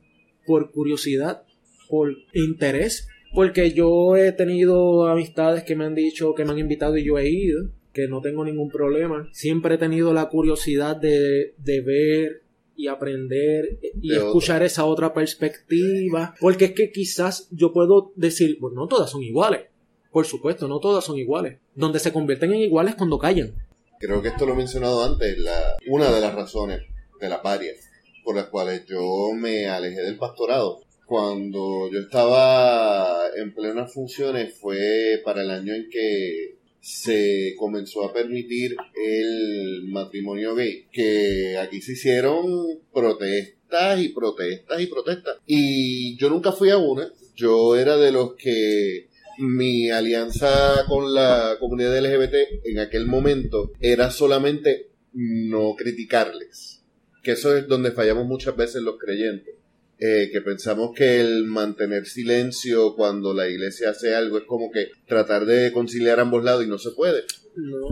Por 0.46 0.72
curiosidad, 0.72 1.44
por 1.90 2.16
interés, 2.34 3.08
porque 3.34 3.72
yo 3.72 4.16
he 4.16 4.32
tenido 4.32 5.08
amistades 5.08 5.64
que 5.64 5.76
me 5.76 5.86
han 5.86 5.96
dicho, 5.96 6.34
que 6.34 6.46
me 6.46 6.52
han 6.52 6.60
invitado 6.60 6.98
y 6.98 7.06
yo 7.06 7.18
he 7.18 7.30
ido, 7.30 7.70
que 7.94 8.08
no 8.08 8.22
tengo 8.22 8.44
ningún 8.44 8.70
problema. 8.70 9.30
Siempre 9.32 9.76
he 9.76 9.78
tenido 9.78 10.14
la 10.14 10.30
curiosidad 10.30 10.96
de, 10.96 11.54
de 11.58 11.82
ver 11.82 12.42
y 12.76 12.88
aprender 12.88 13.80
y 14.02 14.16
escuchar 14.16 14.64
esa 14.64 14.86
otra 14.86 15.14
perspectiva, 15.14 16.34
porque 16.40 16.66
es 16.66 16.72
que 16.72 16.92
quizás 16.92 17.48
yo 17.52 17.72
puedo 17.72 18.12
decir, 18.16 18.58
pues 18.60 18.74
no 18.74 18.88
todas 18.88 19.12
son 19.12 19.24
iguales 19.24 19.72
por 20.12 20.26
supuesto, 20.26 20.68
no 20.68 20.80
todas 20.80 21.04
son 21.04 21.18
iguales. 21.18 21.60
Donde 21.76 22.00
se 22.00 22.12
convierten 22.12 22.54
en 22.54 22.62
iguales 22.62 22.96
cuando 22.96 23.18
callan. 23.18 23.54
Creo 24.00 24.22
que 24.22 24.30
esto 24.30 24.46
lo 24.46 24.54
he 24.54 24.58
mencionado 24.58 25.04
antes, 25.04 25.38
la, 25.38 25.78
una 25.88 26.12
de 26.12 26.22
las 26.22 26.34
razones 26.34 26.82
de 27.20 27.30
la 27.30 27.42
paria 27.42 27.74
por 28.24 28.36
las 28.36 28.48
cuales 28.48 28.86
yo 28.88 29.32
me 29.36 29.68
alejé 29.68 30.02
del 30.02 30.18
pastorado. 30.18 30.82
Cuando 31.06 31.90
yo 31.92 32.00
estaba 32.00 33.28
en 33.36 33.54
plenas 33.54 33.94
funciones 33.94 34.54
fue 34.58 35.22
para 35.26 35.42
el 35.42 35.52
año 35.52 35.74
en 35.74 35.90
que 35.90 36.56
se 36.80 37.54
comenzó 37.60 38.06
a 38.06 38.14
permitir 38.14 38.76
el 38.96 39.84
matrimonio 39.90 40.56
gay, 40.56 40.88
que 40.92 41.58
aquí 41.58 41.82
se 41.82 41.94
hicieron 41.94 42.46
protestas 42.94 44.02
y 44.02 44.10
protestas 44.10 44.82
y 44.82 44.88
protestas. 44.88 45.38
Y 45.46 46.18
yo 46.18 46.30
nunca 46.30 46.52
fui 46.52 46.70
a 46.70 46.78
una, 46.78 47.12
yo 47.36 47.76
era 47.76 47.98
de 47.98 48.12
los 48.12 48.36
que 48.36 49.10
mi 49.42 49.90
alianza 49.90 50.86
con 50.88 51.14
la 51.14 51.58
comunidad 51.60 51.98
LGBT 52.00 52.66
en 52.66 52.80
aquel 52.80 53.08
momento 53.08 53.72
era 53.80 54.12
solamente 54.12 54.92
no 55.14 55.76
criticarles. 55.76 56.84
Que 57.24 57.32
eso 57.32 57.56
es 57.56 57.68
donde 57.68 57.92
fallamos 57.92 58.26
muchas 58.26 58.56
veces 58.56 58.82
los 58.82 58.98
creyentes. 58.98 59.56
Eh, 60.04 60.30
que 60.32 60.42
pensamos 60.42 60.96
que 60.96 61.20
el 61.20 61.46
mantener 61.46 62.08
silencio 62.08 62.96
cuando 62.96 63.36
la 63.36 63.48
iglesia 63.48 63.92
hace 63.92 64.16
algo 64.16 64.40
es 64.40 64.46
como 64.46 64.72
que 64.72 64.88
tratar 65.06 65.46
de 65.46 65.72
conciliar 65.72 66.20
ambos 66.20 66.44
lados 66.44 66.66
y 66.66 66.68
no 66.68 66.80
se 66.80 66.90
puede. 66.92 67.24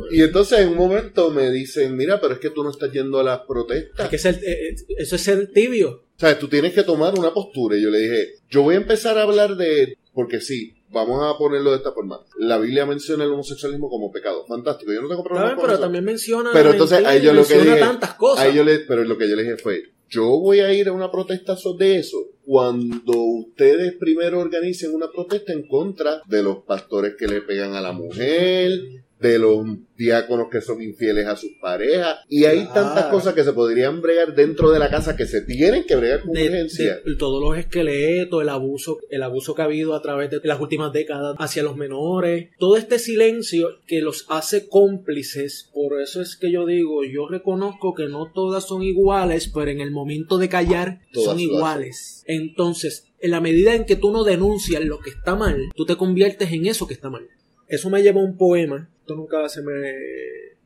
Y 0.09 0.23
entonces 0.23 0.61
en 0.61 0.69
un 0.69 0.77
momento 0.77 1.29
me 1.29 1.51
dicen, 1.51 1.95
mira, 1.95 2.19
pero 2.19 2.33
es 2.33 2.39
que 2.39 2.49
tú 2.49 2.63
no 2.63 2.71
estás 2.71 2.91
yendo 2.91 3.19
a 3.19 3.23
las 3.23 3.41
protestas. 3.41 4.09
que 4.09 4.15
eh, 4.15 4.39
eh, 4.41 4.75
eso 4.97 5.15
es 5.17 5.21
ser 5.21 5.51
tibio. 5.51 6.05
O 6.15 6.19
sea, 6.19 6.37
tú 6.39 6.47
tienes 6.47 6.73
que 6.73 6.81
tomar 6.81 7.13
una 7.17 7.31
postura. 7.31 7.77
Y 7.77 7.83
yo 7.83 7.91
le 7.91 7.99
dije, 7.99 8.29
yo 8.49 8.63
voy 8.63 8.73
a 8.73 8.79
empezar 8.79 9.19
a 9.19 9.23
hablar 9.23 9.55
de, 9.55 9.95
porque 10.11 10.41
sí, 10.41 10.78
vamos 10.91 11.23
a 11.23 11.37
ponerlo 11.37 11.71
de 11.71 11.77
esta 11.77 11.91
forma. 11.91 12.19
La 12.37 12.57
Biblia 12.57 12.85
menciona 12.85 13.23
el 13.23 13.31
homosexualismo 13.31 13.89
como 13.89 14.11
pecado. 14.11 14.45
Fantástico. 14.47 14.91
Yo 14.91 15.01
no 15.01 15.09
tengo 15.09 15.23
problema 15.23 15.55
con 15.55 15.65
pero 15.65 15.79
también 15.79 16.03
menciona 16.03 16.51
Pero 16.53 16.71
entonces 16.71 17.05
ahí 17.05 17.21
yo 17.21 17.33
lo 17.33 17.45
que 17.45 17.57
dije, 17.57 17.79
tantas 17.79 18.15
cosas. 18.15 18.45
Ahí 18.45 18.55
yo 18.55 18.63
le, 18.63 18.79
pero 18.79 19.03
lo 19.03 19.17
que 19.17 19.29
yo 19.29 19.35
le 19.35 19.43
dije 19.43 19.57
fue, 19.57 19.83
yo 20.09 20.25
voy 20.39 20.59
a 20.59 20.73
ir 20.73 20.87
a 20.87 20.91
una 20.91 21.11
protesta 21.11 21.55
de 21.77 21.97
eso 21.97 22.17
cuando 22.43 23.13
ustedes 23.13 23.93
primero 23.99 24.39
organicen 24.39 24.95
una 24.95 25.11
protesta 25.11 25.53
en 25.53 25.67
contra 25.67 26.23
de 26.25 26.41
los 26.41 26.63
pastores 26.63 27.13
que 27.15 27.27
le 27.27 27.41
pegan 27.41 27.75
a 27.75 27.81
la 27.81 27.91
mujer, 27.91 28.71
de 29.19 29.37
los 29.37 29.65
diáconos 29.97 30.47
que 30.49 30.61
son 30.61 30.81
infieles 30.81 31.27
a 31.27 31.35
sus 31.35 31.51
parejas. 31.61 32.19
Y 32.29 32.45
hay 32.45 32.65
tantas 32.73 33.05
cosas 33.05 33.33
que 33.33 33.43
se 33.43 33.53
podrían 33.53 34.01
bregar 34.01 34.33
dentro 34.33 34.71
de 34.71 34.79
la 34.79 34.89
casa 34.89 35.15
que 35.15 35.25
se 35.25 35.41
tienen 35.41 35.83
que 35.85 35.95
bregar 35.95 36.21
con 36.21 36.31
de, 36.31 36.47
urgencia. 36.47 36.99
de 37.05 37.15
todos 37.17 37.41
los 37.43 37.57
esqueletos, 37.57 38.41
el 38.41 38.49
abuso, 38.49 38.99
el 39.09 39.23
abuso 39.23 39.53
que 39.53 39.61
ha 39.61 39.65
habido 39.65 39.93
a 39.93 40.01
través 40.01 40.29
de 40.31 40.39
las 40.43 40.59
últimas 40.59 40.93
décadas 40.93 41.35
hacia 41.37 41.63
los 41.63 41.75
menores, 41.75 42.49
todo 42.57 42.77
este 42.77 42.97
silencio 42.97 43.79
que 43.87 44.01
los 44.01 44.25
hace 44.29 44.67
cómplices, 44.69 45.69
por 45.73 46.01
eso 46.01 46.21
es 46.21 46.37
que 46.37 46.51
yo 46.51 46.65
digo, 46.65 47.03
yo 47.03 47.27
reconozco 47.27 47.93
que 47.93 48.07
no 48.07 48.31
todas 48.33 48.67
son 48.67 48.83
iguales, 48.83 49.51
pero 49.53 49.69
en 49.69 49.81
el 49.81 49.91
momento 49.91 50.37
de 50.37 50.49
callar 50.49 51.01
Todas 51.11 51.31
son 51.31 51.39
iguales. 51.39 52.23
Entonces, 52.25 53.07
en 53.19 53.31
la 53.31 53.41
medida 53.41 53.75
en 53.75 53.85
que 53.85 53.95
tú 53.95 54.11
no 54.11 54.23
denuncias 54.23 54.83
lo 54.83 54.99
que 54.99 55.09
está 55.09 55.35
mal, 55.35 55.69
tú 55.75 55.85
te 55.85 55.97
conviertes 55.97 56.51
en 56.53 56.67
eso 56.67 56.87
que 56.87 56.93
está 56.93 57.09
mal. 57.09 57.27
Eso 57.69 57.89
me 57.89 58.03
llevó 58.03 58.19
a 58.19 58.25
un 58.25 58.37
poema, 58.37 58.89
esto 58.99 59.15
nunca 59.15 59.47
se 59.47 59.61
me, 59.61 59.93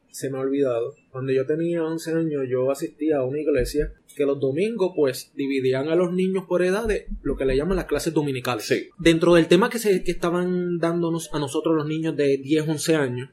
se 0.10 0.30
me 0.30 0.38
ha 0.38 0.42
olvidado. 0.42 0.96
Cuando 1.12 1.32
yo 1.32 1.46
tenía 1.46 1.84
11 1.84 2.12
años 2.14 2.44
yo 2.50 2.72
asistía 2.72 3.18
a 3.18 3.26
una 3.26 3.40
iglesia 3.40 3.94
que 4.16 4.26
los 4.26 4.40
domingos 4.40 4.94
pues 4.96 5.32
dividían 5.36 5.90
a 5.90 5.96
los 5.96 6.14
niños 6.14 6.46
por 6.48 6.64
edades, 6.64 7.06
lo 7.24 7.36
que 7.36 7.46
le 7.46 7.58
llaman 7.58 7.78
las 7.78 7.86
clases 7.86 8.14
dominicales. 8.14 8.66
Sí. 8.66 8.90
Dentro 8.98 9.34
del 9.34 9.48
tema 9.48 9.70
que, 9.70 9.80
se, 9.80 10.04
que 10.04 10.12
estaban 10.12 10.78
dándonos 10.78 11.30
a 11.34 11.40
nosotros 11.40 11.76
los 11.76 11.88
niños 11.88 12.16
de 12.16 12.38
10, 12.38 12.70
11 12.70 12.96
años, 12.96 13.30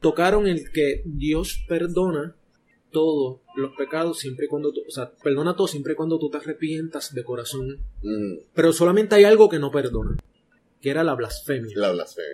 tocaron 0.00 0.46
el 0.46 0.70
que 0.70 1.02
Dios 1.04 1.64
perdona 1.68 2.36
todos 2.90 3.40
los 3.56 3.74
pecados 3.76 4.18
siempre 4.18 4.46
y 4.46 4.48
cuando 4.48 4.72
tú, 4.72 4.80
o 4.86 4.90
sea, 4.90 5.12
perdona 5.22 5.56
todo 5.56 5.66
siempre 5.66 5.94
y 5.94 5.96
cuando 5.96 6.18
tú 6.18 6.30
te 6.30 6.38
arrepientas 6.38 7.14
de 7.14 7.24
corazón. 7.24 7.78
Pero 8.54 8.72
solamente 8.72 9.14
hay 9.14 9.24
algo 9.24 9.48
que 9.48 9.58
no 9.58 9.70
perdona, 9.70 10.16
que 10.80 10.90
era 10.90 11.04
la 11.04 11.14
blasfemia. 11.14 11.72
La 11.76 11.92
blasfemia. 11.92 12.30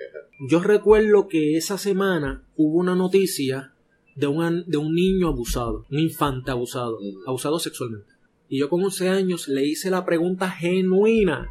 Yo 0.49 0.61
recuerdo 0.61 1.29
que 1.29 1.57
esa 1.57 1.79
semana 1.79 2.45
hubo 2.57 2.79
una 2.79 2.95
noticia 2.95 3.73
de 4.17 4.27
de 4.67 4.77
un 4.77 4.95
niño 4.95 5.29
abusado, 5.29 5.87
un 5.91 5.99
infante 5.99 6.51
abusado, 6.51 6.99
Mm. 7.01 7.29
abusado 7.29 7.59
sexualmente. 7.59 8.13
Y 8.49 8.59
yo 8.59 8.69
con 8.69 8.83
11 8.83 9.09
años 9.09 9.49
le 9.49 9.65
hice 9.65 9.91
la 9.91 10.05
pregunta 10.05 10.51
genuina 10.51 11.49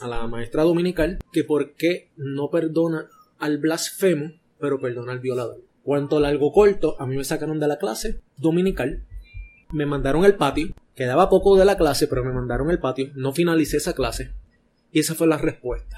a 0.00 0.06
la 0.08 0.26
maestra 0.28 0.62
dominical 0.62 1.18
que 1.32 1.42
por 1.42 1.74
qué 1.74 2.10
no 2.16 2.48
perdona 2.50 3.08
al 3.38 3.58
blasfemo, 3.58 4.32
pero 4.60 4.78
perdona 4.78 5.12
al 5.12 5.18
violador. 5.18 5.62
Cuanto 5.82 6.20
largo 6.20 6.52
corto, 6.52 6.94
a 7.00 7.06
mí 7.06 7.16
me 7.16 7.24
sacaron 7.24 7.58
de 7.58 7.66
la 7.66 7.78
clase 7.78 8.20
dominical, 8.36 9.04
me 9.72 9.86
mandaron 9.86 10.24
al 10.24 10.36
patio, 10.36 10.74
quedaba 10.94 11.28
poco 11.30 11.56
de 11.56 11.64
la 11.64 11.76
clase, 11.76 12.06
pero 12.06 12.24
me 12.24 12.32
mandaron 12.32 12.70
al 12.70 12.78
patio, 12.78 13.10
no 13.14 13.32
finalicé 13.32 13.78
esa 13.78 13.94
clase, 13.94 14.32
y 14.92 15.00
esa 15.00 15.14
fue 15.14 15.26
la 15.26 15.38
respuesta. 15.38 15.96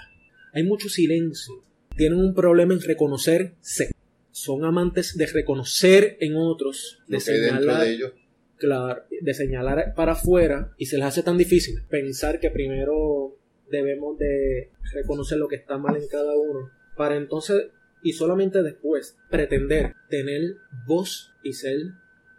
Hay 0.53 0.65
mucho 0.65 0.89
silencio, 0.89 1.65
tienen 1.97 2.19
un 2.19 2.35
problema 2.35 2.75
en 2.75 2.81
reconocerse, 2.81 3.93
son 4.31 4.65
amantes 4.65 5.17
de 5.17 5.27
reconocer 5.27 6.17
en 6.21 6.37
otros, 6.37 7.03
de 7.07 7.15
Lo 7.15 7.21
señalar, 7.21 7.85
de 7.85 7.93
ellos. 7.93 8.13
claro, 8.57 9.03
de 9.21 9.35
señalar 9.35 9.95
para 9.95 10.13
afuera 10.13 10.73
y 10.77 10.87
se 10.87 10.97
les 10.97 11.07
hace 11.07 11.23
tan 11.23 11.39
difícil 11.39 11.83
pensar 11.89 12.39
que 12.39 12.51
primero 12.51 13.37
debemos 13.71 14.19
de 14.19 14.71
reconocer 14.93 15.39
lo 15.39 15.49
que 15.49 15.57
está 15.57 15.79
mal 15.79 15.97
en 15.97 16.07
cada 16.09 16.35
uno 16.37 16.71
para 16.97 17.17
entonces 17.17 17.69
y 18.03 18.13
solamente 18.13 18.63
después 18.63 19.17
pretender 19.31 19.95
tener 20.11 20.57
voz 20.87 21.33
y 21.43 21.55
ser 21.55 21.79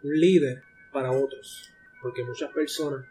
un 0.02 0.20
líder 0.20 0.62
para 0.92 1.10
otros. 1.10 1.70
Porque 2.02 2.22
muchas 2.22 2.52
personas 2.52 3.06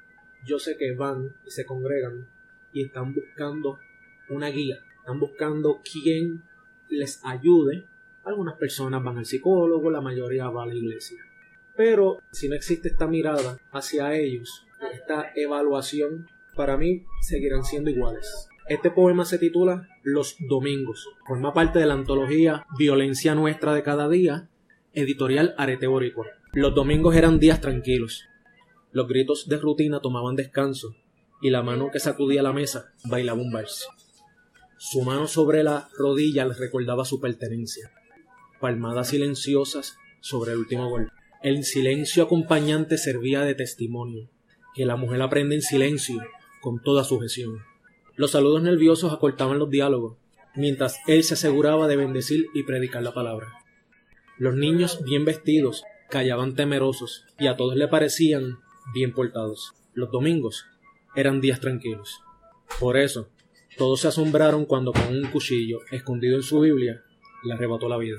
yo 0.46 0.60
sé 0.60 0.78
que 0.78 0.94
van 0.94 1.36
y 1.46 1.52
se 1.52 1.66
congregan 1.66 2.28
y 2.74 2.86
están 2.86 3.14
buscando 3.14 3.80
una 4.30 4.50
guía 4.50 4.80
están 5.04 5.20
buscando 5.20 5.82
quien 5.84 6.44
les 6.90 7.24
ayude 7.24 7.86
algunas 8.26 8.56
personas 8.56 9.04
van 9.04 9.18
al 9.18 9.26
psicólogo 9.26 9.92
la 9.92 10.02
mayoría 10.02 10.50
va 10.50 10.64
a 10.64 10.68
la 10.68 10.76
iglesia 10.76 11.18
pero 11.76 12.20
si 12.32 12.48
no 12.50 12.56
existe 12.56 12.90
esta 12.90 13.08
mirada 13.08 13.60
hacia 13.72 14.16
ellos, 14.16 14.66
esta 14.94 15.32
evaluación, 15.36 16.28
para 16.56 16.78
mí 16.78 17.04
seguirán 17.22 17.64
siendo 17.64 17.90
iguales. 17.90 18.48
Este 18.68 18.92
poema 18.92 19.26
se 19.26 19.40
titula 19.40 19.88
Los 20.04 20.36
Domingos. 20.40 21.10
Forma 21.28 21.54
parte 21.54 21.80
de 21.80 21.88
la 21.88 21.96
antología 21.96 22.66
Violencia 22.78 23.34
Nuestra 23.34 23.74
de 23.74 23.84
Cada 23.84 24.08
Día, 24.08 24.50
editorial 24.94 25.56
Areteórico. 25.58 26.26
Los 26.54 26.76
domingos 26.76 27.16
eran 27.16 27.40
días 27.40 27.60
tranquilos. 27.60 28.26
Los 28.92 29.08
gritos 29.08 29.50
de 29.50 29.58
rutina 29.58 30.00
tomaban 30.00 30.36
descanso 30.36 30.96
y 31.42 31.50
la 31.50 31.64
mano 31.64 31.90
que 31.92 32.00
sacudía 32.00 32.44
la 32.44 32.54
mesa 32.54 32.94
bailaba 33.06 33.42
un 33.42 33.52
vals. 33.52 33.88
Su 34.86 35.02
mano 35.02 35.28
sobre 35.28 35.64
la 35.64 35.88
rodilla 35.98 36.46
le 36.46 36.56
recordaba 36.56 37.06
su 37.06 37.22
pertenencia. 37.22 37.90
Palmadas 38.60 39.08
silenciosas 39.08 39.96
sobre 40.20 40.52
el 40.52 40.58
último 40.58 40.90
golpe. 40.90 41.10
El 41.42 41.64
silencio 41.64 42.22
acompañante 42.22 42.98
servía 42.98 43.44
de 43.44 43.56
testimonio, 43.56 44.30
que 44.76 44.86
la 44.86 44.98
mujer 44.98 45.22
aprende 45.22 45.56
en 45.56 45.62
silencio, 45.62 46.22
con 46.62 46.82
toda 46.82 47.06
sujeción. 47.06 47.60
Los 48.18 48.32
saludos 48.32 48.62
nerviosos 48.62 49.14
acortaban 49.14 49.58
los 49.58 49.70
diálogos, 49.70 50.18
mientras 50.54 51.00
él 51.08 51.24
se 51.24 51.36
aseguraba 51.36 51.88
de 51.88 51.96
bendecir 51.96 52.48
y 52.54 52.64
predicar 52.64 53.04
la 53.04 53.14
palabra. 53.14 53.54
Los 54.38 54.54
niños 54.54 55.02
bien 55.06 55.24
vestidos 55.24 55.86
callaban 56.10 56.56
temerosos 56.56 57.26
y 57.40 57.48
a 57.48 57.56
todos 57.56 57.78
le 57.78 57.88
parecían 57.88 58.60
bien 58.94 59.14
portados. 59.14 59.76
Los 59.94 60.12
domingos 60.12 60.66
eran 61.16 61.40
días 61.40 61.62
tranquilos. 61.62 62.20
Por 62.82 62.98
eso, 62.98 63.30
todos 63.78 64.02
se 64.02 64.08
asombraron 64.08 64.66
cuando 64.66 64.92
con 64.92 65.08
un 65.08 65.26
cuchillo 65.32 65.80
escondido 65.92 66.36
en 66.36 66.44
su 66.44 66.60
Biblia 66.60 67.02
le 67.44 67.54
arrebató 67.54 67.90
la 67.90 67.98
vida 67.98 68.18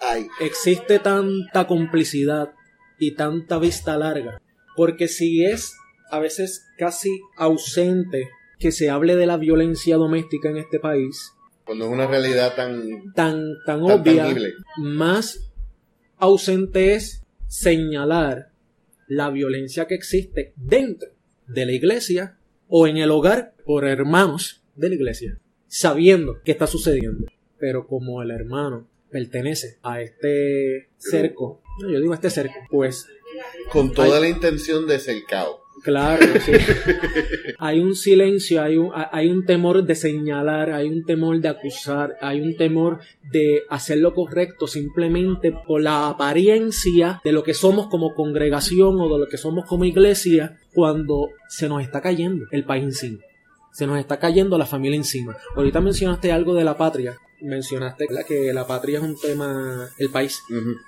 Ay, 0.00 0.26
existe 0.40 0.98
tanta 0.98 1.66
complicidad 1.66 2.52
y 2.98 3.12
tanta 3.12 3.58
vista 3.58 3.96
larga. 3.96 4.40
Porque 4.76 5.08
si 5.08 5.44
es 5.44 5.74
a 6.10 6.18
veces 6.18 6.66
casi 6.78 7.20
ausente 7.36 8.28
que 8.58 8.70
se 8.70 8.90
hable 8.90 9.16
de 9.16 9.26
la 9.26 9.36
violencia 9.36 9.96
doméstica 9.96 10.50
en 10.50 10.58
este 10.58 10.78
país, 10.78 11.32
cuando 11.64 11.86
es 11.86 11.92
una 11.92 12.06
realidad 12.06 12.54
tan, 12.54 13.12
tan, 13.14 13.54
tan 13.64 13.80
tan 13.80 13.82
obvia, 13.82 14.24
tangible. 14.24 14.52
más 14.76 15.50
ausente 16.18 16.94
es 16.94 17.24
señalar 17.46 18.50
la 19.08 19.30
violencia 19.30 19.86
que 19.86 19.94
existe 19.94 20.52
dentro 20.56 21.08
de 21.46 21.66
la 21.66 21.72
iglesia 21.72 22.38
o 22.68 22.86
en 22.86 22.96
el 22.96 23.10
hogar 23.10 23.54
por 23.64 23.84
hermanos 23.84 24.62
de 24.76 24.88
la 24.88 24.94
iglesia, 24.94 25.38
sabiendo 25.66 26.40
que 26.44 26.52
está 26.52 26.66
sucediendo. 26.66 27.26
Pero 27.58 27.86
como 27.86 28.22
el 28.22 28.30
hermano 28.30 28.86
pertenece 29.10 29.78
a 29.82 30.00
este 30.00 30.88
cerco, 30.98 31.62
no, 31.80 31.90
yo 31.90 32.00
digo 32.00 32.12
a 32.12 32.16
este 32.16 32.30
cerco, 32.30 32.54
pues 32.70 33.06
Con 33.70 33.92
toda 33.92 34.20
la 34.20 34.28
intención 34.28 34.86
de 34.86 34.98
ser 34.98 35.24
caos. 35.24 35.56
Claro, 35.82 36.24
sí. 36.40 36.52
hay 37.58 37.80
un 37.80 37.94
silencio, 37.94 38.62
hay 38.62 38.78
un, 38.78 38.90
hay 38.94 39.28
un 39.28 39.44
temor 39.44 39.84
de 39.84 39.94
señalar, 39.94 40.70
hay 40.70 40.88
un 40.88 41.04
temor 41.04 41.40
de 41.40 41.48
acusar, 41.48 42.16
hay 42.22 42.40
un 42.40 42.56
temor 42.56 43.00
de 43.30 43.64
hacer 43.68 43.98
lo 43.98 44.14
correcto 44.14 44.66
simplemente 44.66 45.52
por 45.52 45.82
la 45.82 46.08
apariencia 46.08 47.20
de 47.22 47.32
lo 47.32 47.42
que 47.42 47.52
somos 47.52 47.88
como 47.88 48.14
congregación 48.14 48.98
o 48.98 49.12
de 49.12 49.18
lo 49.18 49.28
que 49.28 49.36
somos 49.36 49.66
como 49.66 49.84
iglesia 49.84 50.58
cuando 50.74 51.30
se 51.48 51.68
nos 51.68 51.82
está 51.82 52.00
cayendo 52.00 52.46
el 52.50 52.64
país 52.64 52.84
encima. 52.84 53.20
Se 53.72 53.86
nos 53.86 53.98
está 53.98 54.18
cayendo 54.18 54.58
la 54.58 54.66
familia 54.66 54.96
encima. 54.96 55.36
Ahorita 55.56 55.80
mencionaste 55.80 56.30
algo 56.32 56.54
de 56.54 56.64
la 56.64 56.76
patria. 56.76 57.16
Mencionaste 57.40 58.06
¿verdad? 58.08 58.26
que 58.26 58.52
la 58.52 58.66
patria 58.66 58.98
es 58.98 59.04
un 59.04 59.18
tema, 59.20 59.88
el 59.98 60.10
país 60.10 60.40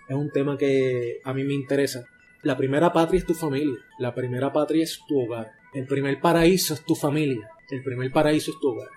es 0.09 0.15
un 0.17 0.31
tema 0.31 0.57
que 0.57 1.21
a 1.25 1.33
mí 1.35 1.45
me 1.45 1.55
interesa. 1.55 2.05
La 2.43 2.57
primera 2.57 2.93
patria 2.93 3.19
es 3.19 3.27
tu 3.27 3.35
familia, 3.35 3.77
la 3.99 4.15
primera 4.15 4.53
patria 4.53 4.85
es 4.85 5.01
tu 5.09 5.19
hogar, 5.21 5.51
el 5.75 5.87
primer 5.87 6.21
paraíso 6.21 6.75
es 6.75 6.85
tu 6.85 6.95
familia, 6.95 7.49
el 7.71 7.83
primer 7.83 8.13
paraíso 8.13 8.53
es 8.53 8.61
tu 8.61 8.69
hogar. 8.69 8.89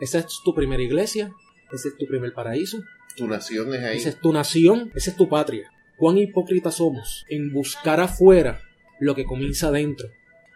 Esa 0.00 0.20
es 0.20 0.40
tu 0.42 0.54
primera 0.54 0.82
iglesia, 0.82 1.32
ese 1.70 1.88
es 1.88 1.96
tu 1.98 2.06
primer 2.06 2.32
paraíso, 2.32 2.78
Tu 3.16 3.26
nación 3.26 3.74
es 3.74 3.82
ahí. 3.84 3.98
esa 3.98 4.08
es 4.08 4.20
tu 4.20 4.32
nación, 4.32 4.90
esa 4.94 5.10
es 5.10 5.16
tu 5.16 5.28
patria. 5.28 5.70
Cuán 5.98 6.16
hipócritas 6.18 6.76
somos 6.76 7.24
en 7.28 7.52
buscar 7.52 8.00
afuera 8.00 8.60
lo 8.98 9.14
que 9.14 9.24
comienza 9.24 9.68
adentro. 9.68 10.08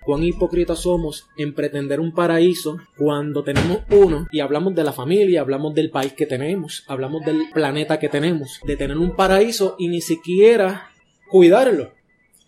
Cuán 0.02 0.22
hipócritas 0.22 0.80
somos 0.80 1.28
en 1.36 1.54
pretender 1.54 2.00
un 2.00 2.12
paraíso 2.12 2.78
cuando 2.96 3.44
tenemos 3.44 3.82
uno 3.90 4.26
y 4.32 4.40
hablamos 4.40 4.74
de 4.74 4.82
la 4.82 4.92
familia, 4.92 5.42
hablamos 5.42 5.74
del 5.74 5.90
país 5.90 6.14
que 6.14 6.24
tenemos, 6.24 6.84
hablamos 6.86 7.24
del 7.24 7.50
planeta 7.52 7.98
que 7.98 8.08
tenemos, 8.08 8.60
de 8.64 8.76
tener 8.76 8.96
un 8.96 9.14
paraíso 9.14 9.76
y 9.78 9.88
ni 9.88 10.00
siquiera 10.00 10.90
cuidarlo 11.28 11.92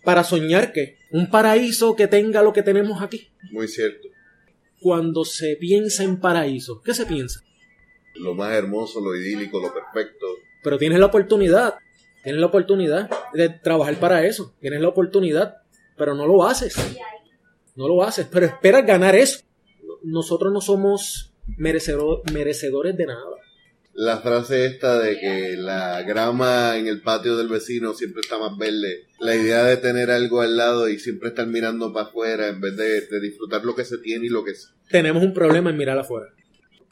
para 0.03 0.23
soñar 0.23 0.73
que 0.73 0.97
un 1.11 1.29
paraíso 1.29 1.95
que 1.95 2.07
tenga 2.07 2.41
lo 2.41 2.53
que 2.53 2.63
tenemos 2.63 3.01
aquí. 3.01 3.29
Muy 3.51 3.67
cierto. 3.67 4.07
Cuando 4.79 5.23
se 5.23 5.55
piensa 5.55 6.03
en 6.03 6.19
paraíso, 6.19 6.81
¿qué 6.81 6.93
se 6.93 7.05
piensa? 7.05 7.41
Lo 8.15 8.33
más 8.33 8.53
hermoso, 8.53 8.99
lo 8.99 9.15
idílico, 9.15 9.61
lo 9.61 9.73
perfecto. 9.73 10.25
Pero 10.63 10.77
tienes 10.77 10.99
la 10.99 11.05
oportunidad, 11.05 11.75
tienes 12.23 12.41
la 12.41 12.47
oportunidad 12.47 13.09
de 13.33 13.49
trabajar 13.49 13.95
para 13.95 14.25
eso, 14.25 14.55
tienes 14.59 14.81
la 14.81 14.89
oportunidad, 14.89 15.57
pero 15.97 16.15
no 16.15 16.25
lo 16.25 16.45
haces. 16.45 16.75
No 17.75 17.87
lo 17.87 18.03
haces, 18.03 18.27
pero 18.31 18.45
esperas 18.45 18.85
ganar 18.85 19.15
eso. 19.15 19.39
Nosotros 20.03 20.51
no 20.53 20.61
somos 20.61 21.33
merecedor- 21.57 22.21
merecedores 22.31 22.95
de 22.97 23.05
nada. 23.07 23.25
La 23.95 24.17
frase 24.19 24.65
esta 24.65 24.97
de 24.99 25.19
que 25.19 25.55
la 25.55 26.01
grama 26.01 26.77
en 26.77 26.87
el 26.87 27.01
patio 27.01 27.37
del 27.37 27.47
vecino 27.47 27.93
siempre 27.93 28.21
está 28.21 28.39
más 28.39 28.57
verde. 28.57 29.05
La 29.19 29.35
idea 29.35 29.63
de 29.65 29.77
tener 29.77 30.09
algo 30.09 30.41
al 30.41 30.57
lado 30.57 30.89
y 30.89 30.97
siempre 30.97 31.29
estar 31.29 31.45
mirando 31.45 31.93
para 31.93 32.07
afuera 32.07 32.47
en 32.47 32.59
vez 32.59 32.75
de, 32.75 33.01
de 33.01 33.19
disfrutar 33.21 33.63
lo 33.63 33.75
que 33.75 33.85
se 33.85 33.99
tiene 33.99 34.25
y 34.25 34.29
lo 34.29 34.43
que 34.43 34.55
se... 34.55 34.69
Tenemos 34.89 35.21
un 35.23 35.33
problema 35.33 35.69
en 35.69 35.77
mirar 35.77 35.99
afuera. 35.99 36.27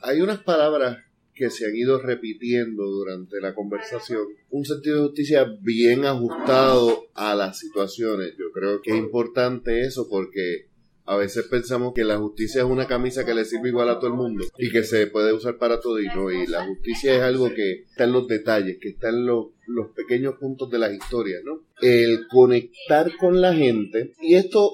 Hay 0.03 0.21
unas 0.21 0.39
palabras 0.43 0.97
que 1.33 1.49
se 1.49 1.65
han 1.65 1.75
ido 1.75 1.99
repitiendo 1.99 2.83
durante 2.85 3.41
la 3.41 3.55
conversación. 3.55 4.21
Un 4.51 4.63
sentido 4.65 4.97
de 4.97 5.07
justicia 5.07 5.45
bien 5.59 6.05
ajustado 6.05 7.05
a 7.15 7.33
las 7.33 7.57
situaciones. 7.57 8.33
Yo 8.37 8.51
creo 8.53 8.79
que 8.81 8.91
es 8.91 8.97
importante 8.97 9.81
eso 9.81 10.07
porque 10.07 10.67
a 11.11 11.17
veces 11.17 11.45
pensamos 11.47 11.91
que 11.93 12.05
la 12.05 12.17
justicia 12.17 12.61
es 12.61 12.67
una 12.67 12.87
camisa 12.87 13.25
que 13.25 13.33
le 13.33 13.43
sirve 13.43 13.67
igual 13.67 13.89
a 13.89 13.99
todo 13.99 14.11
el 14.11 14.15
mundo 14.15 14.45
y 14.57 14.71
que 14.71 14.81
se 14.85 15.07
puede 15.07 15.33
usar 15.33 15.57
para 15.57 15.81
todo 15.81 15.99
y 15.99 16.07
no. 16.07 16.31
Y 16.31 16.47
la 16.47 16.65
justicia 16.65 17.13
es 17.13 17.21
algo 17.21 17.53
que 17.53 17.81
está 17.89 18.05
en 18.05 18.13
los 18.13 18.29
detalles, 18.29 18.77
que 18.79 18.91
está 18.91 19.09
en 19.09 19.25
los, 19.25 19.47
los 19.67 19.89
pequeños 19.89 20.35
puntos 20.39 20.69
de 20.69 20.79
las 20.79 20.93
historias, 20.93 21.41
¿no? 21.43 21.65
El 21.81 22.27
conectar 22.29 23.11
con 23.17 23.41
la 23.41 23.53
gente. 23.53 24.13
Y 24.21 24.35
esto 24.35 24.71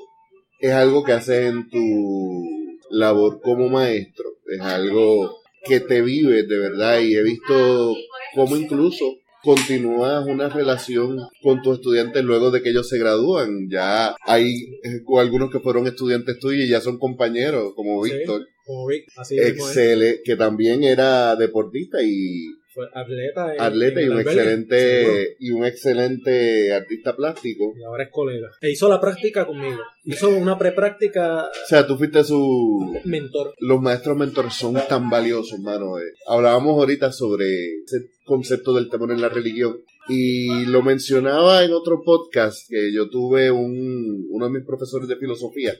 es 0.60 0.74
algo 0.74 1.04
que 1.04 1.14
haces 1.14 1.48
en 1.48 1.72
tu 1.72 2.78
labor 2.92 3.42
como 3.42 3.68
maestro. 3.68 4.26
Es 4.46 4.62
algo 4.62 5.40
que 5.66 5.80
te 5.80 6.04
vives 6.04 6.48
de 6.48 6.60
verdad 6.60 7.00
y 7.00 7.16
he 7.16 7.24
visto 7.24 7.96
cómo 8.36 8.56
incluso 8.58 9.06
continúas 9.48 10.26
una 10.28 10.50
relación 10.50 11.18
con 11.42 11.62
tus 11.62 11.78
estudiantes 11.78 12.22
luego 12.24 12.52
de 12.52 12.62
que 12.62 12.72
ellos 12.72 12.90
se 12.90 13.00
gradúan. 13.00 13.70
Ya 13.70 14.14
hay 14.26 14.48
eh, 14.84 15.02
algunos 15.18 15.50
que 15.50 15.62
fueron 15.62 15.88
estudiantes 15.88 16.38
tuyos 16.38 16.66
y 16.66 16.70
ya 16.70 16.82
son 16.82 17.00
compañeros, 17.00 17.72
como 17.76 18.04
Sí. 18.04 18.12
Víctor, 18.14 18.46
Como 18.66 18.86
Vic, 18.88 19.06
así 19.16 19.38
excele- 19.38 20.20
que 20.26 20.36
también 20.36 20.84
era 20.84 21.38
deportista 21.38 22.00
y 22.04 22.57
Fue 22.78 22.86
atleta. 22.94 23.56
en- 23.56 23.60
atleta 23.62 24.00
en 24.02 24.06
y 24.06 24.10
un 24.10 24.18
seguro. 24.18 24.32
excelente 24.36 25.36
y 25.40 25.50
un 25.50 25.66
excelente 25.66 26.74
artista 26.74 27.16
plástico. 27.16 27.74
Y 27.76 27.84
ahora 27.84 28.04
es 28.04 28.10
colega. 28.12 28.50
E 28.62 28.70
hizo 28.70 28.88
la 28.88 29.02
práctica 29.02 29.48
conmigo. 29.48 29.80
Hizo 30.04 30.30
una 30.30 30.60
prepráctica 30.60 31.46
O 31.46 31.68
sea, 31.68 31.88
tú 31.88 31.98
fuiste 31.98 32.24
su 32.24 33.00
mentor. 33.04 33.56
los 33.60 33.82
maestros 33.82 34.16
mentores 34.16 34.54
son 34.54 34.76
tan 34.88 35.10
valiosos, 35.10 35.60
mano. 35.60 35.98
eh. 35.98 36.04
Hablábamos 36.28 36.78
ahorita 36.78 37.12
sobre 37.12 37.46
ese 37.84 38.12
concepto 38.26 38.74
del 38.74 38.90
temor 38.92 39.12
en 39.12 39.22
la 39.22 39.30
religión. 39.30 39.78
Y 40.08 40.66
lo 40.68 40.84
mencionaba 40.84 41.64
en 41.64 41.72
otro 41.74 42.02
podcast 42.06 42.70
que 42.70 42.94
yo 42.94 43.10
tuve 43.10 43.50
un, 43.50 44.28
uno 44.30 44.46
de 44.46 44.52
mis 44.60 44.66
profesores 44.68 45.08
de 45.08 45.18
filosofía. 45.18 45.74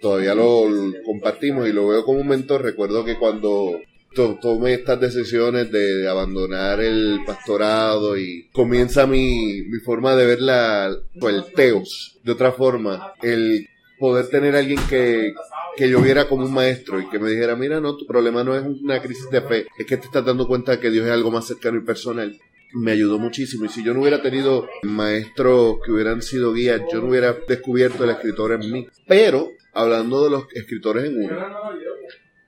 Todavía 0.00 0.34
lo, 0.36 0.68
lo 0.68 0.92
compartimos 1.04 1.68
y 1.68 1.72
lo 1.72 1.88
veo 1.88 2.04
como 2.04 2.20
un 2.20 2.28
mentor. 2.28 2.62
Recuerdo 2.62 3.04
que 3.04 3.18
cuando 3.18 3.72
to- 4.14 4.38
tomé 4.40 4.74
estas 4.74 5.00
decisiones 5.00 5.70
de, 5.70 6.08
abandonar 6.08 6.80
el 6.80 7.20
pastorado 7.26 8.16
y 8.16 8.48
comienza 8.52 9.06
mi, 9.06 9.62
mi 9.62 9.78
forma 9.80 10.14
de 10.16 10.26
ver 10.26 10.40
la, 10.40 10.96
o 11.20 11.28
el 11.28 11.44
teos 11.54 12.18
de 12.22 12.32
otra 12.32 12.52
forma. 12.52 13.12
El 13.22 13.68
poder 13.98 14.28
tener 14.28 14.56
alguien 14.56 14.78
que, 14.88 15.34
que 15.76 15.88
yo 15.88 16.00
viera 16.00 16.26
como 16.28 16.44
un 16.44 16.52
maestro 16.54 17.00
y 17.00 17.08
que 17.08 17.18
me 17.18 17.30
dijera, 17.30 17.56
mira, 17.56 17.80
no, 17.80 17.96
tu 17.96 18.06
problema 18.06 18.42
no 18.44 18.56
es 18.56 18.64
una 18.64 19.00
crisis 19.02 19.28
de 19.30 19.40
fe, 19.42 19.66
es 19.78 19.86
que 19.86 19.96
te 19.96 20.06
estás 20.06 20.24
dando 20.24 20.46
cuenta 20.46 20.80
que 20.80 20.90
Dios 20.90 21.06
es 21.06 21.12
algo 21.12 21.30
más 21.30 21.46
cercano 21.46 21.78
y 21.78 21.82
personal. 21.84 22.38
Me 22.76 22.90
ayudó 22.90 23.20
muchísimo 23.20 23.66
y 23.66 23.68
si 23.68 23.84
yo 23.84 23.94
no 23.94 24.00
hubiera 24.00 24.20
tenido 24.20 24.68
maestros 24.82 25.76
que 25.84 25.92
hubieran 25.92 26.22
sido 26.22 26.52
guías, 26.52 26.80
yo 26.92 27.00
no 27.00 27.08
hubiera 27.10 27.36
descubierto 27.46 28.02
el 28.02 28.10
escritor 28.10 28.50
en 28.52 28.72
mí. 28.72 28.86
Pero, 29.06 29.50
hablando 29.72 30.24
de 30.24 30.30
los 30.30 30.44
escritores 30.54 31.04
en 31.04 31.22
uno, 31.24 31.36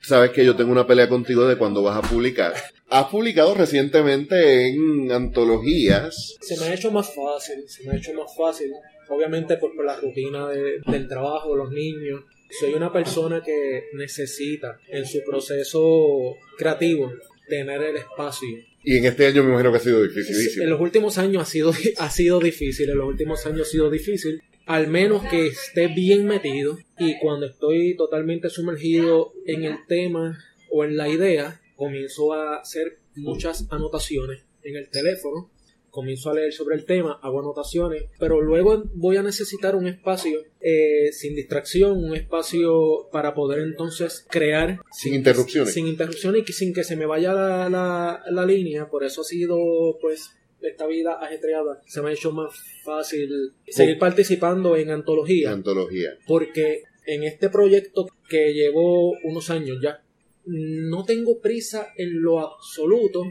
sabes 0.07 0.31
que 0.31 0.45
yo 0.45 0.55
tengo 0.57 0.73
una 0.73 0.87
pelea 0.87 1.09
contigo 1.09 1.47
de 1.47 1.57
cuando 1.57 1.83
vas 1.83 1.97
a 2.05 2.09
publicar. 2.09 2.55
Has 2.89 3.07
publicado 3.07 3.55
recientemente 3.55 4.69
en 4.69 5.11
antologías. 5.13 6.37
Se 6.41 6.57
me 6.59 6.67
ha 6.67 6.75
hecho 6.75 6.91
más 6.91 7.13
fácil, 7.15 7.65
se 7.69 7.85
me 7.85 7.95
ha 7.95 7.97
hecho 7.97 8.13
más 8.15 8.31
fácil. 8.37 8.71
Obviamente 9.09 9.57
por, 9.57 9.75
por 9.75 9.85
la 9.85 9.97
rutina 9.97 10.49
de- 10.49 10.81
del 10.87 11.09
trabajo, 11.09 11.57
los 11.57 11.71
niños. 11.71 12.23
Soy 12.61 12.75
una 12.75 12.93
persona 12.93 13.43
que 13.45 13.85
necesita 13.95 14.79
en 14.89 15.05
su 15.05 15.19
proceso 15.25 16.37
creativo 16.57 17.13
tener 17.49 17.83
el 17.83 17.97
espacio. 17.97 18.49
Y 18.85 18.99
en 18.99 19.05
este 19.07 19.27
año 19.27 19.43
me 19.43 19.51
imagino 19.51 19.73
que 19.73 19.79
ha 19.79 19.81
sido 19.81 20.03
En 20.05 20.09
dificilísimo. 20.09 20.67
los 20.67 20.81
últimos 20.81 21.19
años 21.19 21.43
ha 21.43 21.47
sido, 21.47 21.73
ha 21.99 22.11
sido 22.11 22.39
difícil, 22.41 22.89
en 22.91 22.99
los 22.99 23.09
últimos 23.09 23.45
años 23.47 23.67
ha 23.67 23.71
sido 23.71 23.91
difícil. 23.91 24.41
Al 24.67 24.89
menos 24.89 25.25
que 25.25 25.47
esté 25.47 25.87
bien 25.89 26.27
metido 26.27 26.77
y 26.99 27.19
cuando 27.21 27.47
estoy 27.47 27.97
totalmente 27.97 28.51
sumergido 28.51 29.33
en 29.47 29.63
el 29.65 29.87
tema 29.87 30.39
o 30.71 30.85
en 30.85 30.97
la 30.97 31.09
idea, 31.09 31.61
comienzo 31.77 32.33
a 32.35 32.57
hacer 32.57 32.99
muchas 33.15 33.67
anotaciones 33.71 34.43
en 34.65 34.77
el 34.77 34.89
teléfono, 34.91 35.51
comienzo 35.91 36.31
a 36.31 36.35
leer 36.35 36.53
sobre 36.53 36.75
el 36.75 36.85
tema, 36.85 37.19
hago 37.23 37.41
anotaciones, 37.41 38.05
pero 38.19 38.43
luego 38.43 38.83
voy 38.95 39.17
a 39.17 39.23
necesitar 39.23 39.77
un 39.77 39.87
espacio 39.87 40.41
eh, 40.61 41.11
sin 41.13 41.35
distracción, 41.35 42.03
un 42.05 42.15
espacio 42.17 43.09
para 43.13 43.35
poder 43.35 43.61
entonces 43.61 44.27
crear 44.29 44.81
Sin 44.93 45.15
interrupciones. 45.15 45.73
sin 45.73 45.87
interrupciones 45.87 46.43
y 46.47 46.53
sin 46.53 46.75
que 46.75 46.85
se 46.85 46.97
me 46.97 47.07
vaya 47.07 47.33
la, 47.33 47.71
la, 47.71 48.23
la 48.29 48.45
línea. 48.45 48.89
Por 48.91 49.05
eso 49.05 49.21
ha 49.23 49.25
sido, 49.25 49.97
pues, 50.01 50.33
esta 50.69 50.87
vida 50.87 51.19
ajetreada. 51.21 51.83
Se 51.87 52.03
me 52.03 52.11
ha 52.11 52.13
hecho 52.13 52.33
más 52.33 52.53
fácil 52.85 53.53
seguir 53.67 53.99
participando 53.99 54.77
en 54.77 54.91
antología. 54.91 55.53
Antología. 55.53 56.11
Porque 56.27 56.83
en 57.07 57.25
este 57.25 57.49
proyecto 57.49 58.07
que 58.29 58.53
llevo 58.53 59.13
unos 59.23 59.51
años 59.51 59.79
ya, 59.83 60.03
no 60.45 61.05
tengo 61.05 61.41
prisa 61.41 61.89
en 61.97 62.23
lo 62.23 62.41
absoluto. 62.41 63.23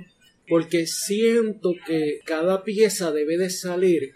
Porque 0.48 0.86
siento 0.86 1.74
que 1.88 2.20
cada 2.24 2.64
pieza 2.64 3.12
debe 3.12 3.38
de 3.38 3.50
salir 3.50 4.12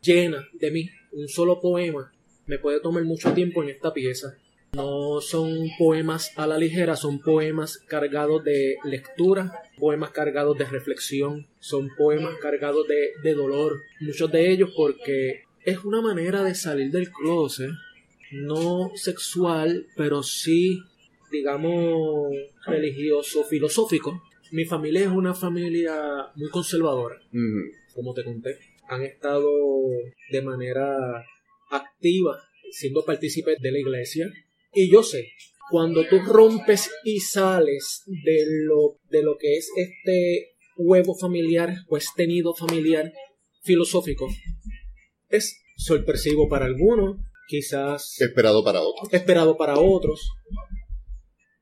llena 0.00 0.48
de 0.54 0.70
mí. 0.70 0.88
Un 1.12 1.28
solo 1.28 1.60
poema 1.60 2.10
me 2.46 2.58
puede 2.58 2.80
tomar 2.80 3.04
mucho 3.04 3.32
tiempo 3.32 3.62
en 3.62 3.70
esta 3.70 3.92
pieza. 3.92 4.38
No 4.74 5.20
son 5.20 5.68
poemas 5.78 6.32
a 6.36 6.46
la 6.46 6.58
ligera, 6.58 6.96
son 6.96 7.20
poemas 7.20 7.78
cargados 7.78 8.42
de 8.44 8.76
lectura, 8.84 9.62
poemas 9.78 10.10
cargados 10.10 10.58
de 10.58 10.64
reflexión, 10.64 11.46
son 11.58 11.90
poemas 11.96 12.34
cargados 12.40 12.86
de, 12.88 13.12
de 13.22 13.34
dolor. 13.34 13.80
Muchos 14.00 14.30
de 14.32 14.50
ellos 14.50 14.70
porque 14.76 15.44
es 15.64 15.84
una 15.84 16.00
manera 16.00 16.42
de 16.42 16.54
salir 16.54 16.90
del 16.90 17.10
closet, 17.10 17.70
no 18.32 18.90
sexual, 18.94 19.86
pero 19.96 20.22
sí, 20.22 20.80
digamos, 21.30 22.34
religioso, 22.66 23.44
filosófico. 23.44 24.22
Mi 24.50 24.64
familia 24.64 25.02
es 25.02 25.08
una 25.08 25.34
familia 25.34 25.94
muy 26.34 26.50
conservadora 26.50 27.20
como 27.94 28.12
te 28.12 28.24
conté, 28.24 28.58
han 28.88 29.02
estado 29.02 29.50
de 30.30 30.42
manera 30.42 31.24
activa 31.70 32.38
siendo 32.70 33.04
partícipes 33.04 33.58
de 33.60 33.72
la 33.72 33.78
iglesia. 33.78 34.32
Y 34.74 34.90
yo 34.90 35.02
sé, 35.02 35.28
cuando 35.70 36.06
tú 36.06 36.18
rompes 36.20 36.90
y 37.04 37.20
sales 37.20 38.02
de 38.06 38.44
lo, 38.66 38.98
de 39.10 39.22
lo 39.22 39.36
que 39.38 39.56
es 39.56 39.68
este 39.76 40.54
huevo 40.76 41.16
familiar 41.16 41.76
o 41.88 41.96
este 41.96 42.26
nido 42.26 42.54
familiar 42.54 43.12
filosófico, 43.62 44.28
es 45.28 45.60
sorpresivo 45.76 46.48
para 46.48 46.66
algunos, 46.66 47.16
quizás 47.48 48.20
Esperado 48.20 48.62
para 48.64 48.80
otro. 48.80 49.08
esperado 49.10 49.56
para 49.56 49.78
otros. 49.78 50.28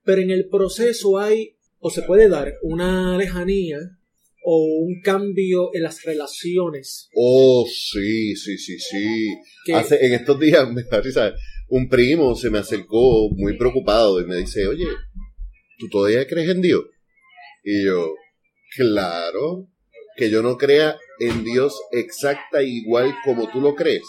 Pero 0.04 0.20
en 0.22 0.30
el 0.30 0.48
proceso 0.48 1.18
hay, 1.18 1.56
o 1.78 1.90
se 1.90 2.02
puede 2.02 2.28
dar, 2.28 2.54
una 2.62 3.16
lejanía 3.16 3.78
o 4.44 4.64
un 4.80 5.00
cambio 5.02 5.70
en 5.72 5.84
las 5.84 6.02
relaciones. 6.02 7.08
Oh, 7.14 7.64
sí, 7.68 8.34
sí, 8.34 8.58
sí, 8.58 8.78
sí. 8.78 9.28
Que, 9.64 9.74
Hace, 9.74 10.04
en 10.04 10.14
estos 10.14 10.38
días 10.40 10.68
me 10.72 10.82
da 10.82 11.00
risa, 11.00 11.32
un 11.74 11.88
primo 11.88 12.34
se 12.34 12.50
me 12.50 12.58
acercó 12.58 13.30
muy 13.30 13.56
preocupado 13.56 14.20
y 14.20 14.26
me 14.26 14.36
dice, 14.36 14.66
oye, 14.66 14.84
¿tú 15.78 15.88
todavía 15.88 16.26
crees 16.26 16.50
en 16.50 16.60
Dios? 16.60 16.82
Y 17.64 17.86
yo, 17.86 18.12
claro, 18.76 19.68
que 20.18 20.30
yo 20.30 20.42
no 20.42 20.58
crea 20.58 20.98
en 21.18 21.44
Dios 21.44 21.80
exacta 21.92 22.62
igual 22.62 23.14
como 23.24 23.50
tú 23.50 23.62
lo 23.62 23.74
crees. 23.74 24.02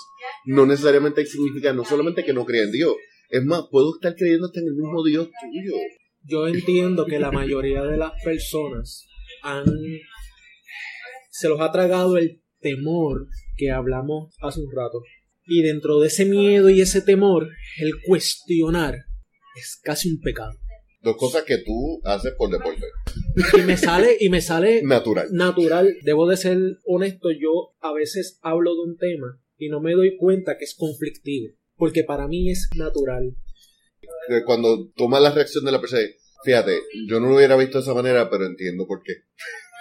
No 0.43 0.66
necesariamente 0.66 1.26
significa 1.26 1.72
no 1.72 1.86
solamente 1.86 2.26
que 2.26 2.34
no 2.34 2.43
crea 2.43 2.64
en 2.64 2.74
Dios, 2.74 2.95
es 3.30 3.45
más, 3.45 3.64
puedo 3.72 3.95
estar 3.95 4.14
creyendo 4.14 4.47
hasta 4.47 4.59
en 4.59 4.68
el 4.68 4.74
mismo 4.74 5.01
Dios 5.01 5.30
tuyo. 5.30 5.78
yo 6.24 6.47
entiendo 6.47 7.05
que 7.05 7.18
la 7.18 7.32
mayoría 7.32 7.84
de 7.84 7.95
las 7.95 8.11
personas 8.26 9.07
han 9.41 9.64
se 11.30 11.47
los 11.47 11.61
ha 11.61 11.72
tragado 11.72 12.18
el 12.18 12.41
temor 12.59 13.28
que 13.55 13.72
hablamos 13.72 14.36
hace 14.41 14.59
un 14.59 14.70
rato. 14.76 15.01
Y 15.46 15.62
dentro 15.62 16.00
de 16.00 16.08
ese 16.08 16.26
miedo 16.26 16.70
y 16.70 16.82
ese 16.82 17.02
temor, 17.02 17.50
el 17.80 17.91
cuestionar 18.06 18.96
es 19.56 19.80
casi 19.84 20.10
un 20.10 20.20
pecado. 20.22 20.54
Dos 21.02 21.18
cosas 21.18 21.44
que 21.44 21.58
tú 21.58 22.00
haces 22.06 22.34
por 22.38 22.50
deporte. 22.50 22.86
Y 23.58 23.62
me 23.64 23.76
sale, 23.76 24.16
y 24.20 24.30
me 24.30 24.39
sale 24.41 24.82
Natural. 24.84 25.28
natural, 25.32 25.96
debo 26.04 26.28
de 26.30 26.38
ser 26.38 26.58
honesto, 26.86 27.30
yo 27.32 27.76
a 27.82 27.91
veces 27.94 28.39
hablo 28.41 28.74
de 28.74 28.91
un 28.91 28.98
tema 28.98 29.39
y 29.58 29.68
no 29.68 29.82
me 29.82 29.94
doy 29.94 30.16
cuenta 30.18 30.58
que 30.58 30.64
es 30.64 30.76
conflictivo, 30.78 31.54
porque 31.76 32.06
para 32.06 32.28
mí 32.30 32.50
es 32.50 32.70
natural. 32.78 33.36
Que 34.30 34.44
Cuando 34.46 34.91
toma 34.96 35.20
la 35.20 35.32
reacción 35.34 35.66
de 35.66 35.74
la 35.74 35.82
persona, 35.82 36.04
fíjate, 36.46 36.80
yo 37.10 37.20
no 37.20 37.28
lo 37.30 37.36
hubiera 37.36 37.58
visto 37.58 37.80
de 37.80 37.84
esa 37.84 37.94
manera, 37.94 38.30
pero 38.30 38.46
entiendo 38.46 38.88
por 38.88 39.02
qué. 39.04 39.14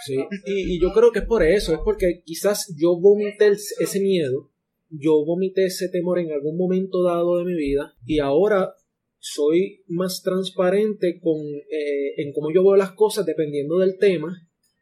Sí, 0.04 0.16
y, 0.46 0.74
y 0.74 0.80
yo 0.80 0.92
creo 0.92 1.12
que 1.12 1.20
es 1.20 1.26
por 1.26 1.44
eso, 1.44 1.72
es 1.72 1.78
porque 1.84 2.22
quizás 2.24 2.66
yo 2.76 2.98
vomité 2.98 3.52
ese 3.78 4.00
miedo, 4.00 4.50
yo 4.94 5.24
vomité 5.24 5.66
ese 5.66 5.88
temor 5.88 6.18
en 6.18 6.30
algún 6.32 6.56
momento 6.56 7.02
dado 7.02 7.38
de 7.38 7.44
mi 7.44 7.54
vida 7.54 7.94
y 8.06 8.18
ahora 8.18 8.74
soy 9.18 9.82
más 9.86 10.22
transparente 10.22 11.18
con, 11.20 11.38
eh, 11.40 12.14
en 12.16 12.32
cómo 12.32 12.52
yo 12.52 12.62
veo 12.62 12.76
las 12.76 12.92
cosas 12.92 13.24
dependiendo 13.24 13.78
del 13.78 13.96
tema, 13.98 14.36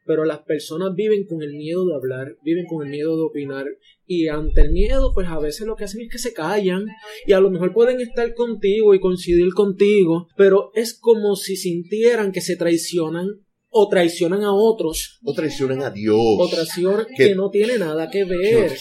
pero 0.05 0.25
las 0.25 0.39
personas 0.39 0.95
viven 0.95 1.25
con 1.27 1.43
el 1.43 1.53
miedo 1.53 1.85
de 1.85 1.93
hablar, 1.95 2.35
viven 2.43 2.65
con 2.65 2.83
el 2.83 2.89
miedo 2.89 3.15
de 3.15 3.23
opinar 3.23 3.65
y 4.05 4.27
ante 4.27 4.61
el 4.61 4.71
miedo 4.71 5.11
pues 5.13 5.27
a 5.27 5.39
veces 5.39 5.67
lo 5.67 5.75
que 5.75 5.83
hacen 5.83 6.01
es 6.01 6.09
que 6.11 6.17
se 6.17 6.33
callan 6.33 6.85
y 7.27 7.33
a 7.33 7.39
lo 7.39 7.51
mejor 7.51 7.71
pueden 7.71 8.01
estar 8.01 8.33
contigo 8.33 8.93
y 8.95 8.99
coincidir 8.99 9.53
contigo, 9.53 10.27
pero 10.35 10.71
es 10.73 10.97
como 10.99 11.35
si 11.35 11.55
sintieran 11.55 12.31
que 12.31 12.41
se 12.41 12.55
traicionan 12.57 13.27
o 13.69 13.87
traicionan 13.87 14.41
a 14.43 14.53
otros 14.53 15.19
O 15.23 15.33
traicionan 15.33 15.81
a 15.83 15.91
Dios. 15.91 16.17
o 16.19 16.49
traición 16.49 17.05
Que- 17.15 17.27
que 17.29 17.35
no 17.35 17.49
tiene 17.51 17.77
nada 17.77 18.09
que 18.09 18.25
ver. 18.25 18.71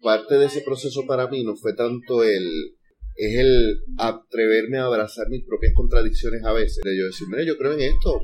Parte 0.00 0.36
de 0.36 0.46
ese 0.46 0.62
proceso 0.62 1.06
para 1.06 1.28
mí 1.28 1.44
no 1.44 1.56
fue 1.56 1.74
tanto 1.74 2.22
el 2.24 2.74
es 3.16 3.38
el 3.38 3.82
atreverme 3.98 4.78
a 4.78 4.86
abrazar 4.86 5.28
mis 5.28 5.44
propias 5.44 5.74
contradicciones 5.74 6.42
a 6.44 6.52
veces. 6.52 6.80
De 6.82 6.96
yo 6.96 7.04
decir, 7.06 7.26
mira, 7.28 7.44
yo 7.44 7.58
creo 7.58 7.74
en 7.74 7.80
esto, 7.80 8.20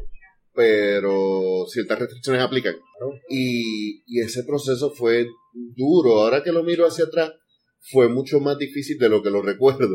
pero 0.55 1.67
ciertas 1.69 1.99
restricciones 1.99 2.41
aplican. 2.41 2.77
Y, 3.29 4.03
y 4.07 4.21
ese 4.21 4.45
proceso 4.45 4.91
fue 4.91 5.27
duro. 5.53 6.23
Ahora 6.23 6.43
que 6.43 6.53
lo 6.53 6.65
miro 6.65 6.87
hacia 6.87 7.05
atrás, 7.05 7.33
fue 7.91 8.09
mucho 8.09 8.41
más 8.41 8.57
difícil 8.59 8.99
de 8.99 9.11
lo 9.11 9.23
que 9.23 9.31
lo 9.31 9.43
recuerdo. 9.43 9.95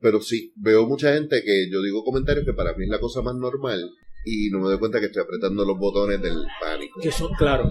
Pero 0.00 0.20
sí, 0.20 0.52
veo 0.56 0.86
mucha 0.86 1.14
gente 1.14 1.42
que 1.42 1.68
yo 1.70 1.82
digo 1.82 2.04
comentarios 2.04 2.44
que 2.44 2.52
para 2.52 2.74
mí 2.74 2.84
es 2.84 2.90
la 2.90 3.00
cosa 3.00 3.22
más 3.22 3.34
normal 3.34 3.82
y 4.24 4.50
no 4.50 4.60
me 4.60 4.68
doy 4.68 4.78
cuenta 4.78 5.00
que 5.00 5.06
estoy 5.06 5.22
apretando 5.22 5.64
los 5.64 5.78
botones 5.78 6.20
del 6.20 6.36
pánico. 6.60 7.00
Que 7.00 7.10
son, 7.10 7.32
claro, 7.34 7.70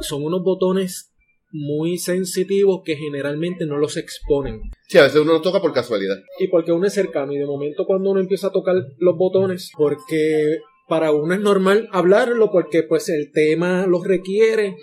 son 0.00 0.24
unos 0.24 0.42
botones 0.42 1.12
muy 1.50 1.98
sensitivos 1.98 2.82
que 2.84 2.96
generalmente 2.96 3.66
no 3.66 3.78
los 3.78 3.96
exponen. 3.96 4.60
Sí, 4.86 4.98
a 4.98 5.04
veces 5.04 5.20
uno 5.20 5.34
los 5.34 5.42
toca 5.42 5.60
por 5.60 5.72
casualidad. 5.72 6.16
Y 6.38 6.48
porque 6.48 6.72
uno 6.72 6.86
es 6.86 6.94
cercano 6.94 7.32
y 7.32 7.38
de 7.38 7.46
momento 7.46 7.86
cuando 7.86 8.10
uno 8.10 8.20
empieza 8.20 8.48
a 8.48 8.52
tocar 8.52 8.76
los 8.98 9.16
botones, 9.16 9.70
porque 9.76 10.58
para 10.88 11.12
uno 11.12 11.34
es 11.34 11.40
normal 11.40 11.88
hablarlo 11.92 12.50
porque 12.50 12.82
pues 12.82 13.08
el 13.08 13.30
tema 13.32 13.86
los 13.86 14.06
requiere, 14.06 14.76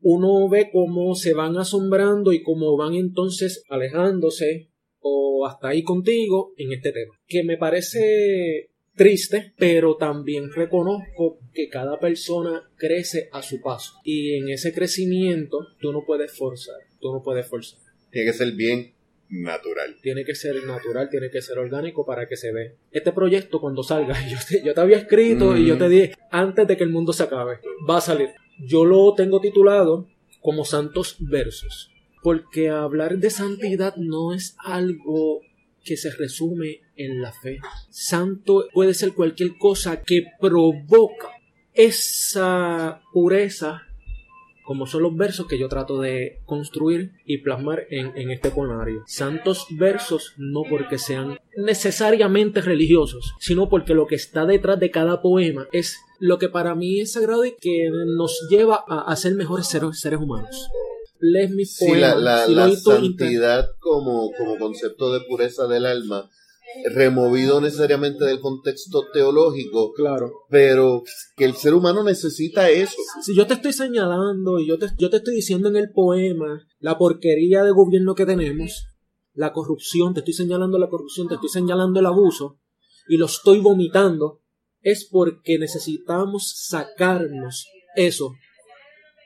uno 0.00 0.48
ve 0.48 0.70
cómo 0.72 1.14
se 1.14 1.34
van 1.34 1.56
asombrando 1.56 2.32
y 2.32 2.42
cómo 2.42 2.76
van 2.76 2.94
entonces 2.94 3.64
alejándose 3.68 4.70
o 5.00 5.46
hasta 5.46 5.68
ahí 5.68 5.82
contigo 5.82 6.52
en 6.56 6.72
este 6.72 6.92
tema. 6.92 7.14
Que 7.26 7.42
me 7.42 7.56
parece 7.56 8.70
triste, 8.96 9.52
pero 9.56 9.96
también 9.96 10.50
reconozco 10.52 11.38
que 11.54 11.68
cada 11.68 12.00
persona 12.00 12.68
crece 12.76 13.28
a 13.32 13.42
su 13.42 13.60
paso. 13.60 13.92
Y 14.04 14.34
en 14.36 14.48
ese 14.48 14.72
crecimiento 14.72 15.68
tú 15.80 15.92
no 15.92 16.04
puedes 16.04 16.36
forzar, 16.36 16.80
tú 17.00 17.12
no 17.12 17.22
puedes 17.22 17.46
forzar. 17.46 17.78
Tiene 18.10 18.32
que 18.32 18.36
ser 18.36 18.52
bien 18.52 18.94
natural. 19.28 19.96
Tiene 20.02 20.24
que 20.24 20.34
ser 20.34 20.64
natural, 20.64 21.08
tiene 21.10 21.30
que 21.30 21.42
ser 21.42 21.58
orgánico 21.58 22.06
para 22.06 22.26
que 22.26 22.36
se 22.36 22.52
dé. 22.52 22.76
Este 22.90 23.12
proyecto 23.12 23.60
cuando 23.60 23.82
salga, 23.82 24.16
yo 24.28 24.38
te, 24.48 24.62
yo 24.64 24.74
te 24.74 24.80
había 24.80 24.98
escrito 24.98 25.56
y 25.56 25.66
yo 25.66 25.78
te 25.78 25.88
dije, 25.88 26.14
antes 26.30 26.66
de 26.66 26.76
que 26.76 26.84
el 26.84 26.90
mundo 26.90 27.12
se 27.12 27.24
acabe, 27.24 27.58
va 27.88 27.98
a 27.98 28.00
salir. 28.00 28.30
Yo 28.58 28.84
lo 28.84 29.14
tengo 29.14 29.40
titulado 29.40 30.08
como 30.40 30.64
Santos 30.64 31.16
Versos, 31.20 31.90
porque 32.22 32.70
hablar 32.70 33.18
de 33.18 33.30
santidad 33.30 33.96
no 33.96 34.32
es 34.32 34.56
algo 34.64 35.42
que 35.84 35.96
se 35.96 36.10
resume 36.10 36.80
en 36.96 37.20
la 37.20 37.32
fe. 37.32 37.58
Santo 37.90 38.66
puede 38.72 38.94
ser 38.94 39.12
cualquier 39.14 39.56
cosa 39.58 40.02
que 40.02 40.24
provoca 40.40 41.30
esa 41.74 43.02
pureza 43.12 43.82
como 44.66 44.86
son 44.86 45.02
los 45.04 45.16
versos 45.16 45.46
que 45.46 45.60
yo 45.60 45.68
trato 45.68 46.00
de 46.00 46.40
construir 46.44 47.12
y 47.24 47.38
plasmar 47.38 47.84
en, 47.88 48.16
en 48.16 48.32
este 48.32 48.50
poemario. 48.50 49.04
Santos 49.06 49.66
versos 49.70 50.34
no 50.38 50.62
porque 50.68 50.98
sean 50.98 51.38
necesariamente 51.56 52.60
religiosos, 52.60 53.32
sino 53.38 53.68
porque 53.68 53.94
lo 53.94 54.08
que 54.08 54.16
está 54.16 54.44
detrás 54.44 54.80
de 54.80 54.90
cada 54.90 55.22
poema 55.22 55.68
es 55.70 55.96
lo 56.18 56.38
que 56.38 56.48
para 56.48 56.74
mí 56.74 57.00
es 57.00 57.12
sagrado 57.12 57.44
y 57.44 57.54
que 57.54 57.90
nos 58.16 58.48
lleva 58.50 58.84
a, 58.88 59.02
a 59.02 59.14
ser 59.14 59.36
mejores 59.36 59.68
seres, 59.68 60.00
seres 60.00 60.18
humanos. 60.18 60.68
Lees 61.20 61.50
mis 61.52 61.76
Sí, 61.76 61.94
la, 61.94 62.14
poemas 62.14 62.22
la, 62.24 62.46
y 62.48 62.54
la 62.54 62.76
santidad 62.76 63.68
como, 63.78 64.32
como 64.36 64.58
concepto 64.58 65.12
de 65.12 65.20
pureza 65.28 65.68
del 65.68 65.86
alma, 65.86 66.28
removido 66.92 67.60
necesariamente 67.60 68.24
del 68.24 68.40
contexto 68.40 69.04
teológico, 69.12 69.92
Claro. 69.94 70.32
pero 70.50 71.02
que 71.36 71.44
el 71.44 71.54
ser 71.54 71.74
humano 71.74 72.02
necesita 72.04 72.70
eso. 72.70 72.96
Si 73.22 73.34
yo 73.36 73.46
te 73.46 73.54
estoy 73.54 73.72
señalando 73.72 74.58
y 74.58 74.68
yo 74.68 74.78
te, 74.78 74.88
yo 74.98 75.10
te 75.10 75.18
estoy 75.18 75.36
diciendo 75.36 75.68
en 75.68 75.76
el 75.76 75.90
poema 75.92 76.66
la 76.78 76.98
porquería 76.98 77.64
de 77.64 77.70
gobierno 77.70 78.14
que 78.14 78.26
tenemos, 78.26 78.86
la 79.32 79.52
corrupción, 79.52 80.14
te 80.14 80.20
estoy 80.20 80.34
señalando 80.34 80.78
la 80.78 80.88
corrupción, 80.88 81.28
te 81.28 81.34
estoy 81.34 81.50
señalando 81.50 82.00
el 82.00 82.06
abuso 82.06 82.58
y 83.08 83.16
lo 83.16 83.26
estoy 83.26 83.60
vomitando, 83.60 84.40
es 84.80 85.08
porque 85.10 85.58
necesitamos 85.58 86.52
sacarnos 86.68 87.66
eso 87.96 88.32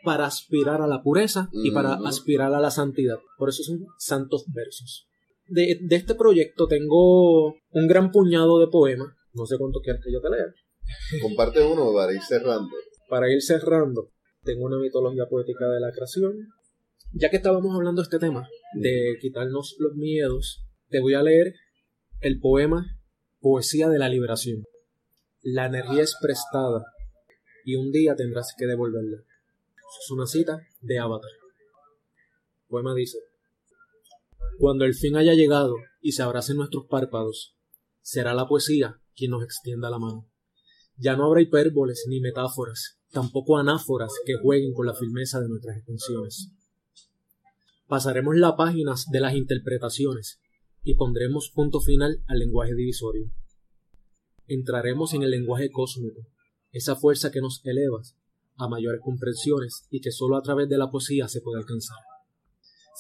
para 0.03 0.27
aspirar 0.27 0.81
a 0.81 0.87
la 0.87 1.03
pureza 1.03 1.51
y 1.53 1.71
para 1.71 1.95
aspirar 2.07 2.55
a 2.55 2.61
la 2.61 2.71
santidad. 2.71 3.17
Por 3.37 3.51
eso 3.51 3.63
son 3.63 3.81
santos 3.99 4.45
versos. 4.49 5.10
De, 5.51 5.79
de 5.81 5.97
este 5.97 6.15
proyecto 6.15 6.67
tengo 6.69 7.55
un 7.73 7.87
gran 7.89 8.11
puñado 8.11 8.59
de 8.61 8.69
poemas. 8.69 9.09
No 9.35 9.47
sé 9.47 9.57
cuánto 9.59 9.81
quieres 9.81 10.03
que 10.05 10.13
yo 10.13 10.21
te 10.21 10.31
lea 10.31 10.47
Comparte 11.23 11.63
uno 11.63 11.93
para 11.93 12.13
ir 12.13 12.23
cerrando. 12.23 12.69
para 13.09 13.31
ir 13.31 13.43
cerrando, 13.43 14.11
tengo 14.43 14.65
una 14.65 14.79
mitología 14.79 15.27
poética 15.27 15.67
de 15.69 15.81
la 15.81 15.93
creación. 15.93 16.49
Ya 17.13 17.31
que 17.31 17.37
estábamos 17.37 17.75
hablando 17.75 18.03
de 18.03 18.05
este 18.05 18.19
tema, 18.19 18.49
de 18.75 19.17
quitarnos 19.21 19.77
los 19.79 19.95
miedos, 19.95 20.65
te 20.89 21.01
voy 21.01 21.15
a 21.15 21.23
leer 21.23 21.55
el 22.21 22.39
poema 22.41 22.87
Poesía 23.41 23.89
de 23.89 23.99
la 23.99 24.09
Liberación. 24.09 24.65
La 25.43 25.67
energía 25.67 26.03
es 26.03 26.17
prestada 26.21 26.85
y 27.65 27.77
un 27.77 27.91
día 27.91 28.15
tendrás 28.15 28.55
que 28.57 28.67
devolverla. 28.67 29.19
Es 29.19 30.11
una 30.11 30.27
cita 30.27 30.61
de 30.81 30.99
Avatar. 30.99 31.31
El 32.63 32.69
poema 32.69 32.95
dice, 32.95 33.19
Cuando 34.61 34.85
el 34.85 34.93
fin 34.93 35.17
haya 35.17 35.33
llegado 35.33 35.77
y 36.03 36.13
se 36.13 36.23
abracen 36.23 36.59
nuestros 36.59 36.85
párpados, 36.85 37.57
será 38.03 38.35
la 38.35 38.47
poesía 38.47 39.01
quien 39.17 39.31
nos 39.31 39.43
extienda 39.43 39.89
la 39.89 39.99
mano. 39.99 40.29
Ya 40.99 41.17
no 41.17 41.25
habrá 41.25 41.41
hipérboles 41.41 42.05
ni 42.11 42.21
metáforas, 42.21 43.01
tampoco 43.11 43.57
anáforas 43.57 44.13
que 44.27 44.35
jueguen 44.37 44.75
con 44.75 44.85
la 44.85 44.93
firmeza 44.93 45.41
de 45.41 45.49
nuestras 45.49 45.79
extensiones. 45.79 46.53
Pasaremos 47.89 48.37
las 48.37 48.53
páginas 48.53 49.07
de 49.11 49.21
las 49.21 49.35
interpretaciones 49.35 50.43
y 50.83 50.95
pondremos 50.95 51.51
punto 51.55 51.81
final 51.81 52.23
al 52.27 52.41
lenguaje 52.41 52.75
divisorio. 52.75 53.31
Entraremos 54.47 55.15
en 55.15 55.23
el 55.23 55.31
lenguaje 55.31 55.71
cósmico, 55.71 56.27
esa 56.71 56.97
fuerza 56.97 57.31
que 57.31 57.41
nos 57.41 57.65
eleva 57.65 58.03
a 58.59 58.69
mayores 58.69 59.01
comprensiones 59.03 59.87
y 59.89 60.03
que 60.03 60.13
sólo 60.13 60.37
a 60.37 60.43
través 60.43 60.69
de 60.69 60.77
la 60.77 60.91
poesía 60.91 61.29
se 61.29 61.41
puede 61.41 61.61
alcanzar. 61.61 62.10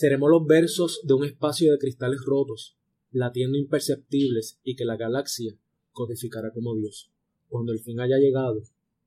Seremos 0.00 0.30
los 0.30 0.46
versos 0.46 1.02
de 1.04 1.12
un 1.12 1.26
espacio 1.26 1.70
de 1.70 1.78
cristales 1.78 2.20
rotos, 2.24 2.74
latiendo 3.10 3.58
imperceptibles 3.58 4.58
y 4.64 4.74
que 4.74 4.86
la 4.86 4.96
galaxia 4.96 5.58
codificará 5.92 6.50
como 6.54 6.74
Dios. 6.74 7.12
Cuando 7.50 7.72
el 7.72 7.80
fin 7.80 8.00
haya 8.00 8.16
llegado 8.16 8.62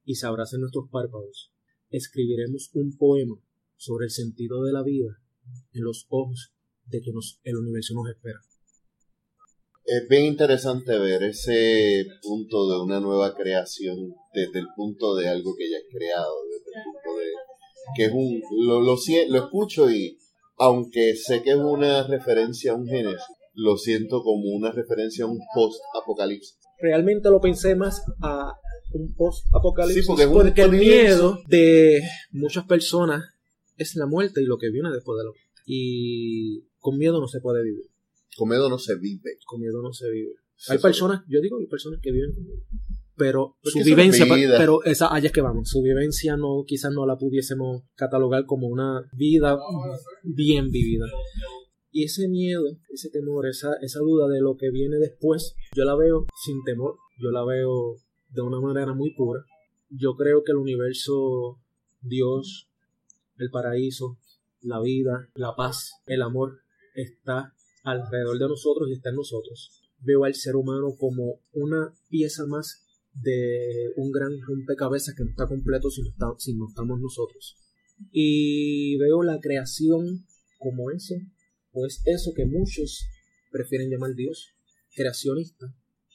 y 0.05 0.13
se 0.13 0.27
abracen 0.27 0.59
nuestros 0.59 0.89
párpados, 0.91 1.51
escribiremos 1.89 2.69
un 2.75 2.95
poema 2.95 3.41
sobre 3.75 4.05
el 4.05 4.11
sentido 4.11 4.61
de 4.61 4.71
la 4.71 4.83
vida 4.83 5.19
en 5.73 5.83
los 5.83 6.05
ojos 6.09 6.53
de 6.85 7.01
que 7.01 7.11
nos, 7.11 7.39
el 7.43 7.57
universo 7.57 7.95
nos 7.95 8.11
espera. 8.11 8.37
Es 9.85 10.07
bien 10.07 10.25
interesante 10.25 10.95
ver 10.99 11.23
ese 11.23 12.05
punto 12.21 12.69
de 12.69 12.79
una 12.79 12.99
nueva 12.99 13.33
creación 13.33 14.13
desde 14.31 14.59
el 14.59 14.67
punto 14.75 15.15
de 15.15 15.27
algo 15.27 15.55
que 15.55 15.71
ya 15.71 15.77
es 15.77 15.85
creado, 15.89 16.35
desde 16.51 16.77
el 16.77 16.83
punto 16.83 17.19
de 17.19 17.31
que 17.95 18.05
es 18.05 18.11
un 18.13 18.41
lo, 18.67 18.79
lo, 18.79 18.95
lo 18.95 19.43
escucho 19.43 19.89
y 19.89 20.19
aunque 20.57 21.15
sé 21.15 21.41
que 21.43 21.51
es 21.51 21.57
una 21.57 22.07
referencia 22.07 22.71
a 22.71 22.75
un 22.75 22.87
género, 22.87 23.19
lo 23.53 23.77
siento 23.77 24.23
como 24.23 24.49
una 24.55 24.71
referencia 24.71 25.25
a 25.25 25.27
un 25.27 25.39
post-apocalipsis. 25.53 26.57
Realmente 26.79 27.29
lo 27.29 27.39
pensé 27.39 27.75
más 27.75 28.01
a 28.21 28.53
un 28.93 29.13
post-apocalipsis 29.15 30.05
Sí, 30.05 30.23
porque 30.31 30.61
el 30.61 30.71
miedo 30.71 31.39
de 31.47 32.01
muchas 32.31 32.65
personas 32.65 33.23
es 33.77 33.95
la 33.95 34.05
muerte 34.05 34.41
y 34.41 34.45
lo 34.45 34.57
que 34.57 34.69
viene 34.69 34.89
después 34.91 35.17
de 35.17 35.23
la 35.23 35.29
muerte. 35.29 35.43
Y 35.65 36.63
con 36.79 36.97
miedo 36.97 37.19
no 37.19 37.27
se 37.27 37.39
puede 37.39 37.63
vivir. 37.63 37.85
Con 38.35 38.49
miedo 38.49 38.69
no 38.69 38.77
se 38.77 38.95
vive. 38.95 39.37
Con 39.45 39.61
miedo 39.61 39.81
no 39.81 39.93
se 39.93 40.09
vive. 40.09 40.33
Sí, 40.55 40.73
Hay 40.73 40.79
personas, 40.79 41.21
yo 41.27 41.41
digo 41.41 41.57
que 41.57 41.63
hay 41.63 41.69
personas 41.69 41.99
que 42.01 42.11
viven 42.11 42.33
con 42.33 42.43
miedo. 42.43 42.63
Pero 43.15 43.57
Porque 43.61 43.79
su 43.79 43.85
vivencia, 43.85 44.25
pero 44.57 44.83
esa, 44.83 45.13
allá 45.13 45.27
es 45.27 45.31
que 45.31 45.41
vamos, 45.41 45.69
su 45.69 45.81
vivencia 45.81 46.35
no, 46.35 46.63
quizás 46.65 46.91
no 46.91 47.05
la 47.05 47.17
pudiésemos 47.17 47.83
catalogar 47.95 48.45
como 48.45 48.67
una 48.67 49.07
vida 49.13 49.57
bien 50.23 50.71
vivida. 50.71 51.05
Y 51.91 52.05
ese 52.05 52.27
miedo, 52.27 52.63
ese 52.89 53.11
temor, 53.11 53.47
esa, 53.47 53.75
esa 53.81 53.99
duda 53.99 54.27
de 54.27 54.41
lo 54.41 54.57
que 54.57 54.71
viene 54.71 54.97
después, 54.97 55.55
yo 55.75 55.85
la 55.85 55.95
veo 55.95 56.25
sin 56.43 56.63
temor, 56.63 56.95
yo 57.19 57.29
la 57.29 57.45
veo 57.45 57.97
de 58.29 58.41
una 58.41 58.59
manera 58.59 58.93
muy 58.93 59.13
pura. 59.13 59.45
Yo 59.89 60.15
creo 60.15 60.43
que 60.43 60.53
el 60.53 60.57
universo, 60.57 61.59
Dios, 62.01 62.67
el 63.37 63.51
paraíso, 63.51 64.17
la 64.61 64.81
vida, 64.81 65.29
la 65.35 65.55
paz, 65.55 66.01
el 66.07 66.23
amor, 66.23 66.61
está 66.95 67.53
alrededor 67.83 68.39
de 68.39 68.47
nosotros 68.47 68.89
y 68.89 68.93
está 68.93 69.09
en 69.09 69.17
nosotros. 69.17 69.81
Veo 69.99 70.23
al 70.23 70.33
ser 70.33 70.55
humano 70.55 70.95
como 70.97 71.41
una 71.53 71.93
pieza 72.09 72.45
más 72.47 72.82
de 73.21 73.93
un 73.95 74.11
gran 74.11 74.41
rompecabezas 74.41 75.15
que 75.15 75.23
no 75.23 75.29
está 75.29 75.47
completo 75.47 75.89
si 75.89 76.01
no, 76.01 76.35
si 76.37 76.53
no 76.55 76.67
estamos 76.67 76.99
nosotros. 76.99 77.57
Y 78.11 78.97
veo 78.97 79.23
la 79.23 79.39
creación 79.39 80.25
como 80.57 80.91
eso, 80.91 81.15
o 81.71 81.85
es 81.85 82.01
eso 82.05 82.31
que 82.35 82.45
muchos 82.45 83.05
prefieren 83.51 83.89
llamar 83.89 84.15
Dios, 84.15 84.53
creacionista. 84.95 85.67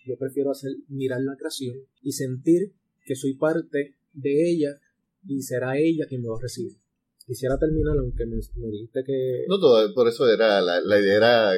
Yo 0.04 0.16
prefiero 0.16 0.50
hacer 0.50 0.72
mirar 0.88 1.20
la 1.22 1.36
creación 1.36 1.76
y 2.02 2.12
sentir 2.12 2.72
que 3.04 3.14
soy 3.14 3.34
parte 3.34 3.96
de 4.12 4.50
ella 4.50 4.80
y 5.26 5.42
será 5.42 5.78
ella 5.78 6.06
quien 6.08 6.22
me 6.22 6.28
va 6.28 6.36
a 6.36 6.42
recibir. 6.42 6.78
Quisiera 7.26 7.58
terminar, 7.58 7.98
aunque 7.98 8.24
me, 8.24 8.36
dijiste 8.70 9.02
que... 9.04 9.44
No, 9.48 9.60
todo, 9.60 9.94
por 9.94 10.08
eso 10.08 10.26
era, 10.28 10.62
la, 10.62 10.80
la 10.80 10.98
idea 10.98 11.16
era, 11.16 11.56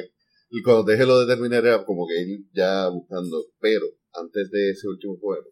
y 0.49 0.61
cuando 0.61 0.83
dejé 0.83 1.05
lo 1.05 1.19
de 1.21 1.33
terminar 1.33 1.65
era 1.65 1.85
como 1.85 2.05
que 2.05 2.21
ir 2.21 2.45
ya 2.53 2.89
buscando, 2.89 3.45
pero 3.61 3.85
antes 4.13 4.49
de 4.51 4.71
ese 4.71 4.87
último 4.87 5.19
poema, 5.19 5.47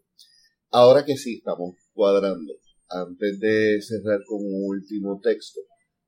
ahora 0.71 1.05
que 1.05 1.17
sí 1.17 1.37
estamos 1.37 1.75
cuadrando, 1.93 2.53
antes 2.89 3.39
de 3.39 3.81
cerrar 3.81 4.19
con 4.25 4.39
un 4.39 4.69
último 4.69 5.19
texto, 5.23 5.59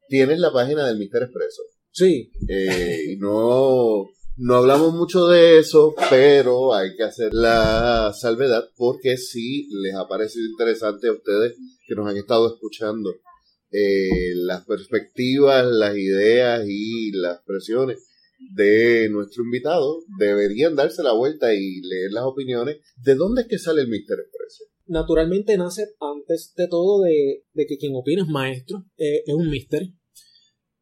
tienes 0.08 0.39
la 0.39 0.52
página 0.52 0.88
del 0.88 0.97
Mister 0.97 1.24
Expreso. 1.24 1.62
Sí. 1.91 2.32
Eh, 2.47 3.18
no, 3.20 4.06
no 4.38 4.56
hablamos 4.56 4.93
mucho 4.93 5.28
de 5.28 5.60
eso, 5.60 5.93
pero 6.10 6.74
hay 6.74 6.95
que 6.95 7.04
hacer 7.04 7.34
la 7.34 8.14
salvedad 8.14 8.70
porque 8.76 9.18
sí 9.18 9.68
les 9.84 9.95
ha 9.95 10.08
parecido 10.08 10.45
interesante 10.45 11.08
a 11.08 11.14
ustedes 11.14 11.56
que 11.88 11.95
nos 11.95 12.08
han 12.08 12.18
estado 12.18 12.54
escuchando 12.54 13.14
eh, 13.72 14.34
las 14.36 14.66
perspectivas, 14.66 15.66
las 15.66 15.95
ideas 15.95 16.66
y 16.68 17.12
las 17.12 17.41
presiones 17.45 17.99
de 18.54 19.10
nuestro 19.10 19.44
invitado. 19.44 20.00
Deberían 20.18 20.76
darse 20.76 21.04
la 21.04 21.14
vuelta 21.14 21.54
y 21.54 21.82
leer 21.82 22.12
las 22.12 22.26
opiniones. 22.26 22.78
¿De 22.98 23.16
dónde 23.16 23.44
es 23.44 23.48
que 23.48 23.60
sale 23.60 23.82
el 23.82 23.88
Mister 23.88 24.18
Expreso? 24.20 24.66
Naturalmente 24.88 25.58
nace 25.58 25.88
antes 26.00 26.54
de 26.56 26.68
todo 26.68 27.02
de, 27.02 27.44
que 27.56 27.78
quien 27.78 27.96
opina 27.96 28.24
es 28.24 28.28
maestro, 28.28 28.86
eh, 28.98 29.24
es 29.26 29.34
un 29.34 29.50
mister 29.50 29.84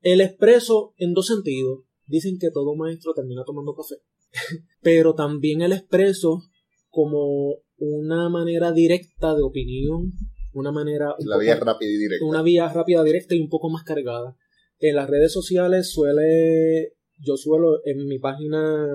el 0.01 0.21
expreso 0.21 0.93
en 0.97 1.13
dos 1.13 1.27
sentidos. 1.27 1.83
Dicen 2.05 2.37
que 2.39 2.51
todo 2.51 2.75
maestro 2.75 3.13
termina 3.13 3.43
tomando 3.45 3.75
café. 3.75 3.95
Pero 4.81 5.13
también 5.13 5.61
el 5.61 5.73
expreso 5.73 6.43
como 6.89 7.57
una 7.77 8.29
manera 8.29 8.71
directa 8.71 9.35
de 9.35 9.43
opinión, 9.43 10.11
una 10.53 10.71
manera... 10.71 11.15
La 11.19 11.37
vía 11.37 11.55
rápida 11.55 11.89
y 11.89 11.97
directa. 11.97 12.25
Una 12.25 12.41
vía 12.41 12.67
rápida, 12.67 13.03
directa 13.03 13.35
y 13.35 13.41
un 13.41 13.49
poco 13.49 13.69
más 13.69 13.83
cargada. 13.83 14.35
En 14.79 14.95
las 14.95 15.09
redes 15.09 15.31
sociales 15.31 15.91
suele, 15.91 16.93
yo 17.19 17.37
suelo 17.37 17.79
en 17.85 18.07
mi 18.07 18.19
página 18.19 18.87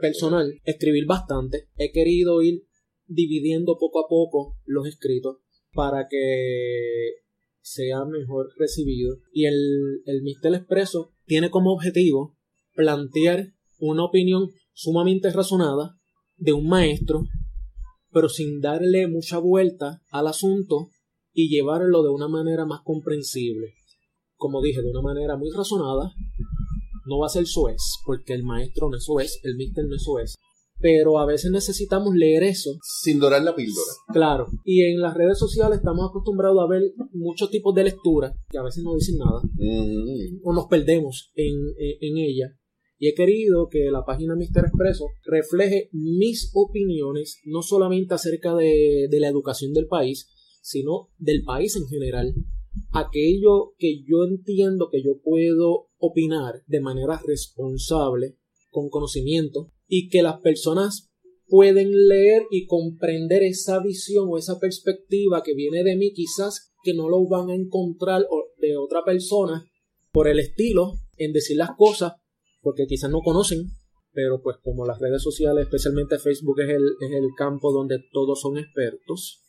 personal 0.00 0.60
escribir 0.64 1.06
bastante. 1.06 1.68
He 1.76 1.90
querido 1.92 2.42
ir 2.42 2.64
dividiendo 3.06 3.78
poco 3.78 4.04
a 4.04 4.08
poco 4.08 4.56
los 4.64 4.86
escritos 4.86 5.38
para 5.72 6.08
que 6.08 7.14
sea 7.60 8.04
mejor 8.04 8.48
recibido. 8.56 9.16
Y 9.32 9.46
el, 9.46 10.02
el 10.06 10.22
Mister 10.22 10.54
Expreso 10.54 11.12
tiene 11.26 11.50
como 11.50 11.72
objetivo 11.72 12.36
plantear 12.74 13.52
una 13.78 14.04
opinión 14.04 14.50
sumamente 14.72 15.30
razonada 15.30 15.98
de 16.36 16.52
un 16.52 16.68
maestro, 16.68 17.24
pero 18.12 18.28
sin 18.28 18.60
darle 18.60 19.08
mucha 19.08 19.38
vuelta 19.38 20.02
al 20.10 20.28
asunto 20.28 20.90
y 21.32 21.48
llevarlo 21.48 22.02
de 22.02 22.10
una 22.10 22.28
manera 22.28 22.64
más 22.64 22.80
comprensible. 22.84 23.74
Como 24.36 24.62
dije, 24.62 24.82
de 24.82 24.90
una 24.90 25.02
manera 25.02 25.36
muy 25.36 25.50
razonada. 25.50 26.12
No 27.08 27.18
va 27.18 27.26
a 27.26 27.30
ser 27.30 27.46
soez, 27.46 27.82
porque 28.04 28.34
el 28.34 28.44
maestro 28.44 28.88
no 28.88 28.96
es 28.96 29.04
soez, 29.04 29.40
el 29.42 29.56
mister 29.56 29.84
no 29.86 29.96
es 29.96 30.02
soez 30.02 30.34
pero 30.80 31.18
a 31.18 31.26
veces 31.26 31.50
necesitamos 31.50 32.14
leer 32.14 32.44
eso. 32.44 32.78
Sin 33.02 33.18
dorar 33.18 33.42
la 33.42 33.54
píldora. 33.54 33.90
Claro. 34.12 34.46
Y 34.64 34.82
en 34.82 35.00
las 35.00 35.14
redes 35.14 35.38
sociales 35.38 35.78
estamos 35.78 36.08
acostumbrados 36.08 36.58
a 36.60 36.68
ver 36.68 36.82
muchos 37.12 37.50
tipos 37.50 37.74
de 37.74 37.84
lectura 37.84 38.34
que 38.48 38.58
a 38.58 38.62
veces 38.62 38.84
no 38.84 38.94
dicen 38.94 39.18
nada. 39.18 39.40
Mm. 39.54 40.40
O 40.44 40.52
nos 40.52 40.66
perdemos 40.66 41.32
en, 41.34 41.54
en, 41.78 42.16
ella. 42.18 42.56
Y 42.98 43.08
he 43.08 43.14
querido 43.14 43.68
que 43.68 43.90
la 43.90 44.04
página 44.04 44.36
Mister 44.36 44.64
Expreso 44.64 45.06
refleje 45.24 45.88
mis 45.92 46.50
opiniones, 46.54 47.40
no 47.44 47.62
solamente 47.62 48.14
acerca 48.14 48.54
de, 48.54 49.08
de 49.10 49.20
la 49.20 49.28
educación 49.28 49.72
del 49.72 49.86
país, 49.86 50.28
sino 50.62 51.10
del 51.18 51.42
país 51.42 51.76
en 51.76 51.86
general. 51.86 52.34
Aquello 52.92 53.74
que 53.78 54.02
yo 54.02 54.24
entiendo 54.24 54.88
que 54.90 55.02
yo 55.02 55.20
puedo 55.22 55.88
opinar 55.98 56.62
de 56.66 56.80
manera 56.80 57.20
responsable, 57.26 58.36
con 58.70 58.88
conocimiento, 58.88 59.72
y 59.86 60.08
que 60.08 60.22
las 60.22 60.40
personas 60.40 61.10
pueden 61.46 62.08
leer 62.08 62.42
y 62.50 62.66
comprender 62.66 63.42
esa 63.42 63.80
visión 63.82 64.28
o 64.30 64.38
esa 64.38 64.58
perspectiva 64.58 65.42
que 65.42 65.54
viene 65.54 65.82
de 65.82 65.96
mí, 65.96 66.12
quizás 66.12 66.72
que 66.82 66.94
no 66.94 67.08
lo 67.08 67.26
van 67.26 67.50
a 67.50 67.54
encontrar 67.54 68.26
de 68.58 68.76
otra 68.76 69.04
persona 69.04 69.64
por 70.12 70.28
el 70.28 70.38
estilo 70.38 70.92
en 71.16 71.32
decir 71.32 71.56
las 71.56 71.70
cosas, 71.76 72.12
porque 72.60 72.86
quizás 72.86 73.10
no 73.10 73.20
conocen, 73.20 73.66
pero 74.12 74.42
pues 74.42 74.56
como 74.62 74.84
las 74.84 75.00
redes 75.00 75.22
sociales, 75.22 75.64
especialmente 75.64 76.18
Facebook, 76.18 76.60
es 76.60 76.70
el, 76.70 76.84
es 77.00 77.12
el 77.12 77.28
campo 77.36 77.72
donde 77.72 77.98
todos 78.12 78.40
son 78.40 78.58
expertos, 78.58 79.42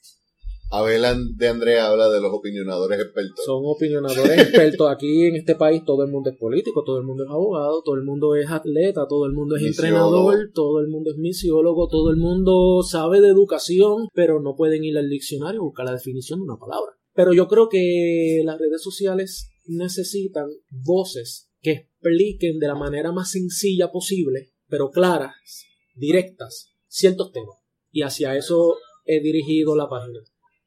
Abel 0.72 1.04
de 1.36 1.48
Andrea 1.48 1.88
habla 1.88 2.10
de 2.10 2.22
los 2.22 2.32
opinionadores 2.32 3.00
expertos. 3.00 3.44
Son 3.44 3.64
opinionadores 3.66 4.38
expertos. 4.38 4.88
Aquí 4.90 5.26
en 5.26 5.36
este 5.36 5.56
país 5.56 5.84
todo 5.84 6.04
el 6.04 6.12
mundo 6.12 6.30
es 6.30 6.38
político, 6.38 6.84
todo 6.84 7.00
el 7.00 7.06
mundo 7.06 7.24
es 7.24 7.30
abogado, 7.30 7.82
todo 7.84 7.96
el 7.96 8.04
mundo 8.04 8.36
es 8.36 8.50
atleta, 8.52 9.08
todo 9.08 9.26
el 9.26 9.34
mundo 9.34 9.56
es 9.56 9.64
entrenador, 9.64 10.52
todo 10.54 10.80
el 10.80 10.88
mundo 10.88 11.10
es 11.12 11.18
misiólogo, 11.18 11.88
todo 11.88 12.12
el 12.12 12.18
mundo 12.18 12.84
sabe 12.84 13.20
de 13.20 13.30
educación, 13.30 14.10
pero 14.14 14.40
no 14.42 14.56
pueden 14.56 14.84
ir 14.84 14.98
al 14.98 15.10
diccionario 15.10 15.62
a 15.62 15.64
buscar 15.64 15.86
la 15.86 15.94
definición 15.94 16.40
de 16.40 16.44
una 16.44 16.60
palabra. 16.60 16.92
Pero 17.16 17.34
yo 17.34 17.48
creo 17.48 17.68
que 17.68 18.42
las 18.46 18.60
redes 18.60 18.84
sociales 18.84 19.50
necesitan 19.66 20.48
voces 20.70 21.50
que 21.62 21.72
expliquen 21.72 22.60
de 22.60 22.68
la 22.68 22.76
manera 22.76 23.12
más 23.12 23.32
sencilla 23.32 23.92
posible, 23.92 24.52
pero 24.68 24.92
claras, 24.92 25.66
directas, 25.96 26.76
ciertos 26.88 27.32
temas. 27.32 27.58
Y 27.92 28.04
hacia 28.04 28.38
eso 28.38 28.78
he 29.06 29.20
dirigido 29.20 29.76
la 29.76 29.90
página 29.90 30.20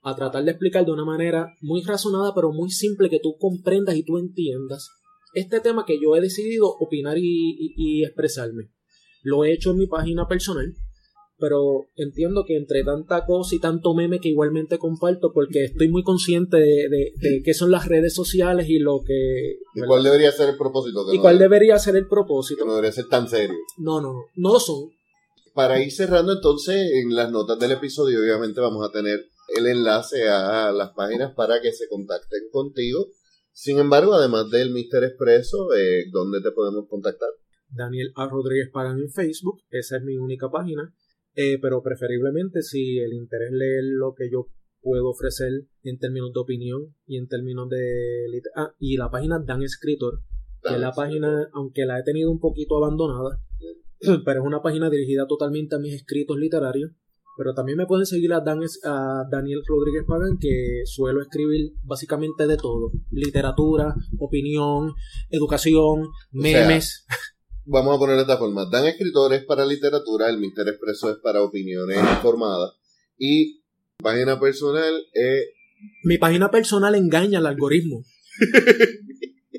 a 0.03 0.15
tratar 0.15 0.45
de 0.45 0.51
explicar 0.51 0.85
de 0.85 0.93
una 0.93 1.05
manera 1.05 1.55
muy 1.61 1.83
razonada, 1.83 2.35
pero 2.35 2.53
muy 2.53 2.71
simple, 2.71 3.09
que 3.09 3.21
tú 3.21 3.37
comprendas 3.39 3.97
y 3.97 4.05
tú 4.05 4.19
entiendas 4.19 4.89
este 5.35 5.61
tema 5.61 5.85
que 5.87 5.99
yo 6.01 6.15
he 6.17 6.21
decidido 6.21 6.69
opinar 6.69 7.17
y, 7.19 8.05
expresarme. 8.05 8.71
Lo 9.23 9.45
he 9.45 9.53
hecho 9.53 9.71
en 9.71 9.79
mi 9.79 9.87
página 9.87 10.27
personal, 10.27 10.75
pero 11.39 11.87
entiendo 11.97 12.45
que 12.47 12.57
entre 12.57 12.85
tanta 12.85 13.25
cosa 13.25 13.55
y 13.55 13.61
tanto 13.61 13.95
meme 13.95 14.21
que 14.21 14.29
igualmente 14.29 14.79
comparto, 14.79 15.33
porque 15.33 15.65
estoy 15.65 15.89
muy 15.89 16.03
consciente 16.03 16.57
de, 16.57 17.43
qué 17.45 17.55
son 17.55 17.71
las 17.71 17.87
redes 17.89 18.15
sociales 18.15 18.69
y 18.69 18.79
lo 18.79 19.01
que... 19.07 19.59
¿Y 19.75 19.81
cuál 19.87 20.03
debería 20.03 20.33
ser 20.33 20.51
el 20.51 20.57
propósito? 20.57 21.13
¿Y 21.13 21.19
cuál 21.19 21.39
debería 21.39 21.79
ser 21.79 21.97
el 21.97 22.07
propósito? 22.09 22.65
no 22.65 22.73
debería 22.73 22.93
ser 22.93 23.09
tan 23.09 23.29
serio. 23.29 23.57
No, 23.79 24.01
no, 24.01 24.13
no, 24.13 24.25
no 24.37 24.53
lo 24.53 24.61
son. 24.61 24.91
Para 25.55 25.83
ir 25.83 25.93
cerrando 25.93 26.33
entonces, 26.33 26.91
en 26.93 27.15
las 27.15 27.31
notas 27.31 27.59
del 27.59 27.73
episodio 27.73 28.21
obviamente 28.21 28.61
vamos 28.61 28.87
a 28.89 28.91
tener 28.91 29.21
el 29.57 29.67
enlace 29.67 30.29
a 30.29 30.73
las 30.73 30.91
páginas 30.91 31.33
para 31.35 31.61
que 31.61 31.73
se 31.73 31.89
contacten 31.89 32.49
contigo. 32.51 33.09
Sin 33.53 33.79
embargo, 33.79 34.15
además 34.15 34.51
del 34.51 34.73
Mister 34.73 35.05
Expreso, 35.05 35.75
eh, 35.75 36.07
¿dónde 36.11 36.41
te 36.41 36.53
podemos 36.53 36.89
contactar? 36.89 37.29
Daniel 37.69 38.13
A. 38.17 38.29
Rodríguez 38.29 38.71
Pagan 38.73 38.99
en 38.99 39.11
Facebook, 39.11 39.63
esa 39.71 39.97
es 39.97 40.03
mi 40.03 40.17
única 40.17 40.51
página, 40.51 40.95
eh, 41.35 41.59
pero 41.61 41.83
preferiblemente 41.83 42.63
si 42.63 42.99
el 42.99 43.13
interés 43.13 43.51
leer 43.53 43.85
lo 43.85 44.15
que 44.15 44.31
yo 44.31 44.49
puedo 44.81 45.11
ofrecer 45.11 45.49
en 45.83 45.99
términos 45.99 46.33
de 46.35 46.41
opinión 46.41 46.95
y 47.07 47.17
en 47.17 47.29
términos 47.29 47.69
de... 47.69 48.43
Ah, 48.57 48.75
y 48.79 48.97
la 48.97 49.11
página 49.11 49.39
Dan 49.39 49.63
Escritor, 49.63 50.21
que 50.63 50.75
es 50.75 50.81
la 50.81 50.93
página, 50.93 51.49
aunque 51.53 51.87
la 51.87 51.99
he 51.99 52.03
tenido 52.03 52.31
un 52.31 52.41
poquito 52.41 52.77
abandonada, 52.77 53.41
pero 54.25 54.41
es 54.41 54.47
una 54.47 54.63
página 54.63 54.91
dirigida 54.91 55.27
totalmente 55.27 55.77
a 55.77 55.79
mis 55.79 55.95
escritos 55.95 56.37
literarios 56.37 56.91
pero 57.37 57.55
también 57.55 57.79
me 57.79 57.87
pueden 57.87 58.07
seguir 58.07 58.33
a, 58.33 58.39
a 58.39 59.25
Daniel 59.31 59.63
Rodríguez 59.67 60.05
Pagan, 60.07 60.39
que 60.39 60.83
suelo 60.85 61.23
escribir 61.23 61.73
básicamente 61.83 62.47
de 62.47 62.57
todo. 62.57 62.93
Literatura, 63.11 63.95
opinión, 64.19 64.93
educación, 65.31 66.09
memes. 66.31 67.07
vamos 67.65 67.97
a 67.97 67.99
poner 67.99 68.17
de 68.17 68.23
esta 68.23 68.39
forma. 68.39 68.67
Dan 68.71 68.87
escritores 68.87 69.45
para 69.45 69.65
literatura, 69.65 70.29
el 70.29 70.39
Mister 70.39 70.67
Expreso 70.69 71.11
es 71.11 71.19
para 71.23 71.43
opiniones 71.43 71.99
informadas. 71.99 72.73
Y 73.19 73.63
página 73.99 74.39
personal 74.39 74.95
es... 75.13 75.49
Mi 76.05 76.19
página 76.19 76.51
personal 76.51 76.95
engaña 76.95 77.39
al 77.39 77.47
algoritmo. 77.47 78.05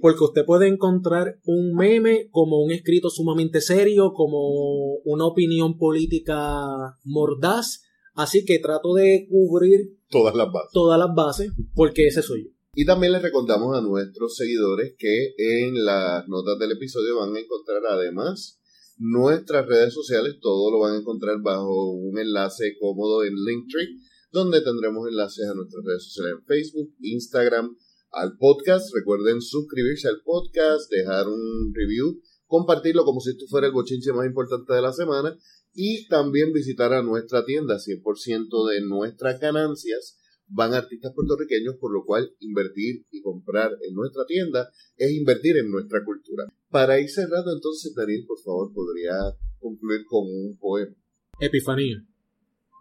porque 0.03 0.25
usted 0.25 0.43
puede 0.45 0.67
encontrar 0.67 1.39
un 1.45 1.73
meme 1.77 2.27
como 2.29 2.61
un 2.61 2.71
escrito 2.71 3.09
sumamente 3.09 3.61
serio, 3.61 4.11
como 4.13 4.95
una 5.05 5.25
opinión 5.25 5.77
política 5.77 6.99
mordaz, 7.05 7.83
así 8.13 8.43
que 8.43 8.59
trato 8.59 8.95
de 8.95 9.25
cubrir 9.29 9.95
Todas 10.09 10.35
las 10.35 10.47
bases. 10.51 10.71
todas 10.73 10.99
las 10.99 11.15
bases, 11.15 11.53
porque 11.73 12.07
ese 12.07 12.21
soy 12.21 12.43
yo. 12.43 12.49
Y 12.75 12.85
también 12.85 13.13
les 13.13 13.21
recordamos 13.21 13.77
a 13.77 13.81
nuestros 13.81 14.35
seguidores 14.35 14.93
que 14.97 15.35
en 15.37 15.85
las 15.85 16.27
notas 16.27 16.59
del 16.59 16.73
episodio 16.73 17.19
van 17.19 17.33
a 17.37 17.39
encontrar 17.39 17.81
además 17.89 18.59
nuestras 18.97 19.65
redes 19.67 19.93
sociales, 19.93 20.35
todo 20.41 20.69
lo 20.69 20.79
van 20.79 20.95
a 20.95 20.99
encontrar 20.99 21.37
bajo 21.41 21.91
un 21.93 22.19
enlace 22.19 22.75
cómodo 22.77 23.23
en 23.23 23.35
Linktree, 23.35 23.87
donde 24.33 24.59
tendremos 24.59 25.07
enlaces 25.07 25.47
a 25.47 25.53
nuestras 25.53 25.85
redes 25.85 26.03
sociales 26.03 26.39
en 26.39 26.45
Facebook, 26.45 26.93
Instagram, 26.99 27.77
al 28.13 28.37
podcast. 28.37 28.93
Recuerden 28.95 29.41
suscribirse 29.41 30.07
al 30.07 30.21
podcast, 30.23 30.89
dejar 30.91 31.27
un 31.27 31.73
review, 31.73 32.21
compartirlo 32.47 33.03
como 33.03 33.19
si 33.19 33.31
esto 33.31 33.45
fuera 33.49 33.67
el 33.67 33.73
bochinche 33.73 34.13
más 34.13 34.25
importante 34.25 34.73
de 34.73 34.81
la 34.81 34.93
semana 34.93 35.37
y 35.73 36.07
también 36.07 36.53
visitar 36.53 36.93
a 36.93 37.01
nuestra 37.01 37.43
tienda, 37.45 37.77
100% 37.77 38.69
de 38.69 38.81
nuestras 38.81 39.39
ganancias 39.39 40.19
van 40.47 40.73
a 40.73 40.77
artistas 40.77 41.13
puertorriqueños, 41.15 41.75
por 41.79 41.91
lo 41.91 42.05
cual 42.05 42.31
invertir 42.39 43.05
y 43.11 43.21
comprar 43.21 43.71
en 43.81 43.95
nuestra 43.95 44.25
tienda 44.25 44.69
es 44.97 45.11
invertir 45.11 45.57
en 45.57 45.71
nuestra 45.71 46.03
cultura. 46.05 46.45
Para 46.69 46.99
ir 46.99 47.09
cerrando 47.09 47.51
entonces, 47.53 47.93
Daniel, 47.95 48.25
por 48.27 48.39
favor, 48.39 48.71
podría 48.73 49.13
concluir 49.59 50.01
con 50.05 50.25
un 50.25 50.57
poema. 50.59 50.95
Epifanía. 51.39 52.05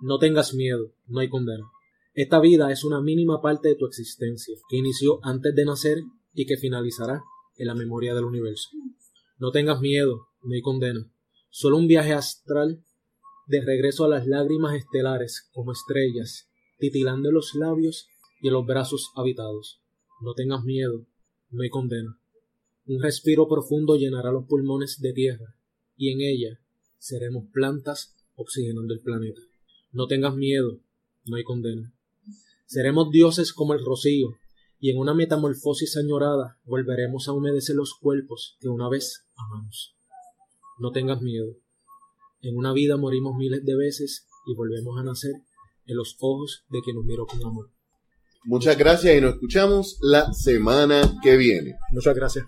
No 0.03 0.19
tengas 0.19 0.53
miedo, 0.55 0.93
no 1.07 1.21
hay 1.21 1.29
condena. 1.29 1.65
Esta 2.15 2.41
vida 2.41 2.71
es 2.71 2.85
una 2.85 3.01
mínima 3.01 3.41
parte 3.41 3.69
de 3.69 3.75
tu 3.75 3.87
existencia, 3.87 4.55
que 4.69 4.77
inició 4.77 5.19
antes 5.23 5.55
de 5.55 5.65
nacer 5.65 6.03
y 6.35 6.45
que 6.45 6.59
finalizará 6.59 7.23
en 7.57 7.67
la 7.67 7.75
memoria 7.75 8.15
del 8.15 8.25
universo. 8.25 8.69
No 9.39 9.51
tengas 9.51 9.81
miedo, 9.81 10.29
no 10.43 10.55
hay 10.55 10.61
condena. 10.61 11.11
Solo 11.49 11.79
un 11.79 11.87
viaje 11.87 12.13
astral 12.13 12.85
de 13.47 13.63
regreso 13.63 14.05
a 14.05 14.09
las 14.09 14.27
lágrimas 14.27 14.75
estelares 14.75 15.49
como 15.53 15.73
estrellas, 15.73 16.51
titilando 16.79 17.33
los 17.33 17.55
labios 17.55 18.09
y 18.43 18.51
los 18.51 18.67
brazos 18.67 19.11
habitados. 19.17 19.81
No 20.21 20.35
tengas 20.35 20.65
miedo, 20.65 21.07
no 21.51 21.63
hay 21.63 21.71
condena. 21.71 22.19
Un 22.85 23.03
respiro 23.03 23.49
profundo 23.49 23.97
llenará 23.97 24.33
los 24.33 24.45
pulmones 24.47 25.01
de 25.01 25.15
tierra, 25.15 25.55
y 25.97 26.11
en 26.11 26.21
ella 26.21 26.61
seremos 26.99 27.45
plantas 27.53 28.15
oxigenando 28.35 28.93
el 28.93 29.01
planeta. 29.01 29.41
No 29.93 30.07
tengas 30.07 30.35
miedo, 30.35 30.79
no 31.25 31.37
hay 31.37 31.45
condena. 31.45 31.91
Seremos 32.73 33.11
dioses 33.11 33.53
como 33.53 33.75
el 33.75 33.85
rocío, 33.85 34.29
y 34.79 34.91
en 34.91 34.97
una 34.97 35.13
metamorfosis 35.13 35.99
añorada 35.99 36.59
volveremos 36.65 37.29
a 37.29 37.33
humedecer 37.33 37.77
los 37.77 37.93
cuerpos 38.01 38.57
que 38.61 38.69
una 38.71 38.89
vez 38.89 39.27
amamos. 39.37 39.95
No 40.79 40.91
tengas 40.91 41.21
miedo. 41.21 41.49
En 42.41 42.57
una 42.57 42.73
vida 42.73 42.97
morimos 42.97 43.37
miles 43.37 43.63
de 43.63 43.77
veces 43.77 44.27
y 44.47 44.55
volvemos 44.55 44.99
a 44.99 45.03
nacer 45.03 45.35
en 45.85 45.97
los 45.99 46.17
ojos 46.19 46.65
de 46.71 46.81
quien 46.81 46.97
nos 46.97 47.05
miró 47.05 47.27
con 47.27 47.45
amor. 47.45 47.71
Muchas 48.45 48.79
gracias 48.79 49.19
y 49.19 49.21
nos 49.21 49.35
escuchamos 49.35 49.99
la 50.01 50.33
semana 50.33 51.21
que 51.23 51.37
viene. 51.37 51.75
Muchas 51.91 52.17
gracias. 52.17 52.47